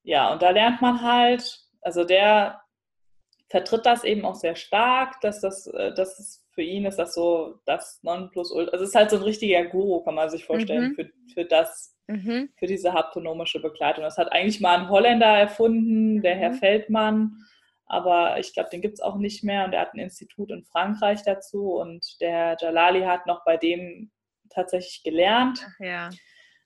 ja, 0.03 0.33
und 0.33 0.43
da 0.43 0.51
lernt 0.51 0.83
man 0.83 1.03
halt, 1.03 1.61
also 1.81 2.05
der 2.05 2.61
vertritt 3.49 3.87
das 3.87 4.05
eben 4.05 4.25
auch 4.25 4.35
sehr 4.35 4.57
stark, 4.57 5.21
dass 5.21 5.41
das, 5.41 5.67
äh, 5.69 5.95
dass 5.95 6.19
es 6.19 6.48
für 6.59 6.65
ihn 6.65 6.87
ist 6.87 6.99
das 6.99 7.15
so 7.15 7.61
das 7.67 8.01
Nonplusultra. 8.03 8.73
Also 8.73 8.83
es 8.83 8.91
ist 8.91 8.97
halt 8.97 9.11
so 9.11 9.17
ein 9.17 9.23
richtiger 9.23 9.65
Guru, 9.67 10.03
kann 10.03 10.17
man 10.17 10.29
sich 10.29 10.45
vorstellen, 10.45 10.89
mhm. 10.89 10.95
für, 10.97 11.11
für 11.33 11.45
das, 11.45 11.97
mhm. 12.09 12.49
für 12.59 12.67
diese 12.67 12.93
haptonomische 12.93 13.63
Begleitung. 13.63 14.03
Das 14.03 14.19
hat 14.19 14.33
eigentlich 14.33 14.61
mal 14.61 14.77
ein 14.77 14.89
Holländer 14.89 15.39
erfunden, 15.39 16.21
der 16.21 16.35
Herr 16.35 16.51
mhm. 16.51 16.55
Feldmann, 16.55 17.37
aber 17.87 18.41
ich 18.41 18.53
glaube, 18.55 18.71
den 18.71 18.81
gibt 18.81 18.95
es 18.95 19.01
auch 19.01 19.19
nicht 19.19 19.45
mehr 19.45 19.67
und 19.67 19.73
er 19.73 19.83
hat 19.83 19.95
ein 19.95 20.01
Institut 20.01 20.51
in 20.51 20.65
Frankreich 20.65 21.23
dazu 21.23 21.75
und 21.75 22.21
der 22.21 22.31
Herr 22.33 22.57
Jalali 22.61 23.03
hat 23.03 23.29
noch 23.29 23.45
bei 23.45 23.57
dem 23.57 24.11
tatsächlich 24.51 25.05
gelernt. 25.05 25.65
Ach 25.65 25.79
ja. 25.79 26.11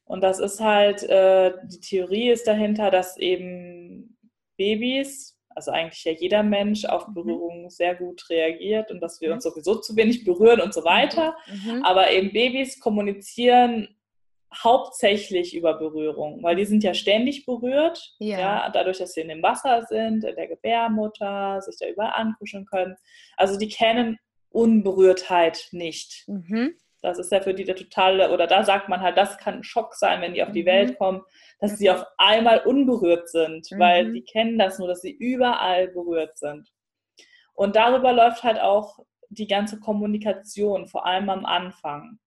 Und 0.04 0.22
das 0.22 0.38
ist 0.38 0.58
halt, 0.58 1.02
äh, 1.02 1.52
die 1.64 1.80
Theorie 1.80 2.30
ist 2.30 2.46
dahinter, 2.46 2.90
dass 2.90 3.18
eben 3.18 4.16
Babys 4.56 5.31
also 5.54 5.70
eigentlich 5.70 6.04
ja 6.04 6.12
jeder 6.12 6.42
Mensch 6.42 6.84
auf 6.84 7.08
mhm. 7.08 7.14
Berührung 7.14 7.70
sehr 7.70 7.94
gut 7.94 8.28
reagiert 8.30 8.90
und 8.90 9.00
dass 9.00 9.20
wir 9.20 9.28
mhm. 9.28 9.34
uns 9.34 9.44
sowieso 9.44 9.76
zu 9.76 9.96
wenig 9.96 10.24
berühren 10.24 10.60
und 10.60 10.74
so 10.74 10.80
mhm. 10.80 10.84
weiter. 10.86 11.36
Mhm. 11.46 11.84
Aber 11.84 12.10
eben 12.10 12.32
Babys 12.32 12.80
kommunizieren 12.80 13.88
hauptsächlich 14.54 15.54
über 15.54 15.74
Berührung, 15.74 16.42
weil 16.42 16.56
die 16.56 16.64
sind 16.64 16.84
ja 16.84 16.94
ständig 16.94 17.46
berührt, 17.46 18.14
ja. 18.18 18.38
ja. 18.38 18.70
dadurch, 18.70 18.98
dass 18.98 19.14
sie 19.14 19.22
in 19.22 19.28
dem 19.28 19.42
Wasser 19.42 19.86
sind, 19.88 20.24
in 20.24 20.36
der 20.36 20.48
Gebärmutter, 20.48 21.60
sich 21.62 21.76
da 21.78 21.88
überall 21.88 22.12
ankuscheln 22.14 22.66
können. 22.66 22.96
Also 23.36 23.58
die 23.58 23.68
kennen 23.68 24.18
Unberührtheit 24.50 25.68
nicht. 25.72 26.24
Mhm. 26.26 26.74
Das 27.02 27.18
ist 27.18 27.32
ja 27.32 27.40
für 27.40 27.52
die 27.52 27.64
der 27.64 27.76
totale, 27.76 28.30
oder 28.30 28.46
da 28.46 28.64
sagt 28.64 28.88
man 28.88 29.00
halt, 29.00 29.16
das 29.16 29.36
kann 29.36 29.56
ein 29.56 29.64
Schock 29.64 29.94
sein, 29.94 30.20
wenn 30.22 30.34
die 30.34 30.42
auf 30.42 30.52
die 30.52 30.62
mhm. 30.62 30.66
Welt 30.66 30.98
kommen, 30.98 31.22
dass 31.58 31.76
sie 31.76 31.90
auf 31.90 32.06
einmal 32.16 32.60
unberührt 32.60 33.28
sind, 33.28 33.70
mhm. 33.70 33.78
weil 33.78 34.12
die 34.12 34.22
kennen 34.22 34.58
das 34.58 34.78
nur, 34.78 34.88
dass 34.88 35.02
sie 35.02 35.10
überall 35.10 35.88
berührt 35.88 36.38
sind. 36.38 36.72
Und 37.54 37.76
darüber 37.76 38.12
läuft 38.12 38.44
halt 38.44 38.60
auch 38.60 39.00
die 39.28 39.46
ganze 39.46 39.80
Kommunikation, 39.80 40.86
vor 40.86 41.06
allem 41.06 41.28
am 41.28 41.44
Anfang. 41.44 42.18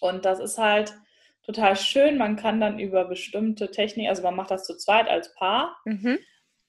Und 0.00 0.24
das 0.24 0.38
ist 0.38 0.58
halt 0.58 0.94
total 1.42 1.76
schön. 1.76 2.18
Man 2.18 2.36
kann 2.36 2.60
dann 2.60 2.78
über 2.78 3.04
bestimmte 3.06 3.70
Techniken, 3.70 4.08
also 4.08 4.22
man 4.22 4.36
macht 4.36 4.50
das 4.50 4.64
zu 4.64 4.76
zweit 4.76 5.08
als 5.08 5.34
Paar. 5.34 5.76
Mhm. 5.84 6.18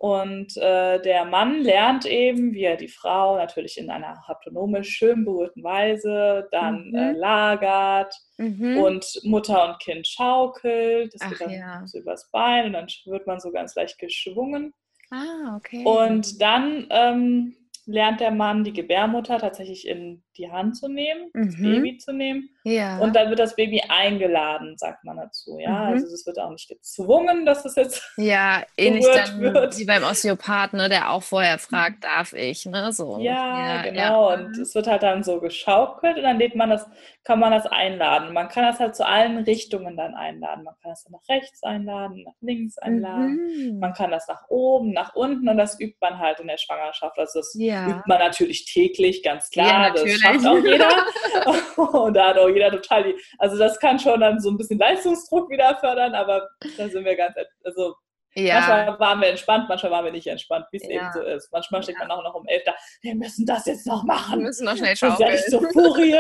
Und 0.06 0.56
äh, 0.58 1.02
der 1.02 1.26
Mann 1.26 1.63
lernt 1.63 2.06
eben, 2.06 2.54
wie 2.54 2.65
er 2.65 2.78
die 2.78 2.88
Frau 2.88 3.38
natürlich 3.38 3.80
in 3.80 3.89
einer 3.89 4.22
haptonomisch 4.28 4.89
schön 4.89 5.26
berührten 5.26 5.63
Weise 5.63 6.48
dann 6.52 6.89
mhm. 6.89 6.96
äh, 6.96 7.12
lagert 7.13 8.13
mhm. 8.38 8.78
und 8.78 9.20
Mutter 9.24 9.68
und 9.68 9.80
Kind 9.80 10.06
schaukelt. 10.06 11.12
Das 11.12 11.24
Ach, 11.24 11.30
geht 11.32 11.41
dann 11.41 11.50
ja. 11.50 11.88
so 11.88 11.98
übers 11.98 12.30
Bein 12.30 12.68
und 12.68 12.74
dann 12.74 12.88
wird 13.06 13.26
man 13.26 13.39
so 13.39 13.52
ganz 13.52 13.74
leicht 13.74 13.98
geschwungen. 13.98 14.76
Ah, 15.10 15.56
okay. 15.58 15.84
Und 15.84 16.39
dann 16.39 16.86
ähm, 16.91 17.56
lernt 17.88 18.20
der 18.20 18.30
Mann 18.30 18.63
die 18.63 18.74
Gebärmutter 18.74 19.39
tatsächlich 19.39 19.88
in 19.88 20.24
die 20.38 20.52
Hand 20.52 20.78
zu 20.78 20.88
nehmen, 20.88 21.30
mhm. 21.34 21.45
das 21.45 21.56
Baby 21.56 21.98
zu 21.98 22.13
nehmen. 22.13 22.50
Ja. 22.63 22.98
Und 22.98 23.15
dann 23.15 23.30
wird 23.30 23.39
das 23.39 23.56
Baby 23.56 23.82
eingeladen, 23.88 24.76
sagt 24.78 25.04
man 25.04 25.17
dazu. 25.17 25.60
Ja, 25.60 25.69
mhm. 25.69 25.93
also 25.93 26.08
es 26.08 26.26
wird 26.26 26.39
auch 26.39 26.50
nicht 26.50 26.67
gezwungen, 26.67 27.45
dass 27.45 27.63
es 27.63 27.76
jetzt 27.76 28.13
ja 28.17 28.63
ähnlich 28.78 29.06
dann 29.13 29.39
wird. 29.39 29.78
wie 29.78 29.86
beim 29.86 30.04
Osteopath, 30.04 30.74
ne, 30.74 30.89
der 30.89 31.12
auch 31.12 31.21
vorher 31.21 31.60
fragt, 31.60 32.04
darf 32.04 32.34
ich, 32.34 32.65
ne, 32.65 32.91
so. 32.91 33.19
Ja, 33.19 33.76
ja 33.76 33.82
genau. 33.84 34.32
Ja. 34.32 34.36
Und 34.36 34.58
es 34.58 34.74
wird 34.74 34.88
halt 34.88 35.04
dann 35.04 35.24
so 35.24 35.39
geschaukelt 35.39 36.17
und 36.17 36.24
dann 36.24 36.39
lädt 36.39 36.56
man 36.56 36.71
das, 36.71 36.88
kann 37.24 37.39
man 37.39 37.52
das 37.52 37.67
einladen. 37.67 38.34
Man 38.34 38.50
kann 38.50 38.63
das 38.63 38.80
halt 38.80 38.95
zu 38.95 39.06
allen 39.06 39.38
Richtungen 39.39 39.95
dann 39.95 40.15
einladen. 40.15 40.63
Man 40.63 40.74
kann 40.82 40.91
das 40.91 41.04
dann 41.04 41.13
nach 41.13 41.30
rechts 41.30 41.63
einladen, 41.63 42.24
nach 42.24 42.36
links 42.41 42.78
einladen. 42.80 43.74
Mhm. 43.74 43.80
Man 43.80 43.93
kann 43.93 44.12
das 44.12 44.28
nach 44.28 44.48
oben, 44.50 44.91
nach 44.91 45.15
unten 45.15 45.48
und 45.48 45.58
das 45.58 45.80
übt 45.80 45.98
man 46.02 46.17
halt 46.17 46.39
in 46.39 46.48
der 46.48 46.58
Schwangerschaft. 46.58 47.17
Also 47.19 47.39
das 47.39 47.56
übt 47.56 48.04
man 48.08 48.19
natürlich 48.19 48.65
täglich, 48.65 49.21
ganz 49.21 49.50
klar. 49.50 49.67
Ja, 49.67 49.80
natürlich 49.89 50.25
schafft 50.26 50.46
auch 50.46 50.58
jeder. 50.64 52.04
und 52.04 52.14
da 52.14 52.30
hat 52.30 52.38
auch 52.38 52.50
jeder 52.50 52.72
total 52.72 53.04
die, 53.04 53.16
also 53.38 53.58
das 53.58 53.80
kann 53.80 54.00
schon 54.00 54.20
dann 54.20 54.40
so 54.40 54.50
ein 54.50 54.58
bisschen 54.58 54.80
Leistungsdruck 54.80 55.50
wieder 55.50 55.78
fördern, 55.80 56.14
aber 56.14 56.48
da 56.78 56.90
sind 56.90 57.06
wir 57.06 57.16
ganz, 57.16 57.36
also 57.64 57.96
ja. 58.38 58.56
Manchmal 58.56 59.00
waren 59.00 59.22
wir 59.22 59.30
entspannt, 59.30 59.70
manchmal 59.70 59.92
waren 59.94 60.06
wir 60.06 60.12
nicht 60.12 60.28
entspannt, 60.28 60.66
wie 60.72 60.78
es 60.78 60.84
ja. 60.84 60.90
eben 60.90 61.10
so 61.14 61.22
ist. 61.22 61.50
Manchmal 61.54 61.82
steht 61.84 61.98
man 61.98 62.12
auch 62.12 62.22
noch 62.22 62.36
um 62.36 62.46
elf 62.48 62.64
da, 62.66 62.76
wir 63.02 63.16
müssen 63.16 63.46
das 63.46 63.66
jetzt 63.66 63.88
noch 63.88 64.04
machen. 64.04 64.40
Wir 64.40 64.48
müssen 64.48 64.66
noch 64.66 64.76
schnell 64.76 64.96
schauen. 64.96 65.16
Das 65.18 65.46
ist 65.46 65.54
ja 65.54 65.60
so 65.60 65.66
Furie. 65.72 66.20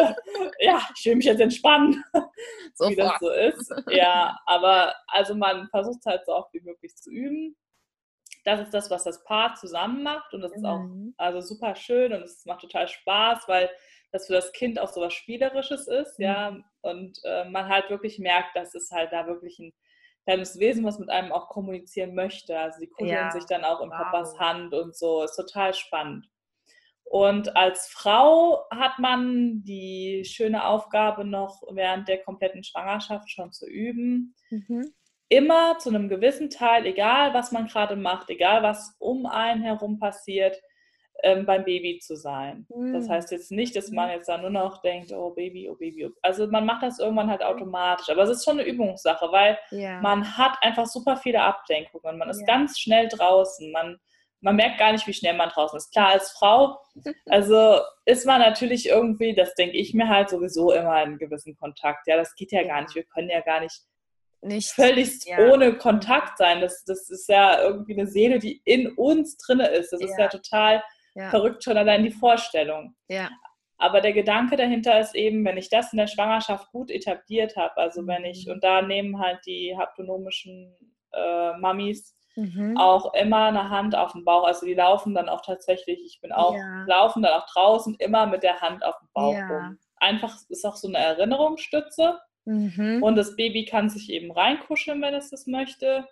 ja, 0.59 0.81
ich 0.97 1.05
will 1.05 1.17
mich 1.17 1.25
jetzt 1.25 1.41
entspannen, 1.41 2.01
Sofort. 2.73 2.91
wie 2.91 2.95
das 2.95 3.19
so 3.19 3.29
ist. 3.29 3.73
Ja, 3.89 4.37
aber 4.45 4.93
also 5.07 5.35
man 5.35 5.67
versucht 5.69 5.99
es 5.99 6.05
halt 6.05 6.25
so 6.25 6.33
oft 6.33 6.53
wie 6.53 6.61
möglich 6.61 6.95
zu 6.95 7.11
üben. 7.11 7.57
Das 8.45 8.61
ist 8.61 8.73
das, 8.73 8.89
was 8.89 9.03
das 9.03 9.23
Paar 9.23 9.55
zusammen 9.55 10.03
macht 10.03 10.33
und 10.33 10.41
das 10.41 10.53
ist 10.53 10.65
auch 10.65 10.79
mhm. 10.79 11.13
also 11.17 11.41
super 11.41 11.75
schön 11.75 12.13
und 12.13 12.21
es 12.21 12.45
macht 12.45 12.61
total 12.61 12.87
Spaß, 12.87 13.47
weil 13.47 13.69
das 14.11 14.27
für 14.27 14.33
das 14.33 14.53
Kind 14.53 14.79
auch 14.79 14.87
so 14.87 15.01
was 15.01 15.13
Spielerisches 15.13 15.87
ist, 15.87 16.19
mhm. 16.19 16.25
ja, 16.25 16.57
und 16.81 17.19
äh, 17.25 17.45
man 17.49 17.67
halt 17.67 17.89
wirklich 17.89 18.19
merkt, 18.19 18.55
dass 18.55 18.73
es 18.75 18.91
halt 18.91 19.11
da 19.11 19.27
wirklich 19.27 19.59
ein 19.59 19.73
kleines 20.25 20.59
Wesen, 20.59 20.85
was 20.85 20.99
mit 20.99 21.09
einem 21.09 21.31
auch 21.31 21.49
kommunizieren 21.49 22.15
möchte. 22.15 22.57
Also 22.57 22.79
die 22.79 22.89
kuscheln 22.89 23.13
ja. 23.13 23.31
sich 23.31 23.45
dann 23.45 23.63
auch 23.63 23.81
in 23.81 23.89
wow. 23.89 23.97
Papas 23.97 24.37
Hand 24.39 24.73
und 24.73 24.95
so, 24.95 25.23
ist 25.23 25.35
total 25.35 25.73
spannend. 25.73 26.27
Und 27.03 27.55
als 27.55 27.87
Frau 27.87 28.65
hat 28.71 28.97
man 28.97 29.63
die 29.63 30.23
schöne 30.25 30.65
Aufgabe 30.65 31.23
noch 31.23 31.61
während 31.71 32.07
der 32.07 32.23
kompletten 32.23 32.63
Schwangerschaft 32.63 33.29
schon 33.29 33.51
zu 33.51 33.67
üben. 33.67 34.35
Mhm. 34.49 34.91
Immer 35.29 35.77
zu 35.79 35.89
einem 35.89 36.07
gewissen 36.07 36.49
Teil, 36.49 36.85
egal 36.85 37.33
was 37.33 37.51
man 37.51 37.67
gerade 37.67 37.95
macht, 37.95 38.29
egal 38.29 38.61
was 38.63 38.95
um 38.99 39.25
einen 39.25 39.63
herum 39.63 39.99
passiert, 39.99 40.61
ähm, 41.23 41.45
beim 41.45 41.63
Baby 41.63 41.99
zu 41.99 42.15
sein. 42.15 42.65
Mhm. 42.69 42.93
Das 42.93 43.09
heißt 43.09 43.31
jetzt 43.31 43.51
nicht, 43.51 43.75
dass 43.75 43.89
man 43.89 44.09
jetzt 44.09 44.27
da 44.27 44.37
nur 44.37 44.49
noch 44.49 44.81
denkt, 44.81 45.11
oh 45.11 45.31
Baby, 45.31 45.69
oh 45.69 45.75
Baby. 45.75 46.05
Oh. 46.05 46.11
Also 46.21 46.47
man 46.47 46.65
macht 46.65 46.83
das 46.83 46.99
irgendwann 46.99 47.29
halt 47.29 47.43
automatisch. 47.43 48.09
Aber 48.09 48.23
es 48.23 48.29
ist 48.29 48.45
schon 48.45 48.59
eine 48.59 48.67
Übungssache, 48.67 49.31
weil 49.31 49.57
ja. 49.71 49.99
man 50.01 50.37
hat 50.37 50.57
einfach 50.61 50.85
super 50.85 51.17
viele 51.17 51.41
Ablenkungen. 51.41 52.17
Man 52.17 52.29
ist 52.29 52.41
ja. 52.41 52.45
ganz 52.45 52.79
schnell 52.79 53.07
draußen. 53.07 53.71
Man, 53.71 53.99
man 54.41 54.55
merkt 54.55 54.77
gar 54.77 54.91
nicht, 54.91 55.07
wie 55.07 55.13
schnell 55.13 55.35
man 55.35 55.49
draußen 55.49 55.77
ist. 55.77 55.91
Klar, 55.91 56.09
als 56.09 56.31
Frau, 56.31 56.79
also 57.27 57.79
ist 58.05 58.25
man 58.25 58.41
natürlich 58.41 58.87
irgendwie, 58.89 59.33
das 59.33 59.55
denke 59.55 59.77
ich 59.77 59.93
mir 59.93 60.09
halt 60.09 60.29
sowieso 60.29 60.73
immer 60.73 61.01
in 61.03 61.17
gewissen 61.17 61.55
Kontakt. 61.55 62.07
Ja, 62.07 62.17
das 62.17 62.35
geht 62.35 62.51
ja 62.51 62.63
gar 62.63 62.81
nicht. 62.81 62.95
Wir 62.95 63.03
können 63.03 63.29
ja 63.29 63.41
gar 63.41 63.61
nicht, 63.61 63.81
nicht 64.41 64.69
völlig 64.71 65.25
ja. 65.25 65.37
ohne 65.39 65.77
Kontakt 65.77 66.37
sein. 66.37 66.61
Das, 66.61 66.83
das 66.85 67.09
ist 67.09 67.27
ja 67.29 67.61
irgendwie 67.61 67.93
eine 67.93 68.07
Seele, 68.07 68.39
die 68.39 68.61
in 68.65 68.91
uns 68.93 69.37
drinne 69.37 69.67
ist. 69.67 69.91
Das 69.91 70.01
ja. 70.01 70.07
ist 70.07 70.19
ja 70.19 70.27
total 70.27 70.83
ja. 71.15 71.29
verrückt 71.29 71.63
schon 71.63 71.77
allein 71.77 72.03
die 72.03 72.11
Vorstellung. 72.11 72.95
Ja. 73.07 73.29
Aber 73.77 74.01
der 74.01 74.13
Gedanke 74.13 74.55
dahinter 74.55 74.99
ist 74.99 75.15
eben, 75.15 75.43
wenn 75.43 75.57
ich 75.57 75.69
das 75.69 75.91
in 75.91 75.97
der 75.97 76.07
Schwangerschaft 76.07 76.71
gut 76.71 76.89
etabliert 76.89 77.57
habe, 77.57 77.75
also 77.77 78.05
wenn 78.07 78.23
ich, 78.23 78.45
mhm. 78.45 78.53
und 78.53 78.63
da 78.63 78.81
nehmen 78.81 79.19
halt 79.19 79.39
die 79.45 79.75
haptonomischen 79.77 80.73
äh, 81.11 81.57
Mamis 81.57 82.15
mhm. 82.35 82.77
auch 82.77 83.13
immer 83.13 83.47
eine 83.47 83.69
Hand 83.69 83.95
auf 83.95 84.13
dem 84.13 84.23
Bauch. 84.23 84.45
Also 84.45 84.65
die 84.65 84.75
laufen 84.75 85.13
dann 85.13 85.29
auch 85.29 85.41
tatsächlich, 85.41 85.99
ich 86.05 86.21
bin 86.21 86.31
auch, 86.31 86.55
laufen 86.87 87.23
dann 87.23 87.33
auch 87.33 87.47
draußen 87.47 87.95
immer 87.99 88.25
mit 88.27 88.43
der 88.43 88.61
Hand 88.61 88.85
auf 88.85 88.97
dem 88.99 89.09
Bauch 89.13 89.35
rum. 89.49 89.77
Einfach 89.97 90.35
ist 90.49 90.65
auch 90.65 90.75
so 90.75 90.87
eine 90.87 90.97
Erinnerungsstütze. 90.97 92.19
Mhm. 92.45 93.03
Und 93.03 93.15
das 93.15 93.35
Baby 93.35 93.65
kann 93.65 93.89
sich 93.89 94.09
eben 94.09 94.31
reinkuscheln, 94.31 95.01
wenn 95.01 95.13
es 95.13 95.29
das 95.29 95.47
möchte. 95.47 96.07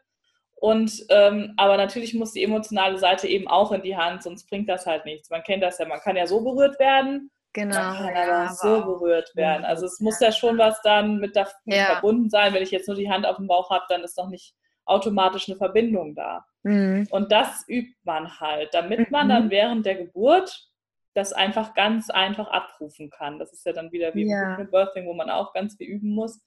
Und 0.56 1.06
ähm, 1.10 1.54
aber 1.58 1.78
natürlich 1.78 2.14
muss 2.14 2.32
die 2.32 2.44
emotionale 2.44 2.98
Seite 2.98 3.28
eben 3.28 3.48
auch 3.48 3.72
in 3.72 3.82
die 3.82 3.98
Hand, 3.98 4.24
sonst 4.24 4.50
bringt 4.50 4.70
das 4.70 4.86
halt 4.86 5.06
nichts. 5.06 5.30
Man 5.30 5.44
kennt 5.44 5.64
das 5.64 5.78
ja, 5.78 5.86
man 5.86 6.00
kann 6.00 6.16
ja 6.16 6.26
so 6.26 6.42
berührt 6.42 6.80
werden. 6.80 7.30
Genau. 7.54 7.76
Man 7.76 7.98
kann 7.98 8.16
ja, 8.16 8.46
aber 8.46 8.54
so 8.54 8.86
berührt 8.86 9.36
werden. 9.36 9.64
Also 9.64 9.86
es 9.86 10.00
muss 10.00 10.20
ja 10.20 10.32
schon 10.32 10.58
was 10.58 10.82
dann 10.82 11.18
mit 11.18 11.36
da 11.36 11.48
ja. 11.66 11.86
verbunden 11.86 12.30
sein. 12.30 12.54
Wenn 12.54 12.64
ich 12.64 12.72
jetzt 12.72 12.88
nur 12.88 12.98
die 12.98 13.10
Hand 13.10 13.26
auf 13.26 13.36
dem 13.38 13.48
Bauch 13.48 13.70
habe, 13.70 13.86
dann 13.90 14.04
ist 14.04 14.18
noch 14.18 14.30
nicht 14.30 14.56
automatisch 14.86 15.48
eine 15.48 15.58
Verbindung 15.58 16.16
da. 16.16 16.46
Mhm. 16.64 17.08
Und 17.12 17.32
das 17.32 17.64
übt 17.68 17.96
man 18.04 18.40
halt, 18.40 18.74
damit 18.74 19.12
man 19.12 19.30
dann 19.30 19.46
mhm. 19.46 19.52
während 19.52 19.86
der 19.86 19.96
Geburt 19.96 20.68
das 21.14 21.34
einfach 21.34 21.74
ganz 21.74 22.09
einfach 22.09 22.47
abrufen 22.47 23.09
kann. 23.09 23.39
Das 23.39 23.53
ist 23.53 23.66
ja 23.66 23.74
dann 23.74 23.91
wieder 23.91 24.14
wie 24.16 24.28
ja. 24.28 24.55
im 24.55 24.70
Birthing, 24.70 25.05
wo 25.05 25.14
man 25.14 25.30
auch 25.30 25.53
ganz 25.53 25.76
viel 25.76 25.88
üben 25.88 26.14
muss, 26.14 26.41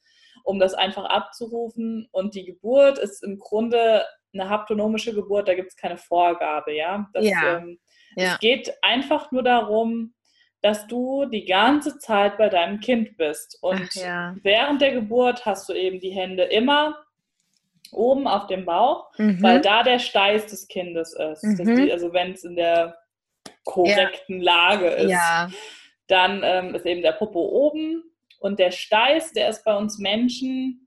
um 0.45 0.59
das 0.59 0.75
einfach 0.75 1.05
abzurufen. 1.05 2.09
Und 2.13 2.35
die 2.35 2.45
Geburt 2.45 2.99
ist 2.99 3.23
im 3.23 3.39
Grunde 3.39 4.05
eine 4.35 4.49
haptonomische 4.49 5.15
Geburt, 5.15 5.49
da 5.49 5.55
gibt 5.55 5.71
es 5.71 5.77
keine 5.77 5.97
Vorgabe, 5.97 6.75
ja. 6.75 7.09
Das, 7.13 7.27
ja. 7.27 7.59
Ähm, 7.59 7.79
ja. 8.17 8.35
Es 8.35 8.39
geht 8.41 8.73
einfach 8.83 9.31
nur 9.33 9.43
darum, 9.43 10.15
dass 10.63 10.87
du 10.87 11.27
die 11.27 11.45
ganze 11.45 11.99
Zeit 11.99 12.39
bei 12.39 12.49
deinem 12.49 12.81
Kind 12.81 13.17
bist. 13.17 13.59
Und 13.61 13.95
ja. 13.95 14.35
während 14.43 14.81
der 14.81 14.93
Geburt 14.93 15.47
hast 15.47 15.69
du 15.69 15.73
eben 15.73 16.01
die 16.01 16.11
Hände 16.11 16.43
immer 16.45 16.97
oben 17.93 18.27
auf 18.27 18.47
dem 18.49 18.65
Bauch, 18.65 19.11
mhm. 19.17 19.43
weil 19.43 19.61
da 19.61 19.83
der 19.83 20.01
Steiß 20.01 20.47
des 20.47 20.67
Kindes 20.67 21.15
ist. 21.15 21.45
Mhm. 21.45 21.77
Die, 21.77 21.93
also 21.93 22.13
wenn 22.13 22.33
es 22.33 22.45
in 22.45 22.57
der 22.57 22.97
korrekten 23.67 24.41
ja. 24.41 24.53
Lage 24.53 24.87
ist, 24.87 25.11
ja. 25.11 25.51
dann 26.07 26.41
ähm, 26.43 26.75
ist 26.75 26.87
eben 26.87 27.03
der 27.03 27.13
Popo 27.13 27.41
oben 27.41 28.03
und 28.41 28.59
der 28.59 28.71
Steiß, 28.71 29.33
der 29.33 29.51
ist 29.51 29.65
bei 29.65 29.77
uns 29.77 29.99
Menschen 29.99 30.87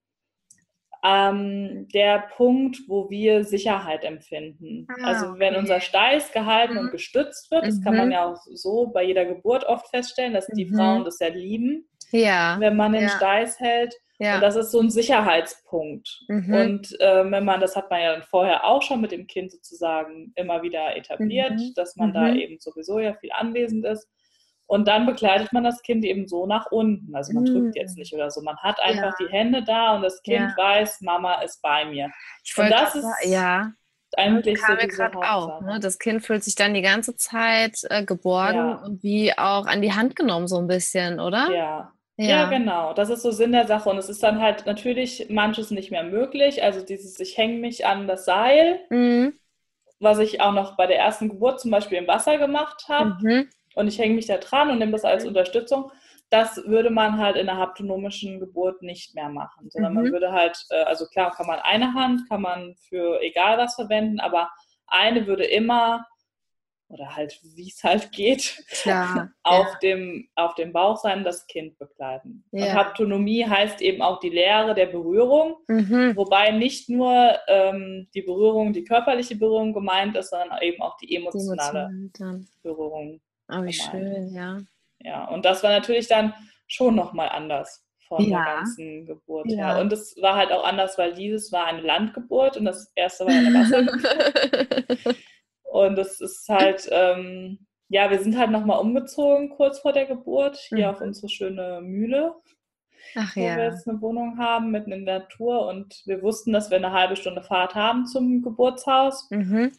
ähm, 1.03 1.87
der 1.93 2.29
Punkt, 2.35 2.77
wo 2.87 3.09
wir 3.09 3.43
Sicherheit 3.43 4.03
empfinden. 4.03 4.87
Ah, 4.89 5.07
also 5.07 5.39
wenn 5.39 5.53
okay. 5.53 5.59
unser 5.59 5.79
Steiß 5.79 6.31
gehalten 6.31 6.73
mhm. 6.73 6.79
und 6.79 6.91
gestützt 6.91 7.51
wird, 7.51 7.65
das 7.65 7.81
kann 7.81 7.95
man 7.95 8.07
mhm. 8.07 8.11
ja 8.11 8.25
auch 8.25 8.41
so 8.53 8.87
bei 8.87 9.03
jeder 9.03 9.25
Geburt 9.25 9.63
oft 9.65 9.87
feststellen, 9.89 10.33
dass 10.33 10.47
die 10.47 10.65
mhm. 10.65 10.75
Frauen 10.75 11.03
das 11.05 11.19
ja 11.19 11.27
lieben, 11.27 11.87
ja. 12.11 12.57
wenn 12.59 12.75
man 12.75 12.93
den 12.93 13.03
ja. 13.03 13.09
Steiß 13.09 13.59
hält. 13.59 13.95
Ja. 14.19 14.35
Und 14.35 14.41
das 14.41 14.57
ist 14.57 14.71
so 14.71 14.81
ein 14.81 14.89
Sicherheitspunkt. 14.89 16.25
Mhm. 16.27 16.53
Und 16.53 16.99
äh, 16.99 17.31
wenn 17.31 17.45
man, 17.45 17.61
das 17.61 17.77
hat 17.77 17.89
man 17.89 18.01
ja 18.01 18.11
dann 18.13 18.23
vorher 18.23 18.65
auch 18.65 18.81
schon 18.81 18.99
mit 18.99 19.13
dem 19.13 19.27
Kind 19.27 19.51
sozusagen 19.51 20.33
immer 20.35 20.61
wieder 20.61 20.95
etabliert, 20.95 21.53
mhm. 21.53 21.73
dass 21.75 21.95
man 21.95 22.13
da 22.13 22.23
mhm. 22.23 22.35
eben 22.35 22.59
sowieso 22.59 22.99
ja 22.99 23.13
viel 23.13 23.31
anwesend 23.31 23.85
ist. 23.85 24.07
Und 24.67 24.87
dann 24.87 25.05
begleitet 25.07 25.51
man 25.53 25.63
das 25.63 25.81
Kind 25.81 26.05
eben 26.05 26.27
so 26.27 26.45
nach 26.45 26.67
unten. 26.69 27.15
Also 27.15 27.33
man 27.33 27.45
drückt 27.45 27.75
jetzt 27.75 27.95
mhm. 27.95 28.01
nicht 28.01 28.13
oder 28.13 28.29
so. 28.29 28.41
Man 28.41 28.57
hat 28.57 28.79
einfach 28.81 29.17
ja. 29.17 29.25
die 29.25 29.31
Hände 29.31 29.63
da 29.63 29.95
und 29.95 30.03
das 30.03 30.21
Kind 30.21 30.51
ja. 30.51 30.53
weiß, 30.55 30.99
Mama 31.01 31.41
ist 31.41 31.61
bei 31.61 31.85
mir. 31.85 32.11
Ich 32.43 32.55
und 32.57 32.69
das 32.69 32.93
ist 32.93 33.07
ja. 33.23 33.71
eigentlich 34.17 34.59
kam 34.59 34.75
so 34.75 34.85
mir 34.85 34.91
gerade 34.91 35.17
auch. 35.17 35.61
Ne? 35.61 35.79
Das 35.79 35.97
Kind 35.97 36.23
fühlt 36.23 36.43
sich 36.43 36.55
dann 36.55 36.73
die 36.73 36.81
ganze 36.81 37.15
Zeit 37.15 37.79
äh, 37.89 38.03
geborgen 38.03 38.75
und 38.83 39.01
wie 39.01 39.35
auch 39.35 39.65
an 39.65 39.81
die 39.81 39.93
Hand 39.93 40.17
genommen 40.17 40.47
so 40.47 40.59
ein 40.59 40.67
bisschen, 40.67 41.19
oder? 41.21 41.49
Ja. 41.51 41.93
Ja. 42.19 42.29
ja. 42.29 42.49
genau. 42.49 42.93
Das 42.93 43.09
ist 43.09 43.21
so 43.21 43.31
Sinn 43.31 43.51
der 43.51 43.67
Sache. 43.67 43.89
Und 43.89 43.97
es 43.97 44.09
ist 44.09 44.23
dann 44.23 44.41
halt 44.41 44.65
natürlich 44.65 45.27
manches 45.29 45.71
nicht 45.71 45.91
mehr 45.91 46.03
möglich. 46.03 46.63
Also 46.63 46.81
dieses, 46.83 47.19
ich 47.19 47.37
hänge 47.37 47.59
mich 47.59 47.85
an 47.85 48.07
das 48.07 48.25
Seil, 48.25 48.79
mhm. 48.89 49.33
was 49.99 50.19
ich 50.19 50.41
auch 50.41 50.53
noch 50.53 50.77
bei 50.77 50.87
der 50.87 50.99
ersten 50.99 51.29
Geburt 51.29 51.59
zum 51.59 51.71
Beispiel 51.71 51.97
im 51.97 52.07
Wasser 52.07 52.37
gemacht 52.37 52.85
habe. 52.87 53.17
Mhm 53.21 53.49
und 53.75 53.87
ich 53.87 53.97
hänge 53.97 54.15
mich 54.15 54.27
da 54.27 54.37
dran 54.37 54.69
und 54.69 54.79
nehme 54.79 54.91
das 54.91 55.05
als 55.05 55.25
Unterstützung. 55.25 55.91
Das 56.29 56.57
würde 56.67 56.89
man 56.89 57.17
halt 57.17 57.37
in 57.37 57.47
der 57.47 57.57
haptonomischen 57.57 58.39
Geburt 58.39 58.81
nicht 58.83 59.15
mehr 59.15 59.29
machen, 59.29 59.69
sondern 59.69 59.93
mhm. 59.93 60.03
man 60.03 60.11
würde 60.11 60.31
halt, 60.31 60.63
äh, 60.69 60.83
also 60.83 61.07
klar 61.07 61.31
kann 61.31 61.47
man 61.47 61.59
eine 61.59 61.93
Hand, 61.93 62.27
kann 62.29 62.41
man 62.41 62.75
für 62.87 63.19
egal 63.21 63.57
was 63.57 63.75
verwenden, 63.75 64.19
aber 64.19 64.49
eine 64.87 65.25
würde 65.27 65.45
immer 65.45 66.05
oder 66.89 67.15
halt 67.15 67.39
wie 67.55 67.69
es 67.69 67.83
halt 67.83 68.11
geht, 68.11 68.63
Klar, 68.81 69.31
auf, 69.43 69.67
ja. 69.67 69.79
dem, 69.81 70.27
auf 70.35 70.55
dem 70.55 70.73
Bauch 70.73 70.97
sein, 70.97 71.23
das 71.23 71.45
Kind 71.47 71.77
begleiten. 71.77 72.43
Ja. 72.51 72.65
Und 72.65 72.73
Haptonomie 72.73 73.45
heißt 73.45 73.81
eben 73.81 74.01
auch 74.01 74.19
die 74.19 74.29
Lehre 74.29 74.73
der 74.73 74.87
Berührung, 74.87 75.57
mhm. 75.67 76.15
wobei 76.15 76.51
nicht 76.51 76.89
nur 76.89 77.37
ähm, 77.47 78.07
die 78.13 78.23
Berührung, 78.23 78.73
die 78.73 78.83
körperliche 78.83 79.35
Berührung 79.35 79.73
gemeint 79.73 80.17
ist, 80.17 80.31
sondern 80.31 80.61
eben 80.61 80.81
auch 80.81 80.97
die 80.97 81.15
emotionale 81.15 81.89
die 81.91 82.45
Berührung. 82.63 83.21
Oh, 83.51 83.63
wie 83.63 83.73
schön, 83.73 84.33
ja. 84.33 84.57
Ja, 85.01 85.25
und 85.25 85.45
das 85.45 85.63
war 85.63 85.69
natürlich 85.69 86.07
dann 86.07 86.33
schon 86.67 86.95
nochmal 86.95 87.29
anders 87.29 87.85
von 88.07 88.23
ja. 88.27 88.43
der 88.43 88.55
ganzen 88.55 89.05
Geburt 89.05 89.49
ja. 89.49 89.75
her. 89.75 89.81
Und 89.81 89.93
es 89.93 90.15
war 90.19 90.35
halt 90.35 90.51
auch 90.51 90.65
anders, 90.65 90.97
weil 90.97 91.13
dieses 91.13 91.51
war 91.51 91.65
eine 91.65 91.81
Landgeburt 91.81 92.57
und 92.57 92.65
das 92.65 92.91
erste 92.95 93.25
war 93.25 93.31
eine 93.31 93.53
Wassergeburt. 93.53 95.15
und 95.71 95.97
es 95.97 96.21
ist 96.21 96.47
halt, 96.49 96.87
ähm, 96.91 97.65
ja, 97.89 98.09
wir 98.09 98.19
sind 98.19 98.37
halt 98.37 98.51
nochmal 98.51 98.79
umgezogen 98.79 99.49
kurz 99.49 99.79
vor 99.79 99.93
der 99.93 100.05
Geburt, 100.05 100.57
hier 100.57 100.87
mhm. 100.87 100.93
auf 100.93 101.01
unsere 101.01 101.29
schöne 101.29 101.81
Mühle. 101.81 102.35
Ach, 103.15 103.35
wo 103.35 103.41
ja. 103.41 103.57
wir 103.57 103.63
jetzt 103.65 103.87
eine 103.87 104.01
Wohnung 104.01 104.37
haben, 104.37 104.71
mitten 104.71 104.91
in 104.91 105.05
der 105.05 105.19
Natur. 105.19 105.67
Und 105.67 106.03
wir 106.05 106.21
wussten, 106.21 106.51
dass 106.51 106.69
wir 106.69 106.77
eine 106.77 106.91
halbe 106.91 107.15
Stunde 107.15 107.41
Fahrt 107.41 107.73
haben 107.73 108.05
zum 108.05 108.41
Geburtshaus. 108.41 109.27
Mhm 109.31 109.71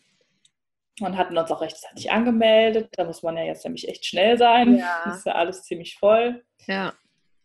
und 1.02 1.16
hatten 1.16 1.36
uns 1.36 1.50
auch 1.50 1.60
rechtzeitig 1.60 2.10
angemeldet. 2.10 2.90
Da 2.92 3.04
muss 3.04 3.22
man 3.22 3.36
ja 3.36 3.44
jetzt 3.44 3.64
nämlich 3.64 3.88
echt 3.88 4.04
schnell 4.04 4.38
sein. 4.38 4.78
Ja. 4.78 5.02
Das 5.04 5.18
ist 5.18 5.26
ja 5.26 5.34
alles 5.34 5.62
ziemlich 5.64 5.96
voll. 5.96 6.44
Ja. 6.66 6.92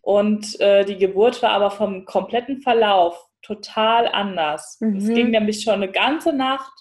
Und 0.02 0.60
äh, 0.60 0.86
die 0.86 0.98
Geburt 0.98 1.41
war 1.41 1.52
aber 1.52 1.72
vom 1.72 2.06
kompletten 2.06 2.62
Verlauf 2.62 3.28
total 3.41 4.08
anders. 4.08 4.78
Mhm. 4.80 4.98
Es 4.98 5.08
ging 5.08 5.32
nämlich 5.32 5.62
schon 5.62 5.76
eine 5.76 5.91
ganze 5.91 6.34
Nacht, 6.34 6.74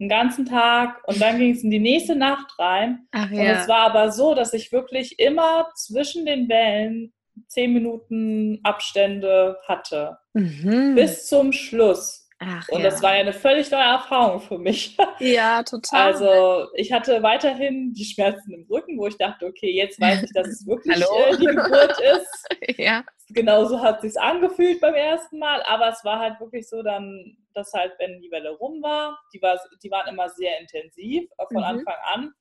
einen 0.00 0.08
ganzen 0.08 0.46
Tag 0.46 1.00
und 1.06 1.20
dann 1.20 1.38
ging 1.38 1.52
es 1.52 1.62
in 1.62 1.70
die 1.70 1.78
nächste 1.78 2.16
Nacht 2.16 2.58
rein. 2.58 3.06
Ach, 3.12 3.30
ja. 3.30 3.40
Und 3.40 3.46
es 3.46 3.68
war 3.68 3.90
aber 3.90 4.10
so, 4.10 4.34
dass 4.34 4.52
ich 4.52 4.72
wirklich 4.72 5.18
immer 5.18 5.68
zwischen 5.74 6.26
den 6.26 6.48
Wellen 6.48 7.12
zehn 7.46 7.72
Minuten 7.72 8.60
Abstände 8.62 9.58
hatte. 9.66 10.18
Mhm. 10.34 10.94
Bis 10.94 11.26
zum 11.26 11.52
Schluss. 11.52 12.21
Ach, 12.44 12.68
und 12.70 12.82
ja. 12.82 12.90
das 12.90 13.00
war 13.02 13.14
ja 13.14 13.20
eine 13.20 13.32
völlig 13.32 13.70
neue 13.70 13.82
Erfahrung 13.82 14.40
für 14.40 14.58
mich. 14.58 14.96
Ja, 15.20 15.62
total. 15.62 16.12
Also 16.12 16.68
ich 16.74 16.90
hatte 16.90 17.22
weiterhin 17.22 17.92
die 17.92 18.04
Schmerzen 18.04 18.52
im 18.52 18.66
Rücken, 18.68 18.98
wo 18.98 19.06
ich 19.06 19.16
dachte, 19.16 19.46
okay, 19.46 19.70
jetzt 19.70 20.00
weiß 20.00 20.24
ich, 20.24 20.32
dass 20.32 20.48
es 20.48 20.66
wirklich 20.66 20.96
äh, 20.96 21.36
die 21.36 21.46
Geburt 21.46 22.00
ist. 22.00 22.48
ja. 22.78 23.04
Genauso 23.28 23.80
hat 23.80 24.02
es 24.02 24.14
sich 24.14 24.20
angefühlt 24.20 24.80
beim 24.80 24.94
ersten 24.94 25.38
Mal, 25.38 25.62
aber 25.66 25.90
es 25.90 26.04
war 26.04 26.18
halt 26.18 26.40
wirklich 26.40 26.68
so 26.68 26.82
dann, 26.82 27.36
dass 27.54 27.72
halt, 27.72 27.92
wenn 27.98 28.20
die 28.20 28.30
Welle 28.30 28.50
rum 28.50 28.82
war, 28.82 29.20
die, 29.32 29.40
war, 29.40 29.60
die 29.82 29.90
waren 29.90 30.08
immer 30.08 30.28
sehr 30.28 30.58
intensiv, 30.60 31.28
von 31.52 31.58
mhm. 31.58 31.64
Anfang 31.64 31.96
an. 32.12 32.32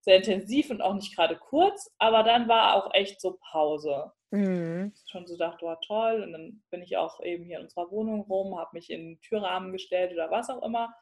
Sehr 0.00 0.16
intensiv 0.16 0.70
und 0.70 0.80
auch 0.80 0.94
nicht 0.94 1.14
gerade 1.16 1.36
kurz, 1.36 1.90
aber 1.98 2.22
dann 2.22 2.48
war 2.48 2.74
auch 2.74 2.94
echt 2.94 3.20
so 3.20 3.38
Pause. 3.50 4.12
Mhm. 4.30 4.92
Schon 5.10 5.26
so 5.26 5.36
dachte, 5.36 5.64
war 5.64 5.80
toll. 5.80 6.22
Und 6.22 6.32
dann 6.32 6.62
bin 6.70 6.82
ich 6.82 6.96
auch 6.96 7.20
eben 7.22 7.44
hier 7.44 7.58
in 7.58 7.64
unserer 7.64 7.90
Wohnung 7.90 8.22
rum, 8.22 8.58
habe 8.58 8.70
mich 8.74 8.90
in 8.90 9.00
den 9.00 9.20
Türrahmen 9.22 9.72
gestellt 9.72 10.12
oder 10.12 10.30
was 10.30 10.50
auch 10.50 10.62
immer 10.62 10.94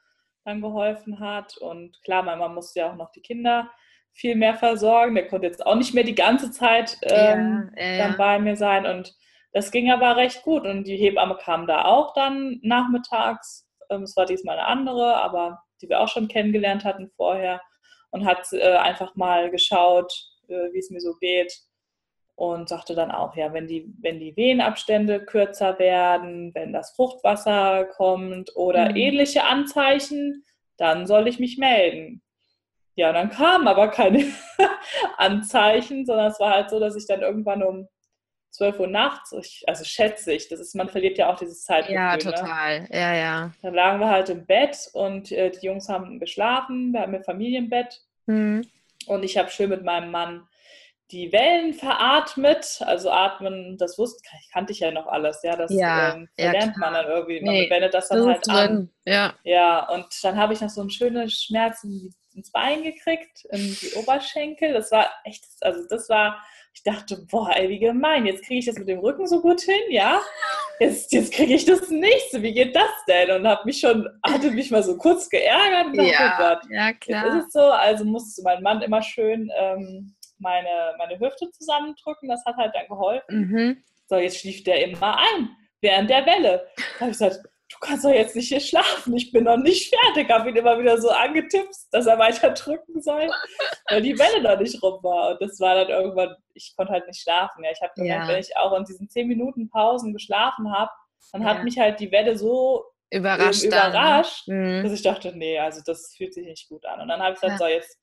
dann 0.45 0.61
geholfen 0.61 1.19
hat. 1.19 1.57
Und 1.57 2.01
klar, 2.05 2.23
mein 2.23 2.39
Mann 2.39 2.55
musste 2.55 2.81
ja 2.81 2.91
auch 2.91 2.97
noch 2.97 3.11
die 3.11 3.23
Kinder 3.23 3.71
viel 4.13 4.37
mehr 4.37 4.55
versorgen. 4.55 5.15
Der 5.17 5.27
konnte 5.27 5.47
jetzt 5.47 5.65
auch 5.67 5.75
nicht 5.75 5.93
mehr 5.93 6.05
die 6.05 6.15
ganze 6.15 6.51
Zeit 6.51 6.99
ähm, 7.03 7.73
ja, 7.77 7.85
ja, 7.85 7.99
dann 7.99 8.17
bei 8.17 8.39
mir 8.39 8.57
sein. 8.57 8.87
Und 8.87 9.15
das 9.53 9.71
ging 9.73 9.91
aber 9.91 10.17
recht 10.17 10.43
gut. 10.43 10.65
Und 10.65 10.85
die 10.85 10.97
Hebamme 10.97 11.37
kam 11.37 11.67
da 11.67 11.85
auch 11.85 12.15
dann 12.15 12.61
nachmittags. 12.63 13.69
Ähm, 13.91 14.03
es 14.03 14.17
war 14.17 14.27
diesmal 14.27 14.59
eine 14.59 14.69
andere, 14.69 15.17
aber 15.17 15.63
die 15.83 15.89
wir 15.89 16.01
auch 16.01 16.09
schon 16.09 16.29
kennengelernt 16.29 16.85
hatten 16.85 17.11
vorher. 17.17 17.61
Und 18.11 18.25
hat 18.25 18.47
äh, 18.53 18.77
einfach 18.77 19.17
mal 19.17 19.51
geschaut, 19.51 20.13
äh, 20.49 20.73
wie 20.73 20.79
es 20.79 20.91
mir 20.91 21.01
so 21.01 21.15
geht 21.17 21.53
und 22.37 22.69
sagte 22.69 22.95
dann 22.95 23.11
auch, 23.11 23.35
ja, 23.35 23.53
wenn 23.55 23.67
die, 23.67 23.93
wenn 24.01 24.21
die 24.21 24.37
Wehenabstände 24.37 25.25
kürzer 25.25 25.79
werden, 25.79 26.55
wenn 26.55 26.73
das 26.73 26.91
Fruchtwasser 26.95 27.87
kommt 27.87 28.55
oder 28.55 28.91
mhm. 28.91 28.97
ähnliche 28.97 29.45
Anzeichen, 29.45 30.45
dann 30.77 31.07
soll 31.07 31.27
ich 31.29 31.39
mich 31.39 31.57
melden. 31.57 32.23
ja, 32.95 33.13
dann 33.13 33.31
kamen 33.31 33.67
aber 33.67 33.89
keine 33.89 34.25
Anzeichen, 35.17 36.05
sondern 36.05 36.31
es 36.31 36.39
war 36.39 36.55
halt 36.55 36.71
so, 36.71 36.79
dass 36.79 36.95
ich 36.95 37.07
dann 37.07 37.23
irgendwann 37.23 37.63
um 37.63 37.89
12 38.51 38.81
Uhr 38.81 38.87
nachts, 38.87 39.33
ich, 39.33 39.65
also 39.67 39.85
schätze 39.85 40.33
ich, 40.33 40.49
das 40.49 40.61
ist, 40.61 40.75
man 40.75 40.89
verliert 40.89 41.19
ja 41.19 41.31
auch 41.31 41.39
dieses 41.39 41.65
Zeitgefühl. 41.65 41.97
Ja, 41.97 42.13
ne? 42.13 42.19
total. 42.19 42.81
Ne? 42.83 42.89
Ja, 42.91 43.15
ja. 43.15 43.53
Dann 43.63 43.75
lagen 43.75 44.01
wir 44.01 44.09
halt 44.09 44.29
im 44.29 44.47
Bett 44.47 44.91
und 44.93 45.33
äh, 45.33 45.51
die 45.51 45.67
Jungs 45.67 45.89
haben 45.89 46.19
geschlafen, 46.21 46.93
wir 46.93 47.01
haben 47.01 47.15
ein 47.15 47.25
Familienbett. 47.25 48.01
Mhm. 48.27 48.67
Und 49.07 49.25
ich 49.25 49.39
habe 49.39 49.51
schön 49.51 49.71
mit 49.71 49.85
meinem 49.85 50.11
Mann 50.11 50.47
die 51.13 51.31
Wellen 51.33 51.73
veratmet, 51.73 52.81
also 52.81 53.11
atmen, 53.11 53.77
das 53.79 53.97
wusste, 53.97 54.21
kannte 54.53 54.73
ich 54.73 54.81
ja 54.81 54.91
noch 54.91 55.07
alles, 55.07 55.41
ja, 55.45 55.55
das 55.57 55.73
ja, 55.73 56.15
ähm, 56.15 56.29
verlernt 56.35 56.75
ja, 56.75 56.81
man 56.81 56.95
dann 56.95 57.07
irgendwie, 57.07 57.41
man 57.41 57.55
nee, 57.55 57.71
wendet 57.71 57.95
das 57.95 58.09
dann 58.09 58.27
halt 58.27 58.49
an. 58.49 58.91
Ja. 59.05 59.35
ja, 59.45 59.89
und 59.89 60.07
dann 60.23 60.37
habe 60.37 60.53
ich 60.53 60.61
noch 60.61 60.71
so 60.71 60.81
einen 60.81 60.91
schönen 60.91 61.31
Schmerz 61.31 61.85
ins 61.85 62.51
Bein 62.51 62.83
gekriegt, 62.83 63.45
in 63.51 63.77
die 63.81 63.93
Oberschenkel, 63.95 64.73
das 64.73 64.91
war 64.91 65.09
echt, 65.25 65.45
also 65.61 65.81
das 65.89 66.09
war, 66.09 66.43
ich 66.75 66.83
dachte, 66.83 67.25
boah, 67.31 67.51
ey, 67.55 67.69
wie 67.69 67.79
gemein, 67.79 68.27
jetzt 68.27 68.45
kriege 68.45 68.59
ich 68.59 68.67
das 68.67 68.77
mit 68.77 68.89
dem 68.89 68.99
Rücken 68.99 69.29
so 69.29 69.41
gut 69.41 69.61
hin, 69.61 69.81
ja, 69.91 70.21
jetzt, 70.81 71.13
jetzt 71.13 71.33
kriege 71.33 71.55
ich 71.55 71.65
das 71.65 71.89
nicht, 71.89 72.33
wie 72.33 72.53
geht 72.53 72.75
das 72.75 72.91
denn? 73.09 73.31
Und 73.31 73.47
habe 73.47 73.63
mich 73.65 73.79
schon, 73.79 74.09
hatte 74.25 74.51
mich 74.51 74.71
mal 74.73 74.83
so 74.83 74.99
kurz 74.99 75.31
geärgert 75.31 75.87
und 75.87 75.97
dachte, 75.97 76.11
ja, 76.11 76.61
oh 76.69 76.73
ja, 76.75 76.93
klar. 76.93 77.27
Jetzt 77.27 77.35
ist 77.35 77.47
es 77.47 77.53
so, 77.53 77.61
also 77.61 78.05
musste 78.05 78.43
mein 78.43 78.63
Mann 78.63 78.83
immer 78.83 79.03
schön 79.03 79.51
ähm, 79.57 80.16
meine, 80.39 80.95
meine 80.99 81.19
Hüfte 81.19 81.51
zusammendrücken. 81.51 82.29
Das 82.29 82.45
hat 82.45 82.57
halt 82.57 82.75
dann 82.75 82.89
geholfen. 82.89 83.39
Mhm. 83.39 83.85
So, 84.09 84.17
jetzt 84.17 84.39
schlief 84.39 84.63
der 84.65 84.85
immer 84.85 85.17
ein 85.19 85.51
während 85.81 86.11
der 86.11 86.25
Welle. 86.27 86.69
Da 86.77 87.01
habe 87.01 87.11
ich 87.11 87.19
gesagt, 87.19 87.41
du 87.69 87.77
kannst 87.81 88.05
doch 88.05 88.11
jetzt 88.11 88.37
nicht 88.37 88.49
hier 88.49 88.61
schlafen, 88.61 89.17
ich 89.17 89.33
bin 89.33 89.45
noch 89.45 89.57
nicht 89.57 89.95
fertig. 89.95 90.31
Habe 90.31 90.51
ihn 90.51 90.57
immer 90.57 90.79
wieder 90.79 91.01
so 91.01 91.11
angetippt, 91.11 91.75
dass 91.91 92.07
er 92.07 92.19
weiter 92.19 92.51
drücken 92.51 93.01
soll, 93.03 93.29
weil 93.89 94.03
die 94.03 94.19
Welle 94.19 94.43
noch 94.43 94.59
nicht 94.59 94.83
rum 94.83 95.03
war. 95.03 95.33
Und 95.33 95.43
das 95.43 95.59
war 95.61 95.75
dann 95.75 95.89
irgendwann, 95.89 96.35
ich 96.55 96.75
konnte 96.77 96.93
halt 96.93 97.07
nicht 97.07 97.21
schlafen. 97.21 97.65
Ja, 97.65 97.71
ich 97.73 97.81
habe 97.81 97.93
gemerkt, 97.97 98.29
ja. 98.29 98.33
wenn 98.33 98.41
ich 98.41 98.57
auch 98.57 98.77
in 98.77 98.85
diesen 98.85 99.09
10 99.09 99.27
Minuten 99.27 99.69
Pausen 99.69 100.13
geschlafen 100.13 100.73
habe, 100.73 100.91
dann 101.33 101.43
ja. 101.43 101.49
hat 101.49 101.65
mich 101.65 101.79
halt 101.79 101.99
die 102.01 102.13
Welle 102.13 102.37
so 102.37 102.85
überrascht, 103.11 103.65
überrascht 103.65 104.49
mhm. 104.49 104.83
dass 104.83 104.93
ich 104.93 105.03
dachte, 105.03 105.33
nee, 105.37 105.59
also 105.59 105.81
das 105.85 106.15
fühlt 106.17 106.35
sich 106.35 106.47
nicht 106.47 106.69
gut 106.69 106.85
an. 106.87 107.01
Und 107.01 107.09
dann 107.09 107.21
habe 107.21 107.35
ich 107.35 107.41
gesagt, 107.41 107.61
ja. 107.61 107.67
so 107.67 107.73
jetzt 107.73 107.99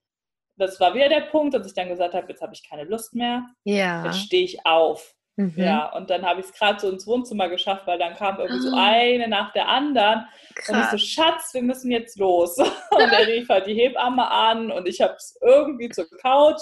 das 0.56 0.80
war 0.80 0.94
wieder 0.94 1.10
der 1.10 1.22
Punkt, 1.22 1.54
dass 1.54 1.66
ich 1.66 1.74
dann 1.74 1.90
gesagt 1.90 2.14
habe, 2.14 2.28
jetzt 2.30 2.42
habe 2.42 2.54
ich 2.54 2.68
keine 2.68 2.84
Lust 2.84 3.14
mehr. 3.16 3.48
Ja. 3.64 4.06
Jetzt 4.06 4.20
stehe 4.20 4.44
ich 4.44 4.66
auf. 4.66 5.16
Mhm. 5.36 5.54
Ja, 5.58 5.92
und 5.96 6.12
dann 6.12 6.24
habe 6.24 6.42
ich 6.42 6.46
es 6.46 6.54
gerade 6.54 6.80
so 6.80 6.90
ins 6.90 7.08
Wohnzimmer 7.08 7.50
geschafft, 7.50 7.88
weil 7.88 7.98
dann 7.98 8.14
kam 8.16 8.40
irgendwie 8.40 8.62
so 8.62 8.76
ah. 8.76 8.92
eine 8.92 9.28
nach 9.28 9.52
der 9.54 9.68
anderen. 9.68 10.28
Krass. 10.54 10.70
Und 10.70 10.84
ich 10.84 10.90
so, 10.92 10.98
Schatz, 10.98 11.54
wir 11.54 11.64
müssen 11.64 11.92
jetzt 11.92 12.20
los. 12.20 12.58
Und 12.58 13.12
er 13.12 13.28
rief 13.28 13.50
halt 13.50 13.66
die 13.66 13.74
Hebamme 13.74 14.30
an 14.30 14.72
und 14.72 14.88
ich 14.88 15.02
habe 15.02 15.16
es 15.16 15.36
irgendwie 15.42 15.90
zur 15.90 16.08
Couch. 16.22 16.62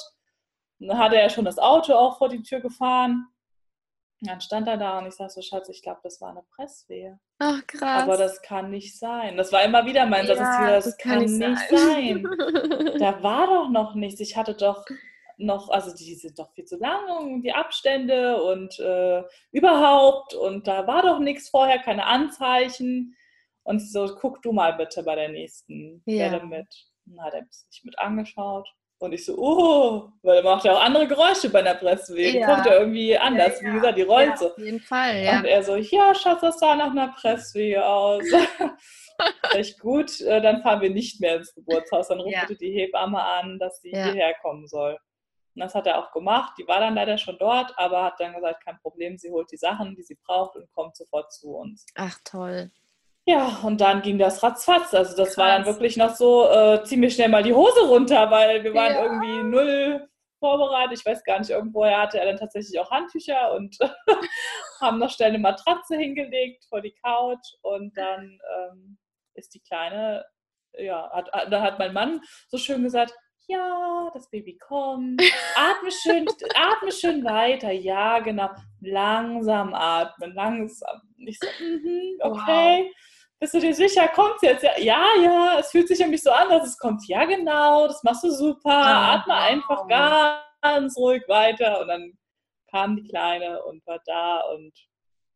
Und 0.79 0.87
dann 0.87 0.97
hat 0.97 1.11
er 1.11 1.23
ja 1.23 1.29
schon 1.29 1.43
das 1.43 1.59
Auto 1.59 1.93
auch 1.93 2.17
vor 2.17 2.29
die 2.29 2.41
Tür 2.41 2.61
gefahren. 2.61 3.27
Und 4.21 4.29
dann 4.29 4.39
stand 4.39 4.67
er 4.67 4.77
da 4.77 4.99
und 4.99 5.07
ich 5.07 5.15
sag 5.15 5.29
so, 5.29 5.41
Schatz, 5.41 5.67
ich 5.67 5.81
glaube, 5.81 5.99
das 6.03 6.21
war 6.21 6.29
eine 6.29 6.43
Presswehe. 6.55 7.19
Ach, 7.43 7.65
krass. 7.65 8.03
Aber 8.03 8.17
das 8.17 8.39
kann 8.43 8.69
nicht 8.69 8.99
sein. 8.99 9.35
Das 9.35 9.51
war 9.51 9.63
immer 9.63 9.83
wieder 9.87 10.05
mein 10.05 10.27
Satz, 10.27 10.37
ja, 10.37 10.69
das, 10.69 10.85
das, 10.85 10.97
kann, 10.97 11.25
kann 11.25 11.37
nicht 11.37 11.69
sein. 11.69 12.23
sein. 12.23 12.99
da 12.99 13.23
war 13.23 13.47
doch 13.47 13.69
noch 13.69 13.95
nichts. 13.95 14.19
Ich 14.19 14.37
hatte 14.37 14.53
doch 14.53 14.85
noch, 15.37 15.69
also 15.69 15.91
die 15.95 16.13
sind 16.13 16.37
doch 16.37 16.51
viel 16.51 16.65
zu 16.65 16.77
lang, 16.77 17.41
die 17.41 17.51
Abstände 17.51 18.43
und 18.43 18.77
äh, 18.79 19.23
überhaupt. 19.51 20.35
Und 20.35 20.67
da 20.67 20.85
war 20.85 21.01
doch 21.01 21.17
nichts 21.17 21.49
vorher, 21.49 21.79
keine 21.79 22.05
Anzeichen. 22.05 23.17
Und 23.63 23.79
so, 23.79 24.15
guck 24.19 24.43
du 24.43 24.51
mal 24.51 24.73
bitte 24.73 25.01
bei 25.01 25.15
der 25.15 25.29
nächsten 25.29 26.03
ja. 26.05 26.31
Welle 26.31 26.45
mit. 26.45 26.91
Und 27.07 27.23
hat 27.23 27.33
er 27.33 27.47
sich 27.49 27.83
mit 27.83 27.97
angeschaut. 27.97 28.71
Und 29.01 29.13
ich 29.13 29.25
so, 29.25 29.35
oh, 29.35 30.11
weil 30.21 30.37
er 30.37 30.43
macht 30.43 30.63
ja 30.63 30.73
auch 30.73 30.83
andere 30.83 31.07
Geräusche 31.07 31.49
bei 31.49 31.63
der 31.63 31.73
Presswehe. 31.73 32.39
Ja. 32.39 32.45
Kommt 32.45 32.67
ja 32.67 32.73
irgendwie 32.73 33.17
anders. 33.17 33.59
Ja, 33.59 33.65
ja. 33.65 33.71
Wie 33.71 33.75
gesagt, 33.77 33.97
die 33.97 34.03
rollt 34.03 34.37
so. 34.37 34.51
Auf 34.51 34.57
jeden 34.59 34.79
Fall, 34.79 35.23
ja. 35.23 35.39
Und 35.39 35.45
er 35.45 35.63
so, 35.63 35.75
ja, 35.75 36.13
Schatz, 36.13 36.41
das 36.41 36.59
sah 36.59 36.75
nach 36.75 36.91
einer 36.91 37.07
Presswehe 37.07 37.83
aus. 37.83 38.23
Echt 39.55 39.79
gut, 39.79 40.21
äh, 40.21 40.39
dann 40.39 40.61
fahren 40.61 40.81
wir 40.81 40.91
nicht 40.91 41.19
mehr 41.19 41.37
ins 41.37 41.51
Geburtshaus. 41.55 42.09
Dann 42.09 42.19
ruft 42.19 42.41
bitte 42.41 42.59
die 42.59 42.73
Hebamme 42.73 43.19
an, 43.19 43.57
dass 43.57 43.81
sie 43.81 43.89
hierher 43.89 44.35
kommen 44.39 44.67
soll. 44.67 44.99
Und 45.55 45.61
das 45.61 45.73
hat 45.73 45.87
er 45.87 45.97
auch 45.97 46.11
gemacht. 46.11 46.53
Die 46.59 46.67
war 46.67 46.79
dann 46.79 46.93
leider 46.93 47.17
schon 47.17 47.39
dort, 47.39 47.73
aber 47.79 48.03
hat 48.03 48.19
dann 48.19 48.35
gesagt, 48.35 48.63
kein 48.63 48.77
Problem, 48.83 49.17
sie 49.17 49.31
holt 49.31 49.51
die 49.51 49.57
Sachen, 49.57 49.95
die 49.95 50.03
sie 50.03 50.19
braucht 50.23 50.55
und 50.57 50.71
kommt 50.73 50.95
sofort 50.95 51.33
zu 51.33 51.55
uns. 51.55 51.87
Ach 51.95 52.19
toll. 52.23 52.69
Ja, 53.25 53.59
und 53.63 53.81
dann 53.81 54.01
ging 54.01 54.17
das 54.17 54.41
ratzfatz. 54.41 54.93
Also 54.93 55.15
das 55.15 55.35
Krass. 55.35 55.37
war 55.37 55.47
dann 55.47 55.65
wirklich 55.65 55.95
noch 55.95 56.15
so, 56.15 56.49
äh, 56.49 56.83
ziemlich 56.83 57.13
schnell 57.13 57.29
mal 57.29 57.43
die 57.43 57.53
Hose 57.53 57.81
runter, 57.87 58.31
weil 58.31 58.63
wir 58.63 58.73
waren 58.73 58.93
ja. 58.93 59.03
irgendwie 59.03 59.43
null 59.43 60.07
vorbereitet. 60.39 60.99
Ich 60.99 61.05
weiß 61.05 61.23
gar 61.23 61.39
nicht, 61.39 61.51
irgendwoher 61.51 62.01
hatte 62.01 62.19
er 62.19 62.25
dann 62.25 62.37
tatsächlich 62.37 62.79
auch 62.79 62.89
Handtücher 62.89 63.53
und 63.53 63.77
haben 64.81 64.97
noch 64.97 65.11
schnell 65.11 65.29
eine 65.29 65.39
Matratze 65.39 65.95
hingelegt 65.97 66.65
vor 66.67 66.81
die 66.81 66.95
Couch 67.03 67.47
und 67.61 67.95
dann 67.95 68.39
ähm, 68.57 68.97
ist 69.35 69.53
die 69.53 69.61
Kleine, 69.61 70.25
ja, 70.73 71.11
hat, 71.13 71.29
da 71.51 71.61
hat 71.61 71.77
mein 71.77 71.93
Mann 71.93 72.21
so 72.47 72.57
schön 72.57 72.81
gesagt, 72.81 73.13
ja, 73.47 74.09
das 74.13 74.29
Baby 74.31 74.57
kommt, 74.57 75.21
atme 75.55 75.91
schön, 75.91 76.25
atme 76.55 76.91
schön 76.91 77.23
weiter, 77.23 77.71
ja, 77.71 78.19
genau, 78.19 78.49
langsam 78.79 79.73
atmen, 79.75 80.33
langsam. 80.33 81.01
Ich 81.17 81.37
so, 81.37 81.47
mm 81.63 82.17
okay. 82.21 82.85
Wow 82.87 83.10
bist 83.41 83.55
du 83.55 83.59
dir 83.59 83.73
sicher, 83.73 84.07
kommt 84.09 84.35
es 84.35 84.41
jetzt? 84.43 84.63
Ja, 84.63 84.71
ja, 84.77 85.07
ja, 85.19 85.57
es 85.59 85.71
fühlt 85.71 85.87
sich 85.87 85.99
nämlich 85.99 86.21
so 86.21 86.31
an, 86.31 86.47
dass 86.49 86.67
es 86.67 86.77
kommt. 86.77 87.05
Ja, 87.07 87.25
genau, 87.25 87.87
das 87.87 88.03
machst 88.03 88.23
du 88.23 88.29
super. 88.29 88.69
Ah, 88.69 89.15
Atme 89.15 89.33
wow. 89.33 89.41
einfach 89.41 89.87
ganz 90.61 90.95
ruhig 90.95 91.23
weiter. 91.27 91.81
Und 91.81 91.87
dann 91.87 92.13
kam 92.69 92.95
die 92.95 93.07
Kleine 93.07 93.63
und 93.63 93.85
war 93.87 93.99
da 94.05 94.41
und 94.53 94.71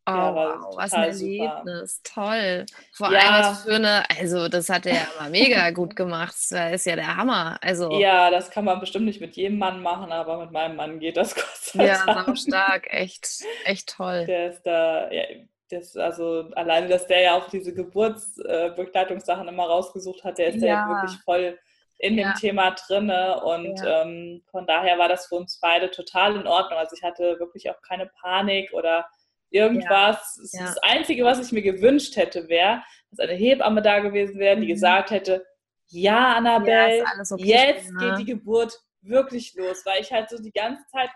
Oh, 0.08 0.12
ja, 0.12 0.36
wow, 0.36 0.76
was 0.78 0.94
ein 0.94 1.06
Erlebnis. 1.06 2.00
Super. 2.04 2.28
Toll. 2.28 2.66
Vor 2.94 3.12
ja. 3.12 3.20
allem 3.22 3.56
für 3.56 3.74
eine, 3.74 4.04
also 4.20 4.48
das 4.50 4.70
hat 4.70 4.86
er 4.86 4.94
ja 4.94 5.08
immer 5.18 5.32
mega 5.32 5.72
gut 5.72 5.96
gemacht. 5.96 6.36
Das 6.52 6.74
ist 6.74 6.86
ja 6.86 6.96
der 6.96 7.18
Hammer. 7.18 7.58
Also, 7.60 7.92
ja, 8.00 8.30
das 8.30 8.52
kann 8.52 8.66
man 8.66 8.80
bestimmt 8.80 9.06
nicht 9.06 9.20
mit 9.20 9.36
jedem 9.36 9.58
Mann 9.58 9.82
machen, 9.82 10.12
aber 10.12 10.38
mit 10.38 10.52
meinem 10.52 10.76
Mann 10.76 11.00
geht 11.00 11.18
das 11.18 11.34
Gott 11.36 11.46
sei 11.56 11.88
Ja, 11.88 12.04
sau 12.06 12.36
stark. 12.36 12.86
Echt, 12.92 13.28
echt 13.64 13.96
toll. 13.98 14.26
Der 14.28 14.52
ist 14.52 14.62
da, 14.62 15.12
ja, 15.12 15.24
das, 15.70 15.96
also 15.98 16.50
alleine, 16.56 16.88
dass 16.88 17.08
der 17.08 17.22
ja 17.22 17.34
auch 17.36 17.50
diese 17.50 17.74
Geburtsbegleitungssachen 17.74 19.48
immer 19.48 19.66
rausgesucht 19.66 20.24
hat, 20.24 20.38
der 20.38 20.50
ist 20.50 20.62
ja, 20.62 20.68
ja 20.68 20.90
wirklich 20.90 21.20
voll 21.22 21.58
in 21.98 22.18
ja. 22.18 22.32
dem 22.32 22.36
Thema 22.36 22.72
drinne 22.72 23.42
und 23.42 23.80
ja. 23.80 24.04
ähm, 24.04 24.44
von 24.52 24.68
daher 24.68 25.00
war 25.00 25.08
das 25.08 25.28
für 25.28 25.36
uns 25.36 25.60
beide 25.60 25.90
total 25.92 26.36
in 26.36 26.48
Ordnung. 26.48 26.78
Also 26.78 26.96
ich 26.96 27.04
hatte 27.04 27.40
wirklich 27.40 27.70
auch 27.70 27.82
keine 27.82 28.08
Panik 28.22 28.74
oder 28.74 29.08
irgendwas. 29.50 30.38
Das 30.52 30.78
Einzige, 30.80 31.24
was 31.24 31.40
ich 31.40 31.52
mir 31.52 31.62
gewünscht 31.62 32.18
hätte, 32.18 32.50
wäre, 32.50 32.84
dass 33.12 33.20
eine 33.20 33.38
Hebamme 33.38 33.82
da 33.82 34.00
gewesen 34.00 34.40
wäre, 34.40 34.58
die 34.58 34.64
mhm. 34.64 34.74
gesagt 34.74 35.12
hätte, 35.12 35.46
ja, 35.88 36.34
Annabelle, 36.34 37.06
okay, 37.32 37.44
jetzt 37.44 37.92
ne? 37.92 38.00
geht 38.00 38.20
die 38.20 38.32
Geburt 38.34 38.78
wirklich 39.02 39.54
los, 39.56 39.86
weil 39.86 40.02
ich 40.02 40.12
halt 40.12 40.30
so 40.30 40.42
die 40.42 40.52
ganze 40.52 40.84
Zeit, 40.88 41.10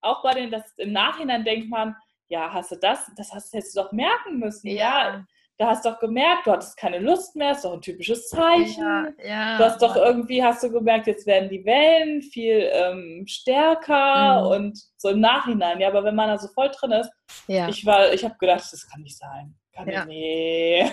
auch 0.00 0.22
bei 0.22 0.32
den, 0.32 0.50
das 0.50 0.72
im 0.76 0.92
Nachhinein 0.92 1.44
denkt 1.44 1.68
man, 1.68 1.96
ja, 2.28 2.52
hast 2.52 2.72
du 2.72 2.76
das, 2.76 3.10
das 3.16 3.32
hast, 3.32 3.52
hättest 3.52 3.76
du 3.76 3.82
doch 3.82 3.92
merken 3.92 4.38
müssen, 4.38 4.68
ja. 4.68 5.14
ja. 5.14 5.24
Da 5.56 5.68
hast 5.68 5.84
du 5.84 5.90
doch 5.90 6.00
gemerkt, 6.00 6.48
du 6.48 6.50
hattest 6.50 6.76
keine 6.76 6.98
Lust 6.98 7.36
mehr, 7.36 7.52
ist 7.52 7.64
doch 7.64 7.72
ein 7.72 7.80
typisches 7.80 8.28
Zeichen. 8.28 8.82
Ja, 8.82 9.24
ja. 9.24 9.58
Du 9.58 9.64
hast 9.64 9.80
doch 9.80 9.94
irgendwie, 9.94 10.42
hast 10.42 10.64
du 10.64 10.70
gemerkt, 10.70 11.06
jetzt 11.06 11.28
werden 11.28 11.48
die 11.48 11.64
Wellen 11.64 12.22
viel 12.22 12.68
ähm, 12.72 13.24
stärker 13.28 14.40
mhm. 14.40 14.46
und 14.48 14.78
so 14.96 15.10
im 15.10 15.20
Nachhinein. 15.20 15.80
Ja, 15.80 15.88
aber 15.88 16.02
wenn 16.02 16.16
man 16.16 16.28
da 16.28 16.38
so 16.38 16.48
voll 16.48 16.70
drin 16.70 16.90
ist, 16.92 17.10
ja. 17.46 17.68
ich 17.68 17.86
war, 17.86 18.12
ich 18.12 18.24
habe 18.24 18.34
gedacht, 18.36 18.64
das 18.72 18.88
kann 18.90 19.02
nicht 19.02 19.16
sein. 19.16 19.54
Kann 19.72 19.88
ja. 19.88 20.04
nee. 20.04 20.90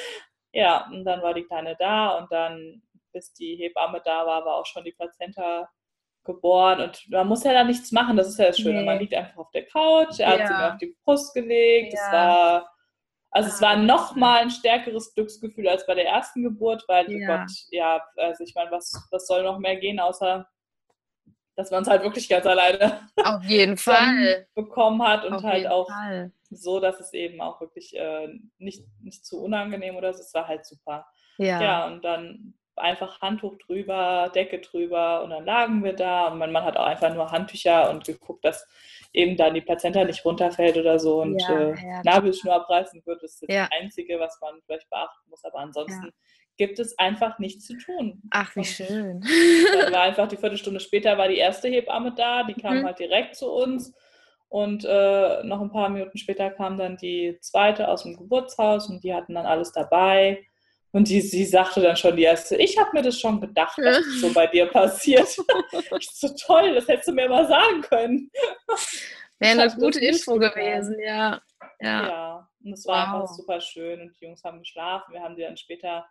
ja, 0.52 0.86
und 0.92 1.04
dann 1.04 1.20
war 1.20 1.34
die 1.34 1.44
Kleine 1.44 1.74
da 1.76 2.18
und 2.18 2.30
dann, 2.30 2.82
bis 3.12 3.32
die 3.32 3.56
Hebamme 3.56 4.00
da 4.04 4.24
war, 4.24 4.44
war 4.44 4.54
auch 4.54 4.66
schon 4.66 4.84
die 4.84 4.92
Plazenta 4.92 5.68
geboren 6.24 6.80
und 6.80 7.08
man 7.10 7.28
muss 7.28 7.44
ja 7.44 7.52
da 7.52 7.64
nichts 7.64 7.92
machen, 7.92 8.16
das 8.16 8.28
ist 8.28 8.38
ja 8.38 8.46
das 8.46 8.58
Schöne. 8.58 8.80
Nee. 8.80 8.86
Man 8.86 8.98
liegt 8.98 9.14
einfach 9.14 9.36
auf 9.36 9.50
der 9.50 9.66
Couch, 9.66 10.18
er 10.18 10.38
ja. 10.38 10.38
hat 10.38 10.48
sie 10.48 10.54
mir 10.54 10.72
auf 10.72 10.78
die 10.78 10.96
Brust 11.04 11.34
gelegt, 11.34 11.92
ja. 11.92 12.00
es 12.00 12.12
war, 12.12 12.70
also 13.30 13.48
es 13.48 13.60
war 13.60 13.76
nochmal 13.76 14.42
ein 14.42 14.50
stärkeres 14.50 15.14
Glücksgefühl 15.14 15.68
als 15.68 15.86
bei 15.86 15.94
der 15.94 16.06
ersten 16.06 16.42
Geburt, 16.42 16.84
weil, 16.88 17.06
oh 17.08 17.10
ja. 17.10 17.36
Gott, 17.38 17.50
ja, 17.70 18.02
also 18.16 18.44
ich 18.44 18.54
meine, 18.54 18.70
was, 18.70 18.92
was 19.10 19.26
soll 19.26 19.42
noch 19.42 19.58
mehr 19.58 19.76
gehen, 19.76 20.00
außer 20.00 20.46
dass 21.56 21.70
man 21.70 21.82
es 21.82 21.88
halt 21.88 22.02
wirklich 22.02 22.28
ganz 22.28 22.46
alleine 22.46 23.00
auf 23.24 23.44
jeden 23.44 23.76
Fall 23.76 24.46
bekommen 24.54 25.02
hat 25.02 25.24
und 25.24 25.34
auf 25.34 25.42
halt 25.42 25.66
auch 25.66 25.88
Fall. 25.88 26.32
so, 26.50 26.80
dass 26.80 27.00
es 27.00 27.12
eben 27.12 27.40
auch 27.40 27.60
wirklich 27.60 27.96
äh, 27.96 28.28
nicht, 28.58 28.84
nicht 29.00 29.24
zu 29.24 29.42
unangenehm 29.42 29.96
oder 29.96 30.12
so, 30.12 30.20
es 30.20 30.34
war 30.34 30.48
halt 30.48 30.66
super. 30.66 31.06
Ja. 31.38 31.60
ja, 31.60 31.86
und 31.86 32.04
dann 32.04 32.54
einfach 32.76 33.20
Handtuch 33.20 33.56
drüber, 33.58 34.30
Decke 34.34 34.60
drüber 34.60 35.22
und 35.22 35.30
dann 35.30 35.44
lagen 35.44 35.84
wir 35.84 35.92
da 35.92 36.28
und 36.28 36.38
mein 36.38 36.52
Mann 36.52 36.64
hat 36.64 36.76
auch 36.76 36.86
einfach 36.86 37.14
nur 37.14 37.30
Handtücher 37.30 37.90
und 37.90 38.04
geguckt, 38.04 38.44
dass 38.44 38.66
eben 39.12 39.36
dann 39.36 39.54
die 39.54 39.60
Plazenta 39.60 40.04
nicht 40.04 40.24
runterfällt 40.24 40.76
oder 40.76 40.98
so 40.98 41.22
und 41.22 41.40
ja, 41.40 41.70
äh, 41.70 41.74
ja, 41.86 42.02
Nabelschnur 42.04 42.54
abreißen 42.54 43.02
wird. 43.06 43.22
Das 43.22 43.34
ist 43.34 43.44
ja. 43.48 43.68
das 43.68 43.80
Einzige, 43.80 44.18
was 44.18 44.38
man 44.40 44.60
vielleicht 44.66 44.90
beachten 44.90 45.30
muss, 45.30 45.44
aber 45.44 45.58
ansonsten 45.58 46.12
gibt 46.56 46.78
es 46.78 46.98
einfach 46.98 47.38
nichts 47.38 47.66
zu 47.66 47.76
tun. 47.78 48.22
Ach, 48.30 48.54
wie 48.54 48.60
und 48.60 48.66
schön. 48.66 49.20
Dann 49.72 49.92
war 49.92 50.02
einfach 50.02 50.28
die 50.28 50.36
Viertelstunde 50.36 50.80
später 50.80 51.16
war 51.18 51.28
die 51.28 51.38
erste 51.38 51.68
Hebamme 51.68 52.12
da, 52.14 52.44
die 52.44 52.54
kam 52.54 52.78
mhm. 52.78 52.86
halt 52.86 52.98
direkt 52.98 53.36
zu 53.36 53.50
uns 53.50 53.92
und 54.48 54.84
äh, 54.84 55.42
noch 55.42 55.60
ein 55.60 55.72
paar 55.72 55.88
Minuten 55.88 56.18
später 56.18 56.50
kam 56.50 56.78
dann 56.78 56.96
die 56.96 57.38
zweite 57.40 57.88
aus 57.88 58.04
dem 58.04 58.16
Geburtshaus 58.16 58.88
und 58.88 59.02
die 59.02 59.14
hatten 59.14 59.34
dann 59.34 59.46
alles 59.46 59.72
dabei. 59.72 60.44
Und 60.94 61.08
die, 61.08 61.20
sie 61.20 61.44
sagte 61.44 61.80
dann 61.80 61.96
schon 61.96 62.14
die 62.14 62.22
erste, 62.22 62.54
ich 62.54 62.78
habe 62.78 62.90
mir 62.92 63.02
das 63.02 63.18
schon 63.18 63.40
gedacht, 63.40 63.76
dass 63.78 63.96
das 63.96 64.20
so 64.20 64.32
bei 64.32 64.46
dir 64.46 64.66
passiert. 64.66 65.26
ich 65.98 66.08
so 66.12 66.28
toll, 66.40 66.72
das 66.72 66.86
hättest 66.86 67.08
du 67.08 67.12
mir 67.12 67.28
mal 67.28 67.48
sagen 67.48 67.80
können. 67.80 68.30
Wäre 69.40 69.62
eine 69.62 69.74
gute 69.74 69.98
Info 69.98 70.34
gewesen, 70.38 70.96
ja. 71.00 71.42
Ja, 71.80 72.06
ja. 72.06 72.48
und 72.62 72.74
es 72.74 72.86
war 72.86 73.08
wow. 73.08 73.22
einfach 73.22 73.34
super 73.34 73.60
schön 73.60 74.02
und 74.02 74.14
die 74.20 74.24
Jungs 74.24 74.44
haben 74.44 74.60
geschlafen. 74.60 75.12
Wir 75.12 75.20
haben 75.20 75.34
die 75.34 75.42
dann 75.42 75.56
später 75.56 76.06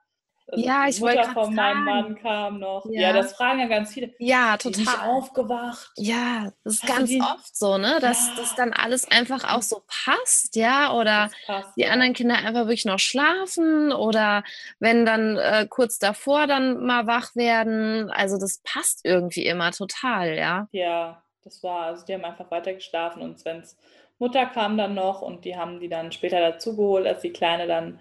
also 0.48 0.66
ja, 0.66 0.88
ich 0.88 1.00
wollte 1.02 1.32
von 1.32 1.56
meinem 1.56 1.84
Mann 1.86 2.16
kam 2.16 2.60
noch. 2.60 2.86
Ja. 2.86 3.02
ja. 3.02 3.14
das 3.14 3.34
fragen 3.34 3.60
ja 3.60 3.68
ganz 3.68 3.94
viele. 3.94 4.14
Ja, 4.20 4.58
total. 4.58 4.84
Die 4.84 4.90
aufgewacht. 4.90 5.92
Ja, 5.98 6.52
das 6.64 6.76
ist 6.76 6.84
Hast 6.84 6.98
ganz 6.98 7.12
oft 7.22 7.56
so, 7.56 7.78
ne? 7.78 8.00
Dass 8.02 8.28
ja. 8.28 8.34
das 8.38 8.56
dann 8.56 8.74
alles 8.74 9.10
einfach 9.10 9.54
auch 9.54 9.62
so 9.62 9.84
passt, 9.88 10.56
ja? 10.56 10.94
Oder 10.94 11.30
passt, 11.46 11.76
die 11.78 11.82
ja. 11.82 11.92
anderen 11.92 12.14
Kinder 12.14 12.36
einfach 12.36 12.66
wirklich 12.66 12.86
noch 12.86 13.00
schlafen 13.00 13.92
oder 13.92 14.44
wenn 14.80 15.06
dann 15.06 15.38
äh, 15.38 15.66
kurz 15.70 15.98
davor 16.00 16.48
dann 16.48 16.86
mal 16.86 17.08
wach 17.08 17.36
werden. 17.36 18.10
Also 18.12 18.38
das 18.38 18.62
passt 18.64 19.02
irgendwie 19.06 19.46
immer 19.46 19.72
total, 19.72 20.36
ja. 20.36 20.68
Ja, 20.72 21.24
das 21.44 21.64
war, 21.64 21.88
also 21.88 22.06
die 22.06 22.14
haben 22.14 22.26
einfach 22.26 22.52
weiter 22.52 22.74
geschlafen 22.74 23.22
und 23.22 23.40
Svens 23.40 23.78
Mutter 24.20 24.46
kam 24.46 24.78
dann 24.78 24.94
noch 24.94 25.22
und 25.22 25.44
die 25.44 25.58
haben 25.58 25.80
die 25.80 25.90
dann 25.90 26.12
später 26.12 26.40
dazugeholt, 26.40 27.06
als 27.06 27.22
die 27.22 27.34
Kleine 27.34 27.68
dann 27.68 28.00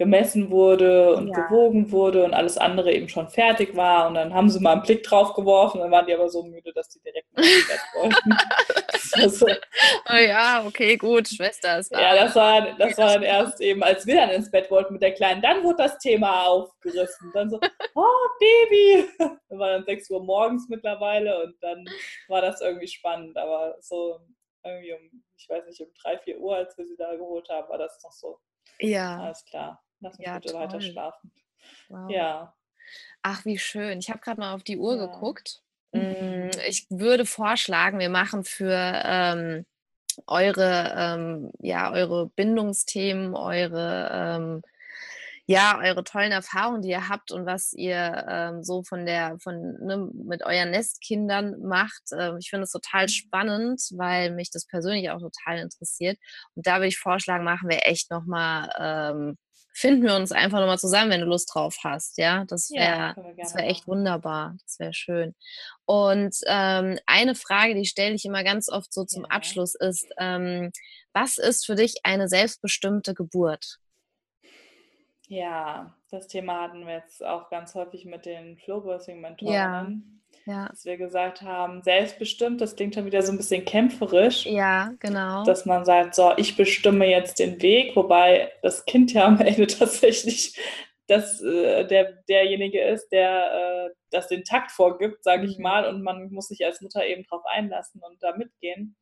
gemessen 0.00 0.50
wurde 0.50 1.14
und 1.14 1.28
ja. 1.28 1.46
gewogen 1.46 1.92
wurde 1.92 2.24
und 2.24 2.32
alles 2.32 2.56
andere 2.56 2.90
eben 2.90 3.10
schon 3.10 3.28
fertig 3.28 3.76
war. 3.76 4.08
Und 4.08 4.14
dann 4.14 4.32
haben 4.32 4.48
sie 4.48 4.58
mal 4.58 4.72
einen 4.72 4.82
Blick 4.82 5.02
drauf 5.02 5.34
geworfen, 5.34 5.78
dann 5.78 5.90
waren 5.90 6.06
die 6.06 6.14
aber 6.14 6.30
so 6.30 6.42
müde, 6.42 6.72
dass 6.72 6.88
die 6.88 7.00
direkt 7.00 7.28
ins 7.36 7.68
Bett 7.68 7.80
wollten. 7.94 9.30
so. 9.30 9.46
Oh 10.10 10.16
ja, 10.16 10.64
okay, 10.66 10.96
gut, 10.96 11.28
Schwester 11.28 11.78
ist 11.78 11.92
da. 11.92 12.00
Ja, 12.00 12.24
das 12.24 12.34
war, 12.34 12.74
das 12.78 12.96
war 12.96 13.12
dann 13.12 13.22
erst 13.22 13.60
eben, 13.60 13.82
als 13.82 14.06
wir 14.06 14.14
dann 14.14 14.30
ins 14.30 14.50
Bett 14.50 14.70
wollten 14.70 14.94
mit 14.94 15.02
der 15.02 15.12
Kleinen, 15.12 15.42
dann 15.42 15.62
wurde 15.62 15.82
das 15.82 15.98
Thema 15.98 16.46
aufgerissen. 16.46 17.30
Dann 17.34 17.50
so, 17.50 17.60
oh, 17.94 18.28
Baby! 18.40 19.06
Dann 19.18 19.58
war 19.58 19.68
dann 19.68 19.84
6 19.84 20.08
Uhr 20.08 20.24
morgens 20.24 20.66
mittlerweile 20.70 21.44
und 21.44 21.56
dann 21.60 21.84
war 22.28 22.40
das 22.40 22.62
irgendwie 22.62 22.88
spannend. 22.88 23.36
Aber 23.36 23.76
so 23.80 24.18
irgendwie 24.64 24.94
um, 24.94 25.22
ich 25.36 25.46
weiß 25.46 25.66
nicht, 25.66 25.82
um 25.82 25.88
3, 26.02 26.20
4 26.20 26.38
Uhr, 26.38 26.56
als 26.56 26.78
wir 26.78 26.86
sie 26.86 26.96
da 26.96 27.14
geholt 27.16 27.50
haben, 27.50 27.68
war 27.68 27.76
das 27.76 28.02
noch 28.02 28.12
so. 28.12 28.38
Ja. 28.78 29.24
Alles 29.24 29.44
klar. 29.44 29.82
Lass 30.00 30.18
mich 30.18 30.26
ja, 30.26 30.38
bitte 30.38 30.52
toll. 30.52 30.60
weiter 30.60 30.80
schlafen. 30.80 31.30
Wow. 31.88 32.10
Ja. 32.10 32.54
Ach, 33.22 33.44
wie 33.44 33.58
schön. 33.58 33.98
Ich 33.98 34.10
habe 34.10 34.20
gerade 34.20 34.40
mal 34.40 34.54
auf 34.54 34.62
die 34.62 34.78
Uhr 34.78 34.96
ja. 34.96 35.06
geguckt. 35.06 35.62
Mhm. 35.92 36.50
Ich 36.66 36.86
würde 36.90 37.26
vorschlagen, 37.26 37.98
wir 37.98 38.08
machen 38.08 38.44
für 38.44 38.72
ähm, 39.04 39.66
eure, 40.26 40.94
ähm, 40.96 41.52
ja, 41.58 41.92
eure 41.92 42.28
Bindungsthemen, 42.28 43.34
eure 43.34 44.10
ähm, 44.12 44.62
ja, 45.50 45.80
eure 45.82 46.04
tollen 46.04 46.30
Erfahrungen, 46.30 46.80
die 46.80 46.90
ihr 46.90 47.08
habt 47.08 47.32
und 47.32 47.44
was 47.44 47.72
ihr 47.72 48.24
ähm, 48.28 48.62
so 48.62 48.84
von 48.84 49.04
der, 49.04 49.36
von, 49.42 49.74
ne, 49.80 50.08
mit 50.14 50.44
euren 50.46 50.70
Nestkindern 50.70 51.60
macht. 51.60 52.02
Ähm, 52.16 52.36
ich 52.38 52.50
finde 52.50 52.62
es 52.62 52.70
total 52.70 53.08
spannend, 53.08 53.82
weil 53.96 54.30
mich 54.30 54.52
das 54.52 54.64
persönlich 54.64 55.10
auch 55.10 55.18
total 55.18 55.58
interessiert. 55.58 56.18
Und 56.54 56.68
da 56.68 56.76
würde 56.76 56.86
ich 56.86 56.98
vorschlagen, 56.98 57.42
machen 57.42 57.68
wir 57.68 57.84
echt 57.84 58.12
nochmal 58.12 58.70
ähm, 58.78 59.38
finden 59.72 60.04
wir 60.04 60.14
uns 60.14 60.30
einfach 60.30 60.60
nochmal 60.60 60.78
zusammen, 60.78 61.10
wenn 61.10 61.20
du 61.20 61.26
Lust 61.26 61.50
drauf 61.52 61.78
hast. 61.82 62.16
Ja, 62.16 62.44
das 62.44 62.70
wäre 62.70 63.16
ja, 63.16 63.54
wär 63.54 63.66
echt 63.66 63.88
wunderbar. 63.88 64.56
Das 64.62 64.78
wäre 64.78 64.94
schön. 64.94 65.34
Und 65.84 66.36
ähm, 66.46 66.96
eine 67.06 67.34
Frage, 67.34 67.74
die 67.74 67.86
stelle 67.86 68.14
ich 68.14 68.24
immer 68.24 68.44
ganz 68.44 68.68
oft 68.68 68.92
so 68.92 69.04
zum 69.04 69.24
ja. 69.24 69.30
Abschluss, 69.30 69.74
ist, 69.74 70.06
ähm, 70.16 70.70
was 71.12 71.38
ist 71.38 71.66
für 71.66 71.74
dich 71.74 71.96
eine 72.04 72.28
selbstbestimmte 72.28 73.14
Geburt? 73.14 73.79
Ja, 75.30 75.94
das 76.10 76.26
Thema 76.26 76.62
hatten 76.62 76.86
wir 76.86 76.94
jetzt 76.94 77.24
auch 77.24 77.50
ganz 77.50 77.76
häufig 77.76 78.04
mit 78.04 78.26
den 78.26 78.58
Flowbirthing-Mentoren. 78.58 79.52
Ja. 79.54 79.94
Ja. 80.46 80.68
Dass 80.68 80.84
wir 80.84 80.96
gesagt 80.96 81.42
haben, 81.42 81.82
selbstbestimmt, 81.82 82.60
das 82.60 82.74
klingt 82.74 82.96
dann 82.96 83.04
wieder 83.04 83.22
so 83.22 83.30
ein 83.30 83.36
bisschen 83.36 83.64
kämpferisch. 83.64 84.44
Ja, 84.46 84.90
genau. 84.98 85.44
Dass 85.44 85.66
man 85.66 85.84
sagt, 85.84 86.16
so, 86.16 86.32
ich 86.36 86.56
bestimme 86.56 87.06
jetzt 87.06 87.38
den 87.38 87.62
Weg, 87.62 87.94
wobei 87.94 88.50
das 88.62 88.84
Kind 88.86 89.12
ja 89.12 89.26
am 89.26 89.40
Ende 89.40 89.66
tatsächlich 89.68 90.58
das, 91.06 91.40
äh, 91.42 91.86
der, 91.86 92.22
derjenige 92.28 92.82
ist, 92.82 93.10
der 93.10 93.86
äh, 93.86 93.94
das 94.10 94.26
den 94.26 94.42
Takt 94.42 94.72
vorgibt, 94.72 95.22
sage 95.22 95.46
ich 95.46 95.58
mhm. 95.58 95.62
mal, 95.62 95.86
und 95.86 96.02
man 96.02 96.32
muss 96.32 96.48
sich 96.48 96.64
als 96.64 96.80
Mutter 96.80 97.06
eben 97.06 97.22
drauf 97.22 97.42
einlassen 97.44 98.00
und 98.02 98.20
da 98.20 98.36
mitgehen. 98.36 98.96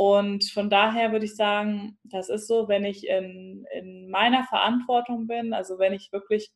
Und 0.00 0.50
von 0.50 0.70
daher 0.70 1.12
würde 1.12 1.26
ich 1.26 1.36
sagen, 1.36 1.98
das 2.04 2.30
ist 2.30 2.48
so, 2.48 2.68
wenn 2.68 2.86
ich 2.86 3.06
in, 3.06 3.66
in 3.70 4.08
meiner 4.08 4.44
Verantwortung 4.44 5.26
bin, 5.26 5.52
also 5.52 5.78
wenn 5.78 5.92
ich 5.92 6.10
wirklich 6.10 6.50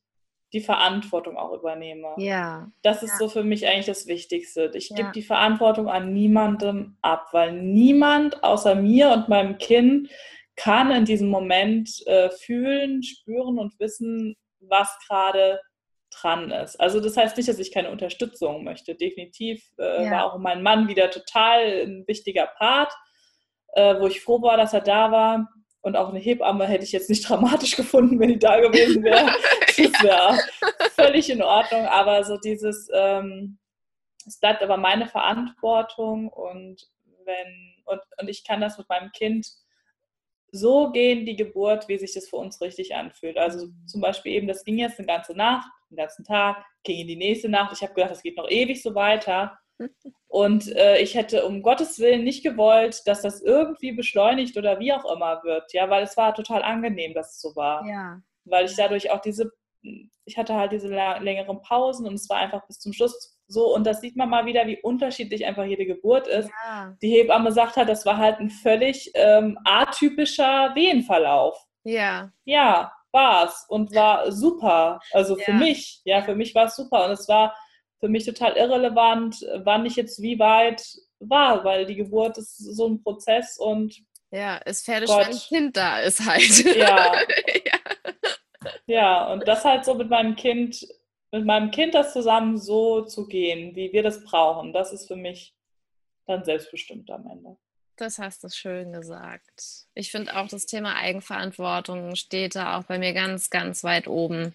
die 0.55 0.63
Verantwortung 0.63 1.37
auch 1.37 1.53
übernehme. 1.53 2.15
Ja. 2.17 2.73
Das 2.81 3.03
ist 3.03 3.11
ja. 3.11 3.17
so 3.19 3.29
für 3.29 3.45
mich 3.45 3.67
eigentlich 3.67 3.85
das 3.85 4.07
Wichtigste. 4.07 4.71
Ich 4.73 4.89
ja. 4.89 4.97
gebe 4.97 5.13
die 5.13 5.23
Verantwortung 5.23 5.91
an 5.91 6.15
niemandem 6.15 6.97
ab, 7.03 7.27
weil 7.33 7.53
niemand 7.53 8.43
außer 8.43 8.77
mir 8.77 9.11
und 9.11 9.29
meinem 9.29 9.59
Kind 9.59 10.09
kann 10.57 10.91
in 10.91 11.05
diesem 11.05 11.29
Moment 11.29 11.91
äh, 12.07 12.31
fühlen, 12.31 13.03
spüren 13.03 13.59
und 13.59 13.79
wissen, 13.79 14.37
was 14.61 14.97
gerade 15.07 15.61
dran 16.11 16.51
ist. 16.51 16.81
Also 16.81 16.99
das 16.99 17.19
heißt 17.19 17.37
nicht, 17.37 17.51
dass 17.51 17.59
ich 17.59 17.73
keine 17.73 17.91
Unterstützung 17.91 18.65
möchte. 18.65 18.95
Definitiv 18.95 19.63
äh, 19.79 20.07
ja. 20.07 20.11
war 20.11 20.33
auch 20.33 20.39
mein 20.39 20.63
Mann 20.63 20.89
wieder 20.89 21.11
total 21.11 21.83
ein 21.83 22.05
wichtiger 22.07 22.47
Part, 22.47 22.91
äh, 23.75 24.01
wo 24.01 24.07
ich 24.07 24.21
froh 24.21 24.41
war, 24.43 24.57
dass 24.57 24.73
er 24.73 24.81
da 24.81 25.11
war. 25.11 25.49
Und 25.81 25.97
auch 25.97 26.09
eine 26.09 26.19
Hebamme 26.19 26.67
hätte 26.67 26.85
ich 26.85 26.93
jetzt 26.93 27.11
nicht 27.11 27.29
dramatisch 27.29 27.77
gefunden, 27.77 28.19
wenn 28.19 28.31
die 28.31 28.39
da 28.39 28.61
gewesen 28.61 29.03
wäre. 29.03 29.31
Das 29.77 30.03
wäre 30.05 30.39
völlig 30.95 31.29
in 31.31 31.43
Ordnung. 31.43 31.87
Aber 31.87 32.23
so 32.23 32.37
dieses, 32.37 32.89
ähm, 32.95 33.59
es 34.25 34.39
bleibt 34.39 34.63
aber 34.63 34.77
meine 34.77 35.09
Verantwortung 35.09 36.29
und 36.29 36.89
wenn, 37.25 37.75
und, 37.85 38.01
und 38.21 38.29
ich 38.29 38.45
kann 38.45 38.61
das 38.61 38.79
mit 38.79 38.89
meinem 38.89 39.11
Kind 39.11 39.49
so 40.53 40.93
gehen, 40.93 41.27
die 41.27 41.35
Geburt, 41.35 41.89
wie 41.89 41.99
sich 41.99 42.15
das 42.15 42.29
für 42.29 42.37
uns 42.37 42.61
richtig 42.61 42.95
anfühlt. 42.95 43.37
Also 43.37 43.67
zum 43.87 44.01
Beispiel 44.01 44.35
eben, 44.35 44.47
das 44.47 44.65
ging 44.65 44.79
jetzt 44.79 44.99
eine 44.99 45.07
ganze 45.09 45.35
Nacht, 45.35 45.69
den 45.91 45.97
ganzen 45.97 46.25
Tag, 46.25 46.65
ging 46.85 47.01
in 47.01 47.09
die 47.09 47.17
nächste 47.17 47.49
Nacht. 47.49 47.73
Ich 47.73 47.83
habe 47.83 47.95
gedacht, 47.95 48.13
das 48.13 48.23
geht 48.23 48.37
noch 48.37 48.49
ewig 48.49 48.81
so 48.81 48.95
weiter. 48.95 49.59
Und 50.29 50.69
äh, 50.77 50.99
ich 50.99 51.15
hätte 51.15 51.47
um 51.47 51.63
Gottes 51.63 51.99
Willen 51.99 52.25
nicht 52.25 52.45
gewollt, 52.45 53.03
dass 53.07 53.23
das 53.23 53.41
irgendwie 53.41 53.93
beschleunigt 53.93 54.57
oder 54.57 54.79
wie 54.81 54.93
auch 54.93 55.05
immer 55.05 55.43
wird, 55.45 55.73
ja, 55.73 55.89
weil 55.91 56.03
es 56.03 56.17
war 56.17 56.35
total 56.35 56.63
angenehm, 56.63 57.15
dass 57.15 57.33
es 57.33 57.41
so 57.41 57.55
war. 57.57 57.87
Ja. 57.87 58.21
Weil 58.45 58.67
ich 58.67 58.77
dadurch 58.77 59.11
auch 59.11 59.21
diese, 59.21 59.53
ich 60.25 60.37
hatte 60.37 60.55
halt 60.55 60.73
diese 60.73 60.89
längeren 60.89 61.61
Pausen 61.63 62.07
und 62.07 62.15
es 62.15 62.29
war 62.29 62.39
einfach 62.39 62.67
bis 62.67 62.79
zum 62.79 62.93
Schluss 62.93 63.39
so. 63.47 63.75
Und 63.75 63.87
das 63.87 64.01
sieht 64.01 64.17
man 64.17 64.29
mal 64.29 64.47
wieder, 64.47 64.67
wie 64.67 64.81
unterschiedlich 64.81 65.45
einfach 65.47 65.65
jede 65.65 65.87
Geburt 65.87 66.27
ist. 66.27 66.51
Ja. 66.67 66.97
Die 67.03 67.11
Hebamme 67.11 67.53
sagt 67.53 67.77
halt, 67.77 67.89
das 67.89 68.07
war 68.07 68.19
halt 68.19 68.39
ein 68.39 68.51
völlig 68.51 69.11
ähm, 69.15 69.59
atypischer 69.65 70.75
Wehenverlauf. 70.75 71.57
Ja. 71.85 72.33
Ja, 72.45 72.93
war 73.13 73.45
es 73.45 73.65
und 73.69 73.95
war 73.95 74.31
super. 74.33 75.01
Also 75.13 75.39
ja. 75.39 75.45
für 75.45 75.53
mich, 75.53 76.01
ja, 76.05 76.23
für 76.23 76.35
mich 76.35 76.55
war 76.55 76.67
es 76.67 76.77
super. 76.77 77.07
Und 77.07 77.13
es 77.13 77.29
war 77.29 77.55
für 78.01 78.09
mich 78.09 78.25
total 78.25 78.57
irrelevant, 78.57 79.47
wann 79.65 79.87
ich 79.87 79.97
jetzt 79.97 80.21
wie 80.21 80.39
weit 80.39 80.85
war, 81.21 81.65
weil 81.65 81.87
die 81.87 81.97
Geburt 81.97 82.39
ist 82.39 82.59
so 82.59 82.89
ein 82.89 83.03
Prozess 83.03 83.59
und 83.59 84.05
ja, 84.31 84.57
ist 84.57 84.85
fertig, 84.85 85.09
Gott. 85.09 85.27
wenn 85.27 85.33
ein 85.33 85.39
Kind 85.39 85.77
da 85.77 86.01
ist 86.01 86.27
halt. 86.27 86.65
Ja. 86.77 87.15
ja. 87.65 88.71
ja, 88.87 89.33
und 89.33 89.47
das 89.47 89.65
halt 89.65 89.85
so 89.85 89.95
mit 89.95 90.11
meinem 90.11 90.35
Kind, 90.35 90.87
mit 91.31 91.45
meinem 91.45 91.71
Kind 91.71 91.95
das 91.95 92.13
zusammen 92.13 92.59
so 92.59 93.03
zu 93.03 93.29
gehen, 93.29 93.77
wie 93.77 93.93
wir 93.93 94.03
das 94.03 94.25
brauchen, 94.25 94.73
das 94.73 94.93
ist 94.93 95.07
für 95.07 95.17
mich 95.17 95.55
dann 96.27 96.45
selbstbestimmt 96.45 97.11
am 97.11 97.29
Ende. 97.31 97.57
Das 97.97 98.19
hast 98.19 98.43
du 98.43 98.49
schön 98.49 98.93
gesagt. 98.93 99.87
Ich 99.95 100.11
finde 100.11 100.37
auch 100.37 100.49
das 100.49 100.67
Thema 100.67 100.97
Eigenverantwortung 100.97 102.17
steht 102.17 102.57
da 102.57 102.77
auch 102.77 102.85
bei 102.85 102.99
mir 102.99 103.13
ganz, 103.13 103.51
ganz 103.51 103.85
weit 103.85 104.09
oben. 104.09 104.53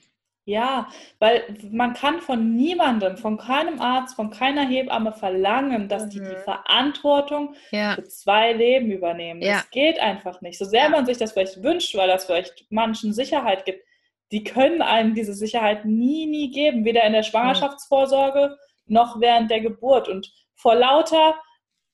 Ja, 0.50 0.88
weil 1.20 1.43
man 1.70 1.93
kann 1.93 2.22
von 2.22 2.56
niemandem, 2.56 3.18
von 3.18 3.38
keinem 3.38 3.80
Arzt, 3.80 4.16
von 4.16 4.32
keiner 4.32 4.68
Hebamme 4.68 5.14
verlangen, 5.14 5.88
dass 5.88 6.06
mhm. 6.06 6.10
die 6.10 6.20
die 6.22 6.36
mhm. 6.36 6.43
Verantwortung 6.43 7.56
ja. 7.70 7.93
für 7.93 8.06
zwei 8.06 8.54
Leben 8.54 8.89
übernehmen. 8.89 9.43
Ja. 9.43 9.58
Das 9.58 9.70
geht 9.70 10.00
einfach 10.00 10.41
nicht. 10.41 10.58
So 10.58 10.66
sehr 10.66 10.86
ja. 10.86 10.89
man 10.89 11.06
sich 11.06 11.18
das 11.18 11.34
vielleicht 11.34 11.62
wünscht, 11.62 11.95
weil 11.95 12.08
das 12.08 12.26
vielleicht 12.26 12.66
manchen 12.72 13.14
Sicherheit 13.14 13.64
gibt, 13.66 13.84
die 14.32 14.43
können 14.43 14.82
einem 14.82 15.14
diese 15.14 15.36
Sicherheit 15.36 15.86
nie, 15.86 16.26
nie 16.26 16.50
geben, 16.50 16.84
weder 16.84 17.04
in 17.04 17.14
der 17.14 17.24
Schwangerschaftsvorsorge 17.24 18.58
noch 18.88 19.22
während 19.22 19.52
der 19.52 19.62
Geburt. 19.62 20.08
Und 20.08 20.34
vor 20.56 20.74
lauter, 20.74 21.36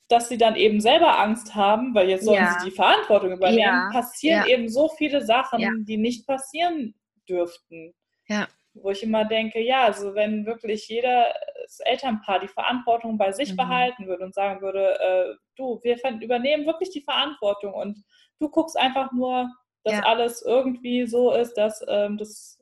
dass 0.07 0.29
sie 0.29 0.37
dann 0.37 0.55
eben 0.55 0.79
selber 0.79 1.19
Angst 1.19 1.55
haben, 1.55 1.93
weil 1.93 2.09
jetzt 2.09 2.23
sollen 2.23 2.47
sie 2.59 2.69
die 2.69 2.75
Verantwortung 2.75 3.33
übernehmen, 3.33 3.91
passieren 3.91 4.47
eben 4.47 4.69
so 4.69 4.87
viele 4.87 5.25
Sachen, 5.25 5.83
die 5.85 5.97
nicht 5.97 6.25
passieren 6.25 6.95
dürften. 7.27 7.93
Ja. 8.27 8.47
Wo 8.73 8.89
ich 8.89 9.03
immer 9.03 9.23
denke, 9.25 9.61
ja, 9.61 9.85
also 9.85 10.15
wenn 10.15 10.45
wirklich 10.45 10.87
jedes 10.89 11.79
Elternpaar 11.85 12.39
die 12.39 12.49
Verantwortung 12.49 13.17
bei 13.17 13.31
sich 13.31 13.51
mhm. 13.51 13.57
behalten 13.57 14.07
würde 14.07 14.25
und 14.25 14.33
sagen 14.33 14.61
würde, 14.61 14.99
äh, 14.99 15.35
du, 15.55 15.79
wir 15.83 15.97
übernehmen 16.21 16.65
wirklich 16.65 16.89
die 16.89 17.01
Verantwortung 17.01 17.73
und 17.73 18.03
du 18.39 18.49
guckst 18.49 18.77
einfach 18.77 19.11
nur, 19.11 19.49
dass 19.83 19.93
ja. 19.93 20.01
alles 20.01 20.41
irgendwie 20.41 21.05
so 21.07 21.31
ist, 21.31 21.53
dass 21.53 21.83
ähm, 21.87 22.17
das 22.17 22.59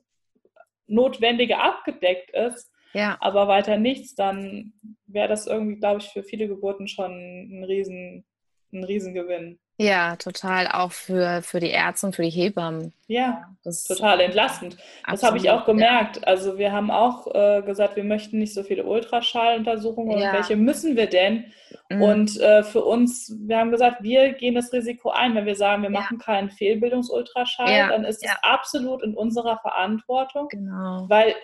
Notwendige 0.86 1.58
abgedeckt 1.58 2.30
ist, 2.30 2.70
ja. 2.92 3.16
aber 3.20 3.48
weiter 3.48 3.76
nichts, 3.76 4.14
dann 4.14 4.74
wäre 5.06 5.28
das 5.28 5.46
irgendwie, 5.46 5.76
glaube 5.76 6.00
ich, 6.00 6.08
für 6.08 6.22
viele 6.22 6.48
Geburten 6.48 6.86
schon 6.86 7.12
ein 7.12 7.64
Riesen, 7.64 8.24
ein 8.72 8.84
Riesengewinn. 8.84 9.58
Ja, 9.76 10.14
total. 10.16 10.68
Auch 10.68 10.92
für, 10.92 11.42
für 11.42 11.58
die 11.58 11.70
Ärzte 11.70 12.06
und 12.06 12.14
für 12.14 12.22
die 12.22 12.30
Hebammen. 12.30 12.92
Ja, 13.08 13.48
das 13.64 13.84
total 13.84 14.20
entlastend. 14.20 14.76
Das 15.08 15.22
habe 15.24 15.36
ich 15.36 15.50
auch 15.50 15.64
gemerkt. 15.64 16.18
Ja. 16.18 16.22
Also 16.24 16.58
wir 16.58 16.70
haben 16.70 16.92
auch 16.92 17.26
äh, 17.34 17.62
gesagt, 17.62 17.96
wir 17.96 18.04
möchten 18.04 18.38
nicht 18.38 18.54
so 18.54 18.62
viele 18.62 18.84
Ultraschalluntersuchungen. 18.84 20.18
Ja. 20.18 20.32
Welche 20.32 20.56
müssen 20.56 20.96
wir 20.96 21.08
denn? 21.08 21.46
Mhm. 21.90 22.02
Und 22.02 22.40
äh, 22.40 22.62
für 22.62 22.84
uns, 22.84 23.34
wir 23.40 23.58
haben 23.58 23.72
gesagt, 23.72 24.02
wir 24.02 24.32
gehen 24.34 24.54
das 24.54 24.72
Risiko 24.72 25.10
ein. 25.10 25.34
Wenn 25.34 25.46
wir 25.46 25.56
sagen, 25.56 25.82
wir 25.82 25.90
ja. 25.90 26.00
machen 26.00 26.18
keinen 26.18 26.50
Fehlbildungsultraschall, 26.50 27.88
dann 27.88 28.04
ist 28.04 28.24
es 28.24 28.30
absolut 28.42 29.02
in 29.02 29.16
unserer 29.16 29.58
Verantwortung. 29.58 30.48
Genau. 30.48 31.06
Weil 31.08 31.34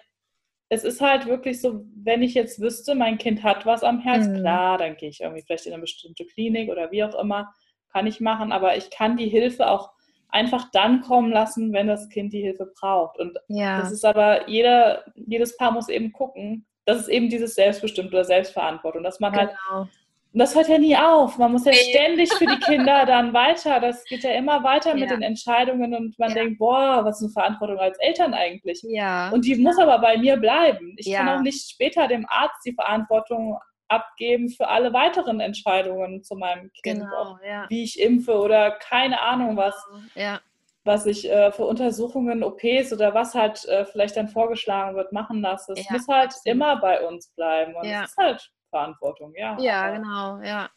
es 0.69 0.85
ist 0.85 1.01
halt 1.01 1.27
wirklich 1.27 1.61
so, 1.61 1.85
wenn 1.97 2.23
ich 2.23 2.35
jetzt 2.35 2.61
wüsste, 2.61 2.95
mein 2.95 3.19
Kind 3.19 3.43
hat 3.43 3.67
was 3.67 3.83
am 3.83 3.99
Herz, 3.99 4.29
mhm. 4.29 4.39
klar, 4.39 4.79
dann 4.79 4.97
gehe 4.97 5.09
ich 5.09 5.21
irgendwie 5.21 5.43
vielleicht 5.43 5.67
in 5.67 5.73
eine 5.73 5.81
bestimmte 5.81 6.25
Klinik 6.25 6.71
oder 6.71 6.93
wie 6.93 7.03
auch 7.03 7.21
immer 7.21 7.53
kann 7.93 8.07
ich 8.07 8.21
machen, 8.21 8.53
aber 8.53 8.77
ich 8.77 8.91
kann 8.91 9.17
die 9.17 9.29
Hilfe 9.29 9.69
auch 9.69 9.91
einfach 10.29 10.71
dann 10.73 11.01
kommen 11.01 11.31
lassen, 11.31 11.73
wenn 11.73 11.87
das 11.87 12.09
Kind 12.09 12.33
die 12.33 12.43
Hilfe 12.43 12.73
braucht. 12.81 13.19
Und 13.19 13.37
ja. 13.49 13.81
das 13.81 13.93
ist 13.93 14.05
aber, 14.05 14.49
jeder, 14.49 15.05
jedes 15.15 15.57
Paar 15.57 15.73
muss 15.73 15.89
eben 15.89 16.13
gucken, 16.13 16.67
das 16.85 17.01
ist 17.01 17.09
eben 17.09 17.29
dieses 17.29 17.55
Selbstbestimmt 17.55 18.13
oder 18.13 18.25
Selbstverantwortung, 18.25 19.03
dass 19.03 19.21
man 19.21 19.33
halt 19.35 19.51
genau. 19.51 19.81
halt, 19.81 19.89
das 20.33 20.55
hört 20.55 20.69
ja 20.69 20.79
nie 20.79 20.97
auf, 20.97 21.39
man 21.39 21.51
muss 21.51 21.65
ja 21.65 21.73
nee. 21.73 21.91
ständig 21.91 22.33
für 22.33 22.47
die 22.47 22.59
Kinder 22.61 23.05
dann 23.07 23.33
weiter, 23.33 23.81
das 23.81 24.05
geht 24.05 24.23
ja 24.23 24.31
immer 24.31 24.63
weiter 24.63 24.91
ja. 24.91 24.97
mit 24.97 25.11
den 25.11 25.23
Entscheidungen 25.23 25.93
und 25.95 26.19
man 26.19 26.29
ja. 26.29 26.37
denkt, 26.37 26.59
boah, 26.59 27.05
was 27.05 27.17
ist 27.17 27.25
eine 27.25 27.33
Verantwortung 27.33 27.79
als 27.79 27.99
Eltern 27.99 28.33
eigentlich? 28.35 28.81
Ja. 28.85 29.31
Und 29.31 29.45
die 29.45 29.57
muss 29.57 29.79
aber 29.79 29.99
bei 29.99 30.19
mir 30.19 30.37
bleiben. 30.37 30.95
Ich 30.97 31.13
kann 31.13 31.29
auch 31.29 31.43
nicht 31.43 31.69
später 31.69 32.07
dem 32.07 32.27
Arzt 32.29 32.65
die 32.65 32.75
Verantwortung 32.75 33.59
abgeben 33.91 34.49
für 34.49 34.69
alle 34.69 34.93
weiteren 34.93 35.41
Entscheidungen 35.41 36.23
zu 36.23 36.37
meinem 36.37 36.71
Kind. 36.83 37.01
Genau, 37.01 37.39
ja. 37.47 37.67
Wie 37.69 37.83
ich 37.83 38.01
impfe 38.01 38.39
oder 38.39 38.73
keine 38.73 39.21
Ahnung 39.21 39.57
was. 39.57 39.75
Ja. 40.15 40.41
Was 40.85 41.05
ich 41.05 41.31
äh, 41.31 41.53
für 41.53 41.65
Untersuchungen, 41.67 42.43
OPs 42.43 42.93
oder 42.93 43.13
was 43.13 43.35
halt 43.35 43.67
äh, 43.67 43.85
vielleicht 43.85 44.17
dann 44.17 44.29
vorgeschlagen 44.29 44.97
wird, 44.97 45.13
machen 45.13 45.43
lasse. 45.43 45.75
Es 45.75 45.85
ja, 45.85 45.93
muss 45.93 46.09
halt 46.09 46.27
absolut. 46.27 46.47
immer 46.47 46.77
bei 46.81 47.07
uns 47.07 47.29
bleiben. 47.35 47.75
Und 47.75 47.85
es 47.85 48.11
ist 48.11 48.17
halt 48.17 48.51
Verantwortung, 48.71 49.35
ja. 49.37 49.59
Ja, 49.61 49.91
genau, 49.91 50.41
ja. 50.41 50.71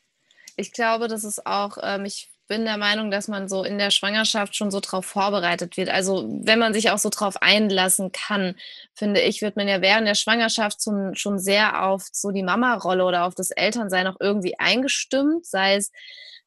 Ich 0.58 0.74
glaube, 0.74 1.08
das 1.08 1.24
ist 1.24 1.46
auch, 1.48 1.78
ähm, 1.82 2.06
ich 2.06 2.33
bin 2.48 2.66
der 2.66 2.78
Meinung, 2.78 3.12
dass 3.12 3.28
man 3.28 3.48
so 3.48 3.64
in 3.64 3.78
der 3.78 3.92
Schwangerschaft 3.92 4.56
schon 4.56 4.72
so 4.72 4.80
drauf 4.80 5.06
vorbereitet 5.06 5.78
wird. 5.78 5.90
Also 5.90 6.28
wenn 6.30 6.60
man 6.60 6.74
sich 6.74 6.92
auch 6.92 6.98
so 6.98 7.10
drauf 7.10 7.42
einlassen 7.42 8.12
kann, 8.12 8.56
finde 8.94 9.22
ich, 9.22 9.42
wird 9.42 9.56
man 9.56 9.68
ja 9.68 9.82
während 9.82 10.08
der 10.08 10.16
Schwangerschaft 10.16 10.84
schon, 10.84 11.16
schon 11.16 11.40
sehr 11.40 11.84
auf 11.84 12.04
so 12.12 12.32
die 12.32 12.44
Mama-Rolle 12.44 13.06
oder 13.06 13.26
auf 13.26 13.36
das 13.36 13.52
Elternsein 13.52 14.08
auch 14.08 14.18
irgendwie 14.20 14.60
eingestimmt, 14.60 15.46
sei 15.46 15.76
es 15.76 15.92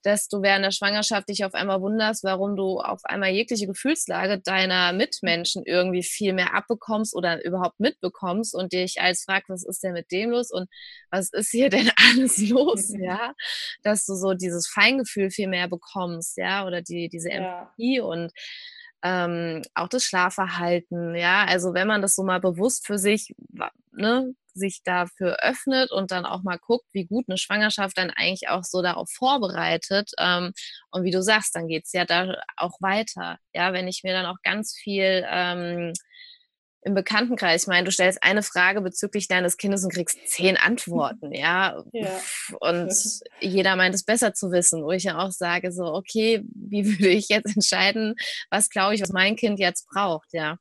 dass 0.07 0.29
du 0.29 0.41
während 0.41 0.65
der 0.65 0.71
Schwangerschaft 0.71 1.29
dich 1.29 1.45
auf 1.45 1.55
einmal 1.55 1.81
wunderst, 1.81 2.23
warum 2.23 2.55
du 2.55 2.79
auf 2.79 3.05
einmal 3.05 3.31
jegliche 3.31 3.67
Gefühlslage 3.67 4.39
deiner 4.39 4.93
Mitmenschen 4.93 5.65
irgendwie 5.67 6.05
viel 6.05 6.33
mehr 6.33 6.55
abbekommst 6.55 7.13
oder 7.13 7.45
überhaupt 7.45 7.81
mitbekommst 7.81 8.55
und 8.55 8.73
dich 8.73 9.01
als 9.01 9.25
fragst, 9.25 9.49
was 9.49 9.65
ist 9.65 9.83
denn 9.83 9.95
mit 9.95 10.13
dem 10.13 10.31
los 10.31 10.53
und 10.53 10.69
was 11.11 11.31
ist 11.33 11.51
hier 11.51 11.71
denn 11.71 11.91
alles 12.15 12.39
los, 12.39 12.95
ja, 12.97 13.35
dass 13.83 14.07
du 14.07 14.15
so 14.15 14.35
dieses 14.35 14.69
Feingefühl 14.69 15.31
viel 15.31 15.49
mehr 15.49 15.67
bekommst, 15.67 16.37
ja, 16.37 16.65
oder 16.65 16.83
die, 16.83 17.09
diese 17.09 17.31
Empathie 17.31 17.97
ja. 17.97 18.05
und 18.05 18.31
ähm, 19.03 19.63
auch 19.75 19.89
das 19.89 20.05
Schlafverhalten, 20.05 21.17
ja, 21.17 21.45
also 21.47 21.75
wenn 21.75 21.89
man 21.89 22.01
das 22.01 22.15
so 22.15 22.23
mal 22.23 22.41
bewusst 22.41 22.87
für 22.87 22.99
sich, 22.99 23.35
ne, 23.91 24.35
sich 24.57 24.83
dafür 24.85 25.39
öffnet 25.43 25.91
und 25.93 26.11
dann 26.11 26.27
auch 26.27 26.43
mal 26.43 26.59
guckt, 26.59 26.87
wie 26.93 27.07
gut 27.07 27.27
eine 27.29 27.39
Schwangerschaft 27.39 27.97
dann 27.99 28.11
eigentlich 28.11 28.49
auch 28.49 28.65
so 28.65 28.83
darauf 28.83 29.11
vorbereitet. 29.11 30.11
Ähm, 30.19 30.53
und 30.91 31.05
wie 31.05 31.11
du 31.11 31.23
sagst, 31.23 31.55
dann 31.55 31.69
geht 31.69 31.85
es 31.87 31.93
ja 31.93 32.05
da 32.05 32.37
auch 32.57 32.81
weiter. 32.81 33.39
Ja, 33.55 33.73
wenn 33.73 33.89
ich 33.89 34.03
mir 34.03 34.13
dann 34.13 34.27
auch 34.27 34.39
ganz 34.43 34.75
viel 34.75 35.25
ähm, 35.31 35.93
im 36.87 36.95
Bekanntenkreis, 36.95 37.63
ich 37.63 37.69
meine, 37.69 37.85
du 37.85 37.91
stellst 37.91 38.23
eine 38.23 38.45
Frage 38.45 38.81
bezüglich 38.81 39.27
deines 39.27 39.57
Kindes 39.57 39.83
und 39.83 39.93
kriegst 39.93 40.19
zehn 40.29 40.57
Antworten, 40.57 41.33
ja. 41.33 41.83
ja. 41.93 42.21
Und 42.61 42.95
jeder 43.41 43.75
meint 43.75 43.95
es 43.95 44.05
besser 44.05 44.35
zu 44.35 44.53
wissen, 44.53 44.85
wo 44.85 44.93
ich 44.93 45.03
ja 45.03 45.19
auch 45.19 45.33
sage, 45.33 45.73
so, 45.73 45.85
okay, 45.85 46.43
wie 46.55 46.87
würde 46.99 47.09
ich 47.09 47.29
jetzt 47.29 47.57
entscheiden, 47.57 48.15
was 48.51 48.71
glaube 48.71 48.95
ich, 48.95 49.03
was 49.03 49.11
mein 49.11 49.35
Kind 49.35 49.59
jetzt 49.59 49.89
braucht, 49.89 50.33
ja. 50.33 50.59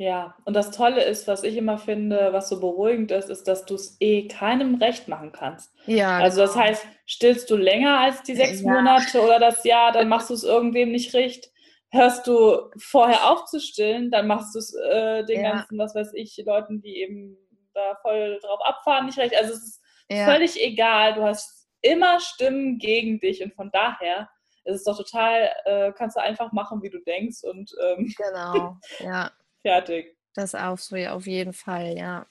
Ja, 0.00 0.36
und 0.44 0.54
das 0.54 0.70
Tolle 0.70 1.02
ist, 1.02 1.26
was 1.26 1.42
ich 1.42 1.56
immer 1.56 1.76
finde, 1.76 2.32
was 2.32 2.48
so 2.48 2.60
beruhigend 2.60 3.10
ist, 3.10 3.28
ist, 3.30 3.48
dass 3.48 3.66
du 3.66 3.74
es 3.74 3.96
eh 3.98 4.28
keinem 4.28 4.76
recht 4.76 5.08
machen 5.08 5.32
kannst. 5.32 5.74
Ja. 5.86 6.18
Also 6.18 6.42
das 6.42 6.52
genau. 6.52 6.66
heißt, 6.66 6.86
stillst 7.04 7.50
du 7.50 7.56
länger 7.56 7.98
als 7.98 8.22
die 8.22 8.36
sechs 8.36 8.62
ja. 8.62 8.70
Monate 8.70 9.20
oder 9.20 9.40
das 9.40 9.64
Jahr, 9.64 9.90
dann 9.90 10.08
machst 10.08 10.30
du 10.30 10.34
es 10.34 10.44
irgendwem 10.44 10.92
nicht 10.92 11.12
recht. 11.14 11.50
Hörst 11.90 12.28
du 12.28 12.70
vorher 12.78 13.28
auf 13.28 13.46
zu 13.46 13.58
stillen, 13.58 14.12
dann 14.12 14.28
machst 14.28 14.54
du 14.54 14.60
es 14.60 14.72
äh, 14.72 15.24
den 15.24 15.42
ja. 15.42 15.50
ganzen, 15.50 15.78
was 15.78 15.96
weiß 15.96 16.12
ich, 16.14 16.40
Leuten, 16.46 16.80
die 16.80 17.02
eben 17.02 17.36
da 17.74 17.96
voll 18.00 18.38
drauf 18.40 18.60
abfahren, 18.64 19.06
nicht 19.06 19.18
recht. 19.18 19.36
Also 19.36 19.52
es 19.52 19.64
ist 19.64 19.82
ja. 20.10 20.26
völlig 20.26 20.62
egal. 20.62 21.14
Du 21.14 21.22
hast 21.22 21.68
immer 21.82 22.20
Stimmen 22.20 22.78
gegen 22.78 23.18
dich 23.18 23.42
und 23.42 23.52
von 23.52 23.70
daher 23.72 24.28
ist 24.64 24.76
es 24.76 24.84
doch 24.84 24.96
total, 24.96 25.50
äh, 25.64 25.92
kannst 25.92 26.16
du 26.16 26.20
einfach 26.20 26.52
machen, 26.52 26.82
wie 26.82 26.90
du 26.90 27.00
denkst 27.00 27.42
und 27.42 27.74
ähm, 27.82 28.14
genau, 28.16 28.76
ja. 29.00 29.32
Fertig. 29.62 30.16
Das 30.34 30.54
auch 30.54 30.78
so, 30.78 30.96
ja, 30.96 31.14
auf 31.14 31.26
jeden 31.26 31.52
Fall, 31.52 31.96
ja. 31.96 32.26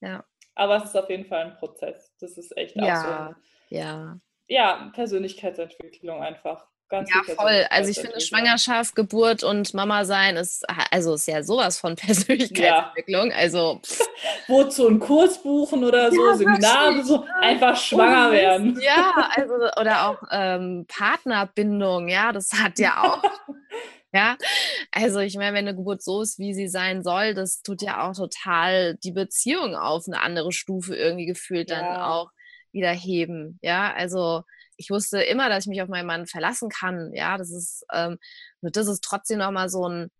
ja. 0.00 0.24
Aber 0.54 0.76
es 0.76 0.84
ist 0.84 0.96
auf 0.96 1.10
jeden 1.10 1.26
Fall 1.26 1.44
ein 1.44 1.56
Prozess. 1.56 2.12
Das 2.20 2.38
ist 2.38 2.56
echt 2.56 2.76
auch 2.78 2.86
ja, 2.86 3.00
so. 3.00 3.08
Ein, 3.08 3.36
ja. 3.68 4.20
Ja, 4.48 4.90
Persönlichkeitsentwicklung 4.94 6.22
einfach. 6.22 6.66
Ganz 6.90 7.08
ja, 7.08 7.34
voll. 7.34 7.66
Also 7.70 7.88
ich 7.88 8.00
finde 8.00 8.20
Schwangerschaft, 8.20 8.96
Geburt 8.96 9.44
und 9.44 9.74
Mama 9.74 10.04
sein 10.04 10.36
ist, 10.36 10.66
also 10.90 11.14
ist 11.14 11.28
ja 11.28 11.44
sowas 11.44 11.78
von 11.78 11.94
Persönlichkeitsentwicklung. 11.96 13.30
Ja. 13.30 13.36
Also 13.36 13.80
wozu 14.48 14.88
einen 14.88 14.98
Kurs 14.98 15.40
buchen 15.40 15.84
oder 15.84 16.10
so, 16.10 16.26
ja, 16.26 16.34
Seminare, 16.34 17.04
so 17.04 17.24
einfach 17.40 17.76
schwanger 17.76 18.30
oh, 18.30 18.32
werden. 18.32 18.80
Ja, 18.82 19.30
also 19.36 19.54
oder 19.80 20.08
auch 20.08 20.18
ähm, 20.32 20.84
Partnerbindung, 20.88 22.08
ja, 22.08 22.32
das 22.32 22.52
hat 22.54 22.80
ja 22.80 23.04
auch 23.04 23.22
Ja, 24.12 24.36
also 24.90 25.20
ich 25.20 25.36
meine, 25.36 25.56
wenn 25.56 25.68
eine 25.68 25.76
Geburt 25.76 26.02
so 26.02 26.20
ist, 26.22 26.38
wie 26.38 26.52
sie 26.52 26.68
sein 26.68 27.04
soll, 27.04 27.34
das 27.34 27.62
tut 27.62 27.80
ja 27.80 28.08
auch 28.08 28.14
total 28.14 28.96
die 28.96 29.12
Beziehung 29.12 29.76
auf 29.76 30.06
eine 30.08 30.20
andere 30.20 30.50
Stufe 30.50 30.96
irgendwie 30.96 31.26
gefühlt 31.26 31.70
ja. 31.70 31.80
dann 31.80 32.00
auch 32.00 32.30
wieder 32.72 32.90
heben. 32.90 33.58
Ja, 33.62 33.92
also 33.94 34.42
ich 34.76 34.90
wusste 34.90 35.22
immer, 35.22 35.48
dass 35.48 35.64
ich 35.64 35.68
mich 35.68 35.82
auf 35.82 35.88
meinen 35.88 36.06
Mann 36.06 36.26
verlassen 36.26 36.70
kann. 36.70 37.12
Ja, 37.14 37.38
das 37.38 37.50
ist, 37.50 37.84
ähm, 37.92 38.18
das 38.62 38.88
ist 38.88 39.04
trotzdem 39.04 39.38
nochmal 39.38 39.68
so 39.68 39.88
ein, 39.88 40.10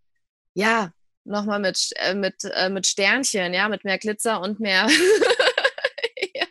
ja, 0.55 0.93
nochmal 1.25 1.59
mit, 1.59 1.91
äh, 1.97 2.15
mit, 2.15 2.45
äh, 2.45 2.69
mit 2.69 2.87
Sternchen, 2.87 3.55
ja, 3.55 3.69
mit 3.69 3.85
mehr 3.85 3.99
Glitzer 3.99 4.41
und 4.41 4.61
mehr, 4.61 4.87
ja. 6.35 6.47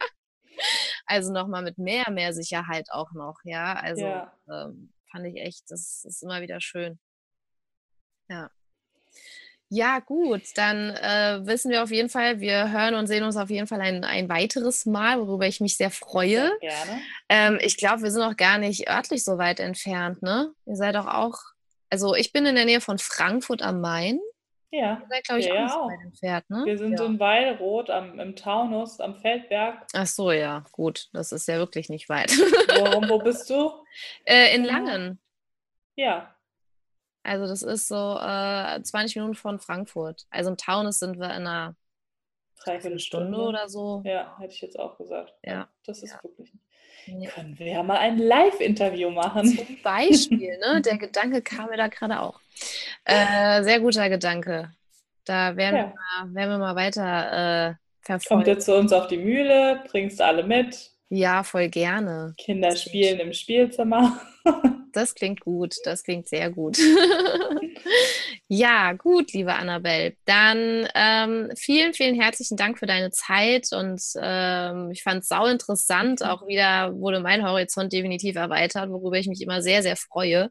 also 1.06 1.32
nochmal 1.32 1.64
mit 1.64 1.78
mehr, 1.78 2.10
mehr 2.12 2.34
Sicherheit 2.34 2.88
auch 2.92 3.12
noch, 3.14 3.40
ja. 3.44 3.76
Also 3.76 4.06
ja. 4.06 4.34
Ähm, 4.50 4.92
fand 5.12 5.26
ich 5.26 5.36
echt, 5.38 5.64
das 5.70 6.04
ist 6.06 6.24
immer 6.24 6.42
wieder 6.42 6.60
schön. 6.62 7.00
Ja. 8.30 8.50
Ja, 9.72 10.00
gut, 10.00 10.42
dann 10.56 10.90
äh, 10.96 11.46
wissen 11.46 11.70
wir 11.70 11.84
auf 11.84 11.92
jeden 11.92 12.10
Fall, 12.10 12.40
wir 12.40 12.72
hören 12.72 12.96
und 12.96 13.06
sehen 13.06 13.24
uns 13.24 13.38
auf 13.38 13.52
jeden 13.52 13.68
Fall 13.68 13.82
ein, 13.82 14.04
ein 14.04 14.28
weiteres 14.28 14.88
Mal, 14.88 15.20
worüber 15.20 15.46
ich 15.46 15.62
mich 15.62 15.78
sehr 15.78 15.92
freue. 15.92 16.58
Sehr 16.60 16.60
gerne. 16.60 17.02
Ähm, 17.30 17.60
ich 17.62 17.78
glaube, 17.78 18.02
wir 18.02 18.10
sind 18.10 18.24
auch 18.24 18.36
gar 18.36 18.58
nicht 18.58 18.90
örtlich 18.90 19.24
so 19.24 19.38
weit 19.38 19.60
entfernt, 19.60 20.24
ne? 20.24 20.52
Ihr 20.66 20.76
seid 20.76 20.96
doch 20.96 21.06
auch, 21.06 21.38
also 21.92 22.16
ich 22.16 22.34
bin 22.34 22.48
in 22.48 22.56
der 22.56 22.66
Nähe 22.66 22.82
von 22.82 22.98
Frankfurt 22.98 23.62
am 23.62 23.80
Main. 23.80 24.20
Ja. 24.72 25.02
Ihr 25.02 25.08
seid, 25.08 25.24
glaube 25.26 25.40
ich, 25.42 25.46
ja, 25.46 25.68
auch, 25.68 25.82
auch. 25.82 25.90
weit 25.92 26.02
entfernt, 26.04 26.50
ne? 26.50 26.66
Wir 26.66 26.78
sind 26.80 27.00
ja. 27.00 27.06
in 27.06 27.20
Weilroth 27.20 27.92
am, 27.92 28.20
im 28.20 28.36
Taunus, 28.36 29.00
am 29.00 29.18
Feldberg. 29.18 29.86
Ach 29.94 30.08
so, 30.08 30.32
ja, 30.32 30.64
gut, 30.72 31.10
das 31.14 31.32
ist 31.32 31.48
ja 31.48 31.58
wirklich 31.58 31.90
nicht 31.90 32.10
weit. 32.10 32.32
Warum, 32.70 33.08
wo 33.08 33.20
bist 33.20 33.48
du? 33.52 33.72
Äh, 34.26 34.56
in 34.56 34.64
Langen. 34.64 35.20
Ja, 35.96 36.34
Also 37.24 37.48
das 37.48 37.64
ist 37.64 37.88
so 37.88 38.18
äh, 38.20 38.82
20 38.82 39.16
Minuten 39.18 39.36
von 39.36 39.60
Frankfurt. 39.60 40.26
Also 40.30 40.52
im 40.52 40.58
Taunus 40.58 41.00
sind 41.00 41.20
wir 41.20 41.28
in 41.28 41.48
einer 41.48 41.76
Dreiviertelstunde 42.64 43.38
oder 43.38 43.70
so. 43.70 44.02
Ja, 44.06 44.38
hätte 44.40 44.54
ich 44.54 44.62
jetzt 44.62 44.78
auch 44.78 44.98
gesagt. 44.98 45.34
Ja. 45.44 45.68
Das 45.86 46.04
ist 46.04 46.12
ja. 46.12 46.24
wirklich. 46.24 46.52
Ja. 47.06 47.30
Können 47.32 47.58
wir 47.58 47.68
ja 47.68 47.84
mal 47.84 47.98
ein 47.98 48.18
Live-Interview 48.18 49.10
machen. 49.10 49.46
Zum 49.48 49.82
Beispiel, 49.82 50.58
ne? 50.60 50.82
Der 50.82 50.98
Gedanke 50.98 51.42
kam 51.42 51.70
mir 51.70 51.78
da 51.78 51.88
gerade 51.88 52.20
auch. 52.20 52.40
Äh, 53.06 53.64
sehr 53.64 53.80
guter 53.80 54.10
Gedanke. 54.10 54.72
Da 55.26 55.56
werden, 55.56 55.76
ja. 55.76 55.84
wir, 55.84 56.26
mal, 56.26 56.36
werden 56.36 56.50
wir 56.52 56.58
mal 56.58 56.76
weiter 56.76 57.70
äh, 57.70 57.76
verfolgen. 58.02 58.44
Kommt 58.44 58.48
ihr 58.48 58.60
zu 58.60 58.76
uns 58.76 58.94
auf 58.94 59.08
die 59.08 59.18
Mühle, 59.18 59.84
bringst 59.90 60.22
alle 60.22 60.44
mit. 60.44 60.92
Ja, 61.10 61.44
voll 61.44 61.70
gerne. 61.70 62.36
Kinder 62.38 62.76
spielen 62.76 63.20
im 63.20 63.34
Spielzimmer. 63.34 64.20
Das 64.92 65.14
klingt 65.14 65.42
gut, 65.42 65.76
das 65.84 66.04
klingt 66.04 66.28
sehr 66.28 66.50
gut. 66.50 66.78
ja, 68.48 68.94
gut, 68.94 69.34
liebe 69.34 69.54
Annabelle. 69.54 70.16
Dann 70.26 70.88
ähm, 70.96 71.52
vielen, 71.56 71.94
vielen 71.94 72.20
herzlichen 72.20 72.58
Dank 72.58 72.80
für 72.80 72.88
deine 72.88 73.12
Zeit 73.12 73.68
und 73.72 74.02
ähm, 74.20 74.90
ich 74.92 75.04
fand 75.04 75.22
es 75.22 75.28
sau 75.28 75.46
interessant. 75.46 76.24
Auch 76.24 76.48
wieder 76.48 76.92
wurde 76.96 77.20
mein 77.20 77.48
Horizont 77.48 77.94
definitiv 77.94 78.36
erweitert, 78.36 78.90
worüber 78.90 79.18
ich 79.18 79.28
mich 79.28 79.42
immer 79.42 79.62
sehr, 79.62 79.84
sehr 79.84 79.96
freue. 79.96 80.50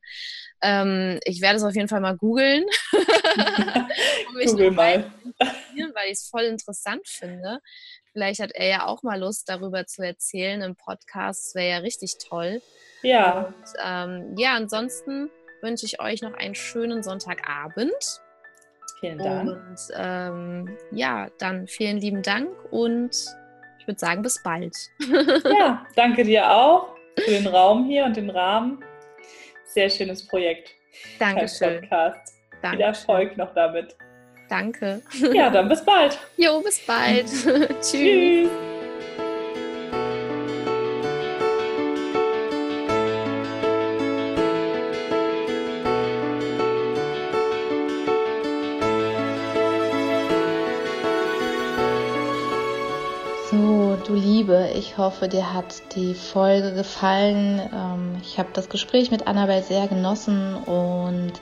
Ähm, 0.62 1.18
ich 1.24 1.41
werde 1.41 1.57
es 1.57 1.64
auf 1.64 1.74
jeden 1.74 1.89
Fall 1.89 2.01
mal 2.01 2.16
googeln. 2.16 2.64
Google 4.47 4.70
mal. 4.70 5.12
Weil 5.41 6.07
ich 6.07 6.12
es 6.12 6.28
voll 6.28 6.45
interessant 6.45 7.07
finde. 7.07 7.59
Vielleicht 8.12 8.41
hat 8.41 8.53
er 8.53 8.68
ja 8.68 8.86
auch 8.86 9.03
mal 9.03 9.18
Lust, 9.18 9.49
darüber 9.49 9.86
zu 9.86 10.03
erzählen 10.03 10.62
im 10.62 10.76
Podcast. 10.76 11.49
Das 11.49 11.55
wäre 11.55 11.70
ja 11.70 11.78
richtig 11.78 12.18
toll. 12.18 12.62
Ja. 13.03 13.46
Und, 13.46 13.55
ähm, 13.84 14.34
ja, 14.36 14.55
ansonsten 14.55 15.30
wünsche 15.62 15.86
ich 15.86 16.01
euch 16.01 16.22
noch 16.22 16.34
einen 16.34 16.55
schönen 16.55 17.03
Sonntagabend. 17.03 18.20
Vielen 19.01 19.18
Dank. 19.18 19.51
Und 19.51 19.78
ähm, 19.96 20.76
ja, 20.90 21.28
dann 21.38 21.68
vielen 21.68 21.99
lieben 21.99 22.22
Dank 22.22 22.51
und 22.70 23.11
ich 23.78 23.86
würde 23.86 23.99
sagen, 23.99 24.22
bis 24.22 24.42
bald. 24.42 24.74
ja, 25.59 25.86
danke 25.94 26.24
dir 26.24 26.51
auch 26.51 26.88
für 27.16 27.30
den 27.30 27.46
Raum 27.46 27.86
hier 27.86 28.05
und 28.05 28.16
den 28.16 28.30
Rahmen. 28.30 28.82
Sehr 29.66 29.88
schönes 29.88 30.26
Projekt. 30.26 30.70
Dankeschön. 31.18 31.80
Podcast. 31.80 32.34
Dankeschön. 32.62 32.72
Viel 32.72 32.80
Erfolg 32.80 33.36
noch 33.36 33.55
damit. 33.55 33.96
Danke. 34.49 35.03
Ja, 35.32 35.51
dann 35.51 35.68
bis 35.68 35.84
bald. 35.84 36.18
Jo, 36.36 36.61
bis 36.61 36.84
bald. 36.84 37.26
Tschüss. 37.80 37.90
Tschüss. 37.90 38.77
Hoffe, 54.99 55.28
dir 55.28 55.55
hat 55.55 55.94
die 55.94 56.14
Folge 56.14 56.74
gefallen. 56.74 57.61
Ähm, 57.72 58.16
ich 58.22 58.38
habe 58.38 58.51
das 58.53 58.68
Gespräch 58.68 59.11
mit 59.11 59.26
Annabelle 59.26 59.62
sehr 59.62 59.88
genossen 59.88 60.55
und 60.55 61.32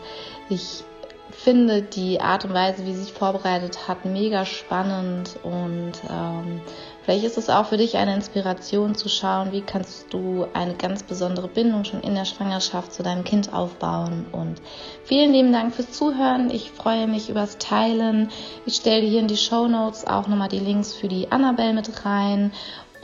ich 0.49 0.85
finde 1.31 1.83
die 1.83 2.21
Art 2.21 2.45
und 2.45 2.55
Weise, 2.55 2.87
wie 2.87 2.95
sie 2.95 3.03
sich 3.03 3.13
vorbereitet 3.13 3.89
hat, 3.89 4.05
mega 4.05 4.45
spannend 4.45 5.39
und 5.43 5.93
ähm, 6.09 6.61
vielleicht 7.05 7.25
ist 7.25 7.37
es 7.37 7.51
auch 7.51 7.67
für 7.67 7.77
dich 7.77 7.97
eine 7.97 8.15
Inspiration 8.15 8.95
zu 8.95 9.09
schauen, 9.09 9.53
wie 9.53 9.61
kannst 9.61 10.13
du 10.13 10.47
eine 10.55 10.75
ganz 10.75 11.03
besondere 11.03 11.49
Bindung 11.49 11.85
schon 11.85 12.01
in 12.01 12.15
der 12.15 12.25
Schwangerschaft 12.25 12.93
zu 12.93 13.03
deinem 13.03 13.25
Kind 13.25 13.53
aufbauen. 13.53 14.27
Und 14.33 14.63
vielen 15.05 15.33
lieben 15.33 15.53
Dank 15.53 15.75
fürs 15.75 15.93
Zuhören. 15.93 16.51
Ich 16.51 16.71
freue 16.71 17.07
mich 17.07 17.29
übers 17.29 17.59
Teilen. 17.59 18.31
Ich 18.65 18.77
stelle 18.77 19.03
dir 19.03 19.09
hier 19.09 19.21
in 19.21 19.29
die 19.29 19.37
Show 19.37 19.69
Notes 19.69 20.07
auch 20.07 20.29
nochmal 20.29 20.49
die 20.49 20.59
Links 20.59 20.95
für 20.95 21.09
die 21.09 21.31
Annabelle 21.31 21.75
mit 21.75 22.05
rein 22.05 22.53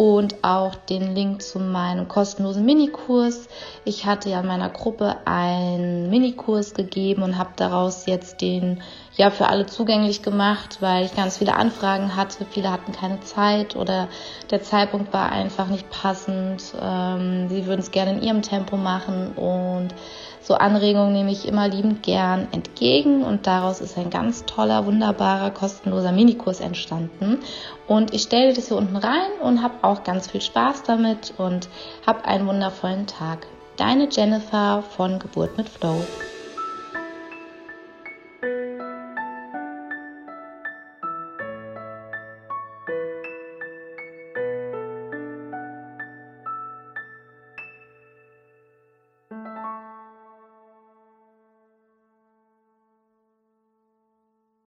und 0.03 0.43
auch 0.43 0.75
den 0.75 1.15
Link 1.15 1.43
zu 1.43 1.61
meinem 1.61 2.09
kostenlosen 2.09 2.65
Minikurs. 2.65 3.47
Ich 3.85 4.05
hatte 4.05 4.31
ja 4.31 4.41
in 4.41 4.49
meiner 4.49 4.69
Gruppe 4.69 5.19
einen 5.27 6.11
Minikurs 6.11 6.75
gegeben 6.75 7.23
und 7.23 7.39
habe 7.39 7.51
daraus 7.55 8.07
jetzt 8.07 8.41
den 8.41 8.83
ja 9.15 9.31
für 9.31 9.47
alle 9.47 9.67
zugänglich 9.67 10.23
gemacht, 10.23 10.79
weil 10.81 11.05
ich 11.05 11.15
ganz 11.15 11.39
viele 11.39 11.55
Anfragen 11.55 12.17
hatte. 12.17 12.45
Viele 12.51 12.73
hatten 12.73 12.91
keine 12.91 13.21
Zeit 13.21 13.77
oder 13.77 14.09
der 14.51 14.65
Zeitpunkt 14.65 15.13
war 15.13 15.31
einfach 15.31 15.69
nicht 15.69 15.89
passend. 15.89 16.75
Ähm, 16.83 17.49
sie 17.49 17.67
würden 17.67 17.81
es 17.81 17.93
gerne 17.93 18.15
in 18.15 18.23
ihrem 18.25 18.43
Tempo 18.43 18.77
machen 18.77 19.35
und 19.37 19.95
so 20.43 20.55
Anregungen 20.55 21.13
nehme 21.13 21.31
ich 21.31 21.47
immer 21.47 21.69
liebend 21.69 22.03
gern 22.03 22.49
entgegen 22.53 23.23
und 23.23 23.47
daraus 23.47 23.81
ist 23.81 23.97
ein 23.97 24.11
ganz 24.11 24.45
toller, 24.45 24.87
wunderbarer, 24.87 25.51
kostenloser 25.51 26.13
Minikurs 26.13 26.61
entstanden. 26.61 27.39
Und 27.87 28.13
ich 28.13 28.23
stelle 28.23 28.53
das 28.53 28.69
hier 28.69 28.77
unten 28.77 28.97
rein 28.97 29.31
und 29.43 29.63
habe 29.63 29.75
auch 29.83 30.03
ganz 30.03 30.31
viel 30.31 30.41
Spaß 30.41 30.83
damit 30.83 31.35
und 31.39 31.69
habe 32.07 32.25
einen 32.25 32.47
wundervollen 32.47 33.07
Tag. 33.07 33.47
Deine 33.77 34.09
Jennifer 34.11 34.83
von 34.97 35.19
Geburt 35.19 35.57
mit 35.57 35.69
Flow. 35.69 36.03